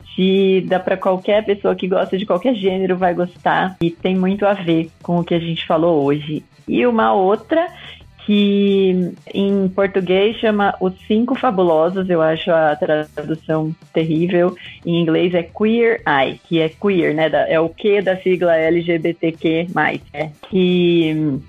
dá 0.66 0.81
para 0.81 0.97
qualquer 0.97 1.45
pessoa 1.45 1.77
que 1.77 1.87
gosta 1.87 2.19
de 2.19 2.27
qualquer 2.27 2.55
gênero 2.55 2.97
vai 2.97 3.14
gostar 3.14 3.77
e 3.81 3.91
tem 3.91 4.16
muito 4.16 4.45
a 4.45 4.53
ver 4.53 4.91
com 5.03 5.21
o 5.21 5.25
que 5.25 5.35
a 5.35 5.39
gente 5.39 5.66
falou 5.66 6.05
hoje. 6.05 6.45
E 6.66 6.87
uma 6.87 7.12
outra 7.12 7.69
que 8.29 9.14
em 9.33 9.68
português 9.70 10.37
chama 10.37 10.74
Os 10.83 10.93
Cinco 11.07 11.35
Fabulosos, 11.35 12.11
eu 12.11 12.20
acho 12.20 12.51
a 12.51 12.76
tradução 12.76 13.74
terrível. 13.91 14.55
Em 14.85 15.01
inglês 15.01 15.33
é 15.33 15.43
Queer 15.43 16.03
Eye, 16.07 16.39
que 16.47 16.61
é 16.61 16.68
queer, 16.68 17.14
né? 17.14 17.31
É 17.49 17.59
o 17.59 17.70
que 17.70 18.03
da 18.03 18.18
sigla 18.18 18.55
LGBTQ+. 18.55 19.68
É, 20.12 20.29
que 20.51 21.41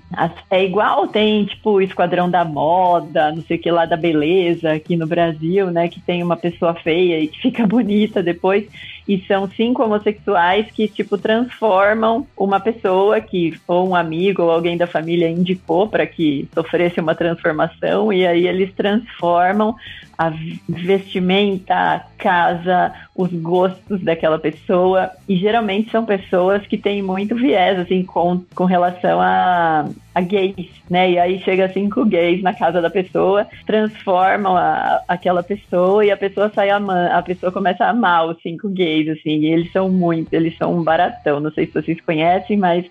é 0.50 0.64
igual, 0.64 1.06
tem 1.06 1.44
tipo 1.44 1.72
o 1.72 1.82
Esquadrão 1.82 2.30
da 2.30 2.46
Moda, 2.46 3.30
não 3.30 3.42
sei 3.42 3.58
o 3.58 3.60
que 3.60 3.70
lá 3.70 3.84
da 3.84 3.98
beleza 3.98 4.72
aqui 4.72 4.96
no 4.96 5.06
Brasil, 5.06 5.70
né? 5.70 5.86
Que 5.86 6.00
tem 6.00 6.22
uma 6.22 6.36
pessoa 6.38 6.72
feia 6.72 7.20
e 7.20 7.28
que 7.28 7.42
fica 7.42 7.66
bonita 7.68 8.22
depois 8.22 8.66
e 9.06 9.20
são 9.26 9.48
cinco 9.50 9.82
homossexuais 9.82 10.70
que, 10.70 10.88
tipo, 10.88 11.18
transformam 11.18 12.26
uma 12.36 12.60
pessoa 12.60 13.20
que, 13.20 13.58
ou 13.66 13.88
um 13.88 13.94
amigo 13.94 14.42
ou 14.42 14.50
alguém 14.50 14.76
da 14.76 14.86
família 14.86 15.28
indicou 15.28 15.88
para 15.88 16.06
que 16.06 16.48
sofresse 16.54 17.00
uma 17.00 17.14
transformação, 17.14 18.12
e 18.12 18.26
aí 18.26 18.46
eles 18.46 18.72
transformam 18.74 19.74
a 20.20 20.30
vestimenta, 20.68 21.74
a 21.74 22.00
casa, 22.18 22.92
os 23.16 23.32
gostos 23.32 24.02
daquela 24.02 24.38
pessoa. 24.38 25.10
E 25.26 25.34
geralmente 25.34 25.90
são 25.90 26.04
pessoas 26.04 26.66
que 26.66 26.76
têm 26.76 27.00
muito 27.00 27.34
viés, 27.34 27.78
assim, 27.78 28.04
com, 28.04 28.42
com 28.54 28.66
relação 28.66 29.18
a, 29.18 29.88
a 30.14 30.20
gays, 30.20 30.68
né? 30.90 31.12
E 31.12 31.18
aí 31.18 31.40
chega 31.40 31.72
cinco 31.72 32.04
gays 32.04 32.42
na 32.42 32.52
casa 32.52 32.82
da 32.82 32.90
pessoa, 32.90 33.46
transformam 33.64 34.54
a, 34.54 35.00
aquela 35.08 35.42
pessoa 35.42 36.04
e 36.04 36.10
a 36.10 36.18
pessoa 36.18 36.52
sai 36.54 36.68
amando, 36.68 37.14
a 37.14 37.22
pessoa 37.22 37.50
começa 37.50 37.86
a 37.86 37.88
amar 37.88 38.26
os 38.26 38.42
cinco 38.42 38.68
gays, 38.68 39.08
assim, 39.08 39.38
e 39.38 39.46
eles 39.46 39.72
são 39.72 39.88
muito, 39.88 40.34
eles 40.34 40.54
são 40.58 40.76
um 40.76 40.84
baratão. 40.84 41.40
Não 41.40 41.50
sei 41.50 41.64
se 41.64 41.72
vocês 41.72 41.98
conhecem, 42.02 42.58
mas 42.58 42.84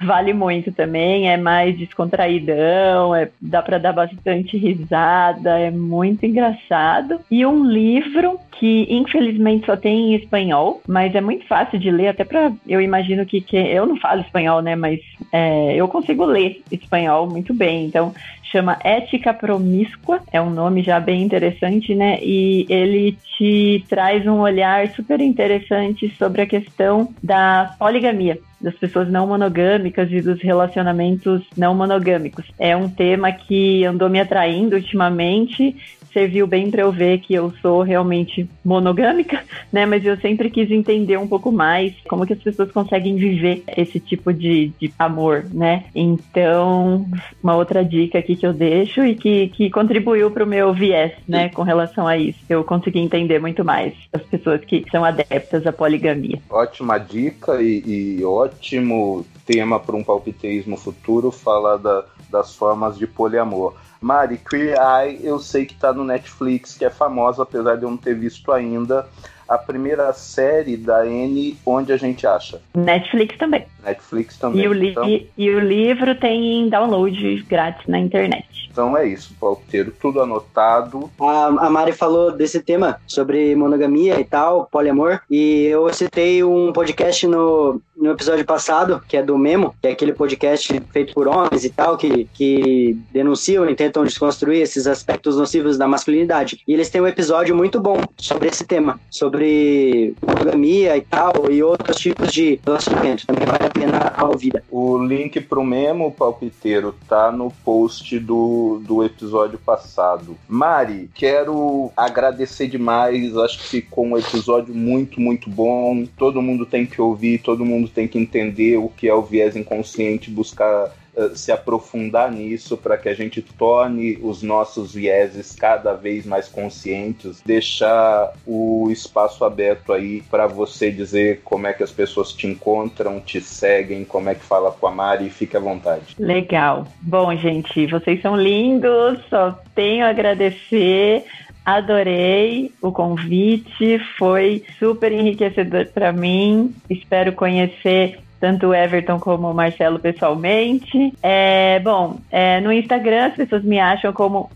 vale 0.00 0.32
muito 0.32 0.72
também, 0.72 1.28
é 1.28 1.36
mais 1.36 1.76
descontraidão, 1.78 3.14
é, 3.14 3.30
dá 3.40 3.62
para 3.62 3.78
dar 3.78 3.92
bastante 3.92 4.56
risada, 4.56 5.58
é 5.58 5.70
muito 5.70 6.24
engraçado. 6.26 7.20
E 7.30 7.44
um 7.46 7.64
livro 7.64 8.38
que 8.52 8.86
infelizmente 8.88 9.66
só 9.66 9.76
tem 9.76 10.12
em 10.12 10.14
espanhol, 10.14 10.80
mas 10.86 11.14
é 11.14 11.20
muito 11.20 11.46
fácil 11.46 11.78
de 11.78 11.90
ler, 11.90 12.08
até 12.08 12.24
para 12.24 12.52
eu 12.66 12.80
imagino 12.80 13.26
que, 13.26 13.40
que 13.40 13.56
eu 13.56 13.86
não 13.86 13.96
falo 13.96 14.22
espanhol, 14.22 14.62
né, 14.62 14.74
mas 14.74 15.00
é, 15.32 15.74
eu 15.74 15.86
consigo 15.88 16.24
ler 16.24 16.62
espanhol 16.70 17.28
muito 17.28 17.52
bem, 17.52 17.84
então 17.84 18.14
chama 18.50 18.78
Ética 18.82 19.34
Promíscua, 19.34 20.20
é 20.32 20.40
um 20.40 20.50
nome 20.50 20.82
já 20.82 20.98
bem 21.00 21.22
interessante, 21.22 21.94
né? 21.94 22.18
E 22.22 22.64
ele 22.68 23.16
te 23.36 23.84
traz 23.88 24.26
um 24.26 24.38
olhar 24.38 24.88
super 24.90 25.20
interessante 25.20 26.08
sobre 26.16 26.42
a 26.42 26.46
questão 26.46 27.12
da 27.22 27.74
poligamia 27.78 28.38
das 28.66 28.74
pessoas 28.74 29.08
não 29.08 29.28
monogâmicas 29.28 30.10
e 30.10 30.20
dos 30.20 30.42
relacionamentos 30.42 31.40
não 31.56 31.72
monogâmicos. 31.72 32.44
É 32.58 32.76
um 32.76 32.88
tema 32.88 33.30
que 33.30 33.84
andou 33.84 34.10
me 34.10 34.18
atraindo 34.18 34.74
ultimamente 34.74 35.76
serviu 36.16 36.46
bem 36.46 36.70
para 36.70 36.80
eu 36.80 36.90
ver 36.90 37.18
que 37.18 37.34
eu 37.34 37.52
sou 37.60 37.82
realmente 37.82 38.48
monogâmica, 38.64 39.44
né? 39.70 39.84
Mas 39.84 40.02
eu 40.02 40.16
sempre 40.16 40.48
quis 40.48 40.70
entender 40.70 41.18
um 41.18 41.28
pouco 41.28 41.52
mais 41.52 41.92
como 42.08 42.24
que 42.26 42.32
as 42.32 42.38
pessoas 42.38 42.72
conseguem 42.72 43.16
viver 43.16 43.62
esse 43.76 44.00
tipo 44.00 44.32
de, 44.32 44.72
de 44.80 44.90
amor, 44.98 45.44
né? 45.52 45.84
Então, 45.94 47.06
uma 47.42 47.54
outra 47.54 47.84
dica 47.84 48.18
aqui 48.18 48.34
que 48.34 48.46
eu 48.46 48.54
deixo 48.54 49.04
e 49.04 49.14
que, 49.14 49.48
que 49.48 49.68
contribuiu 49.68 50.30
para 50.30 50.44
o 50.44 50.46
meu 50.46 50.72
viés, 50.72 51.12
né? 51.28 51.50
Com 51.50 51.62
relação 51.62 52.06
a 52.06 52.16
isso. 52.16 52.38
Eu 52.48 52.64
consegui 52.64 53.00
entender 53.00 53.38
muito 53.38 53.62
mais 53.62 53.92
as 54.10 54.22
pessoas 54.22 54.64
que 54.64 54.86
são 54.90 55.04
adeptas 55.04 55.66
à 55.66 55.72
poligamia. 55.72 56.40
Ótima 56.48 56.96
dica 56.96 57.60
e, 57.60 57.82
e 58.18 58.24
ótimo 58.24 59.26
tema 59.44 59.78
para 59.78 59.94
um 59.94 60.02
palpiteísmo 60.02 60.78
futuro 60.78 61.30
falar 61.30 61.76
da, 61.76 62.04
das 62.30 62.56
formas 62.56 62.96
de 62.96 63.06
poliamor. 63.06 63.74
Mari, 64.00 64.38
Queer 64.38 64.76
Eye, 64.78 65.20
eu 65.22 65.38
sei 65.38 65.66
que 65.66 65.74
tá 65.74 65.92
no 65.92 66.04
Netflix, 66.04 66.76
que 66.76 66.84
é 66.84 66.90
famosa, 66.90 67.42
apesar 67.42 67.76
de 67.76 67.84
eu 67.84 67.90
não 67.90 67.96
ter 67.96 68.14
visto 68.14 68.52
ainda. 68.52 69.06
A 69.48 69.56
primeira 69.56 70.12
série 70.12 70.76
da 70.76 71.06
N, 71.06 71.56
onde 71.64 71.92
a 71.92 71.96
gente 71.96 72.26
acha? 72.26 72.60
Netflix 72.74 73.38
também. 73.38 73.64
Netflix 73.84 74.36
também. 74.36 74.64
E 74.64 74.68
o, 74.68 74.72
li 74.72 74.90
então... 74.90 75.08
e 75.08 75.50
o 75.50 75.60
livro 75.60 76.16
tem 76.16 76.62
em 76.62 76.68
download 76.68 77.44
grátis 77.48 77.86
na 77.86 77.98
internet. 78.00 78.68
Então 78.76 78.96
é 78.96 79.06
isso, 79.06 79.34
palteiro, 79.40 79.92
tudo 80.00 80.20
anotado. 80.20 81.10
A, 81.20 81.46
a 81.46 81.70
Mari 81.70 81.92
falou 81.92 82.32
desse 82.32 82.60
tema 82.60 83.00
sobre 83.06 83.54
monogamia 83.54 84.18
e 84.20 84.24
tal, 84.24 84.66
poliamor, 84.66 85.20
e 85.30 85.66
eu 85.66 85.90
citei 85.94 86.42
um 86.42 86.72
podcast 86.72 87.26
no, 87.26 87.80
no 87.96 88.10
episódio 88.10 88.44
passado, 88.44 89.02
que 89.08 89.16
é 89.16 89.22
do 89.22 89.38
Memo, 89.38 89.74
que 89.80 89.88
é 89.88 89.92
aquele 89.92 90.12
podcast 90.12 90.80
feito 90.92 91.14
por 91.14 91.26
homens 91.26 91.64
e 91.64 91.70
tal, 91.70 91.96
que, 91.96 92.28
que 92.34 92.96
denunciam 93.12 93.68
e 93.68 93.74
tentam 93.74 94.04
desconstruir 94.04 94.60
esses 94.60 94.86
aspectos 94.86 95.36
nocivos 95.36 95.78
da 95.78 95.88
masculinidade. 95.88 96.60
E 96.68 96.72
eles 96.72 96.90
têm 96.90 97.00
um 97.00 97.06
episódio 97.06 97.56
muito 97.56 97.80
bom 97.80 98.00
sobre 98.18 98.48
esse 98.48 98.64
tema, 98.64 99.00
sobre 99.10 100.14
monogamia 100.20 100.96
e 100.96 101.00
tal, 101.00 101.50
e 101.50 101.62
outros 101.62 101.96
tipos 101.96 102.30
de 102.32 102.60
relacionamento. 102.64 103.26
Também 103.26 103.46
vale 103.46 103.64
a 103.64 103.70
pena 103.70 104.12
a 104.14 104.24
ouvida. 104.24 104.62
O 104.70 104.98
link 104.98 105.40
pro 105.40 105.64
Memo, 105.64 106.12
palpiteiro, 106.12 106.94
tá 107.08 107.32
no 107.32 107.50
post 107.64 108.18
do, 108.18 108.80
do 108.86 109.02
episódio 109.02 109.58
passado. 109.58 110.36
Mari, 110.46 111.10
quero 111.14 111.90
agradecer 111.96 112.66
demais, 112.66 113.36
acho 113.36 113.58
que 113.58 113.66
ficou 113.66 114.04
um 114.04 114.18
episódio 114.18 114.74
muito, 114.74 115.20
muito 115.20 115.48
bom. 115.48 116.06
Todo 116.18 116.42
mundo 116.42 116.66
tem 116.66 116.84
que 116.84 117.00
ouvir, 117.00 117.38
todo 117.38 117.64
mundo 117.64 117.85
tem 117.90 118.06
que 118.06 118.18
entender 118.18 118.76
o 118.76 118.88
que 118.88 119.08
é 119.08 119.14
o 119.14 119.22
viés 119.22 119.56
inconsciente, 119.56 120.30
buscar 120.30 120.92
uh, 121.16 121.36
se 121.36 121.50
aprofundar 121.50 122.30
nisso 122.30 122.76
para 122.76 122.96
que 122.96 123.08
a 123.08 123.14
gente 123.14 123.42
torne 123.42 124.18
os 124.22 124.42
nossos 124.42 124.94
vieses 124.94 125.54
cada 125.54 125.94
vez 125.94 126.26
mais 126.26 126.48
conscientes, 126.48 127.42
deixar 127.44 128.32
o 128.46 128.88
espaço 128.90 129.44
aberto 129.44 129.92
aí 129.92 130.22
para 130.30 130.46
você 130.46 130.90
dizer 130.90 131.40
como 131.44 131.66
é 131.66 131.72
que 131.72 131.82
as 131.82 131.92
pessoas 131.92 132.32
te 132.32 132.46
encontram, 132.46 133.20
te 133.20 133.40
seguem, 133.40 134.04
como 134.04 134.28
é 134.28 134.34
que 134.34 134.44
fala 134.44 134.70
com 134.70 134.86
a 134.86 134.90
Mari, 134.90 135.30
fique 135.30 135.56
à 135.56 135.60
vontade. 135.60 136.14
Legal. 136.18 136.86
Bom, 137.00 137.34
gente, 137.36 137.86
vocês 137.86 138.20
são 138.20 138.36
lindos, 138.36 139.18
só 139.28 139.58
tenho 139.74 140.04
a 140.04 140.10
agradecer 140.10 141.24
Adorei 141.66 142.70
o 142.80 142.92
convite, 142.92 143.98
foi 144.16 144.62
super 144.78 145.10
enriquecedor 145.10 145.88
para 145.92 146.12
mim. 146.12 146.72
Espero 146.88 147.32
conhecer 147.32 148.20
tanto 148.40 148.68
o 148.68 148.74
Everton 148.74 149.18
como 149.18 149.50
o 149.50 149.54
Marcelo 149.54 149.98
pessoalmente. 149.98 151.12
É, 151.20 151.80
bom, 151.80 152.20
é, 152.30 152.60
no 152.60 152.72
Instagram 152.72 153.26
as 153.26 153.34
pessoas 153.34 153.64
me 153.64 153.80
acham 153.80 154.12
como 154.12 154.48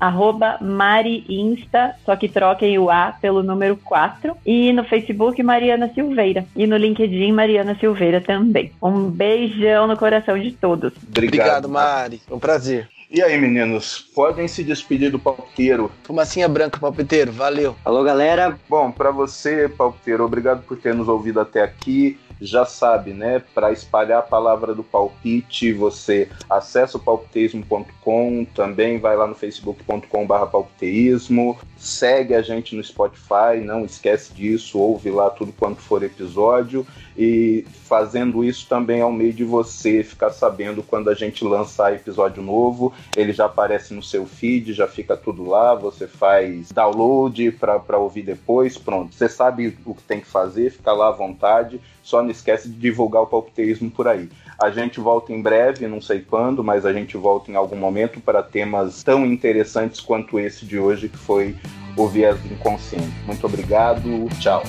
mariinsta, 0.61 1.97
só 2.05 2.15
que 2.15 2.29
troquem 2.29 2.79
o 2.79 2.91
A 2.91 3.17
pelo 3.21 3.43
número 3.43 3.77
4. 3.77 4.37
E 4.47 4.73
no 4.73 4.85
Facebook, 4.85 5.43
Mariana 5.43 5.91
Silveira. 5.93 6.45
E 6.55 6.65
no 6.67 6.77
LinkedIn, 6.77 7.33
Mariana 7.33 7.75
Silveira 7.75 8.21
também. 8.21 8.71
Um 8.81 9.11
beijão 9.11 9.89
no 9.89 9.97
coração 9.97 10.39
de 10.39 10.53
todos. 10.53 10.93
Obrigado, 11.09 11.65
Obrigado 11.65 11.69
Mari. 11.69 12.21
Um 12.31 12.39
prazer. 12.39 12.89
E 13.13 13.21
aí, 13.21 13.37
meninos, 13.41 13.99
podem 14.15 14.47
se 14.47 14.63
despedir 14.63 15.11
do 15.11 15.19
palpiteiro. 15.19 15.91
Fumacinha 16.05 16.49
branca, 16.49 16.79
palpiteiro, 16.79 17.33
valeu. 17.33 17.75
Alô, 17.85 18.05
galera. 18.05 18.57
Bom, 18.69 18.93
para 18.93 19.11
você, 19.11 19.69
palpiteiro, 19.69 20.25
obrigado 20.25 20.63
por 20.63 20.79
ter 20.79 20.95
nos 20.95 21.09
ouvido 21.09 21.41
até 21.41 21.61
aqui 21.61 22.17
já 22.41 22.65
sabe, 22.65 23.13
né? 23.13 23.43
Para 23.55 23.71
espalhar 23.71 24.21
a 24.21 24.23
palavra 24.23 24.75
do 24.75 24.83
palpite, 24.83 25.73
você 25.73 26.29
acessa 26.49 26.97
o 26.97 27.01
palpiteismo.com, 27.01 28.47
também 28.55 28.99
vai 28.99 29.17
lá 29.17 29.27
no 29.27 29.35
facebook.com/barra 29.35 30.47
palpiteísmo, 30.47 31.59
segue 31.81 32.35
a 32.35 32.43
gente 32.43 32.77
no 32.77 32.85
Spotify, 32.85 33.59
não 33.65 33.87
esquece 33.87 34.35
disso, 34.35 34.79
ouve 34.79 35.11
lá 35.11 35.31
tudo 35.31 35.51
quanto 35.51 35.81
for 35.81 36.03
episódio 36.03 36.87
e 37.17 37.65
fazendo 37.85 38.45
isso 38.45 38.67
também 38.69 39.01
ao 39.01 39.11
meio 39.11 39.33
de 39.33 39.45
você 39.45 40.05
ficar 40.05 40.31
sabendo 40.31 40.83
quando 40.83 41.09
a 41.09 41.15
gente 41.15 41.43
lançar 41.43 41.95
episódio 41.95 42.43
novo, 42.43 42.93
ele 43.17 43.33
já 43.33 43.47
aparece 43.47 43.95
no 43.95 44.03
seu 44.03 44.27
feed, 44.27 44.75
já 44.75 44.87
fica 44.87 45.17
tudo 45.17 45.45
lá, 45.45 45.75
você 45.75 46.07
faz 46.07 46.71
download 46.71 47.51
para 47.53 47.99
ouvir 47.99 48.23
depois, 48.23 48.77
pronto. 48.77 49.15
Você 49.15 49.29
sabe 49.29 49.77
o 49.85 49.95
que 49.95 50.03
tem 50.03 50.21
que 50.21 50.27
fazer, 50.27 50.71
fica 50.71 50.93
lá 50.93 51.09
à 51.09 51.13
vontade, 51.13 51.81
só 52.03 52.23
não 52.23 52.31
esquece 52.31 52.69
de 52.69 52.75
divulgar 52.77 53.23
o 53.23 53.27
palpiteísmo 53.27 53.91
por 53.91 54.07
aí. 54.07 54.29
A 54.59 54.71
gente 54.71 55.01
volta 55.01 55.33
em 55.33 55.41
breve, 55.41 55.87
não 55.87 56.03
sei 56.03 56.21
quando, 56.21 56.63
mas 56.63 56.85
a 56.85 56.93
gente 56.93 57.17
volta 57.17 57.51
em 57.51 57.55
algum 57.55 57.77
momento 57.77 58.21
para 58.21 58.43
temas 58.43 59.03
tão 59.03 59.25
interessantes 59.25 60.01
quanto 60.01 60.39
esse 60.39 60.67
de 60.67 60.79
hoje, 60.79 61.09
que 61.09 61.17
foi 61.17 61.57
o 62.03 62.09
viés 62.09 62.39
do 62.41 62.53
inconsciente. 62.53 63.13
Muito 63.27 63.45
obrigado, 63.47 64.29
tchau. 64.41 64.63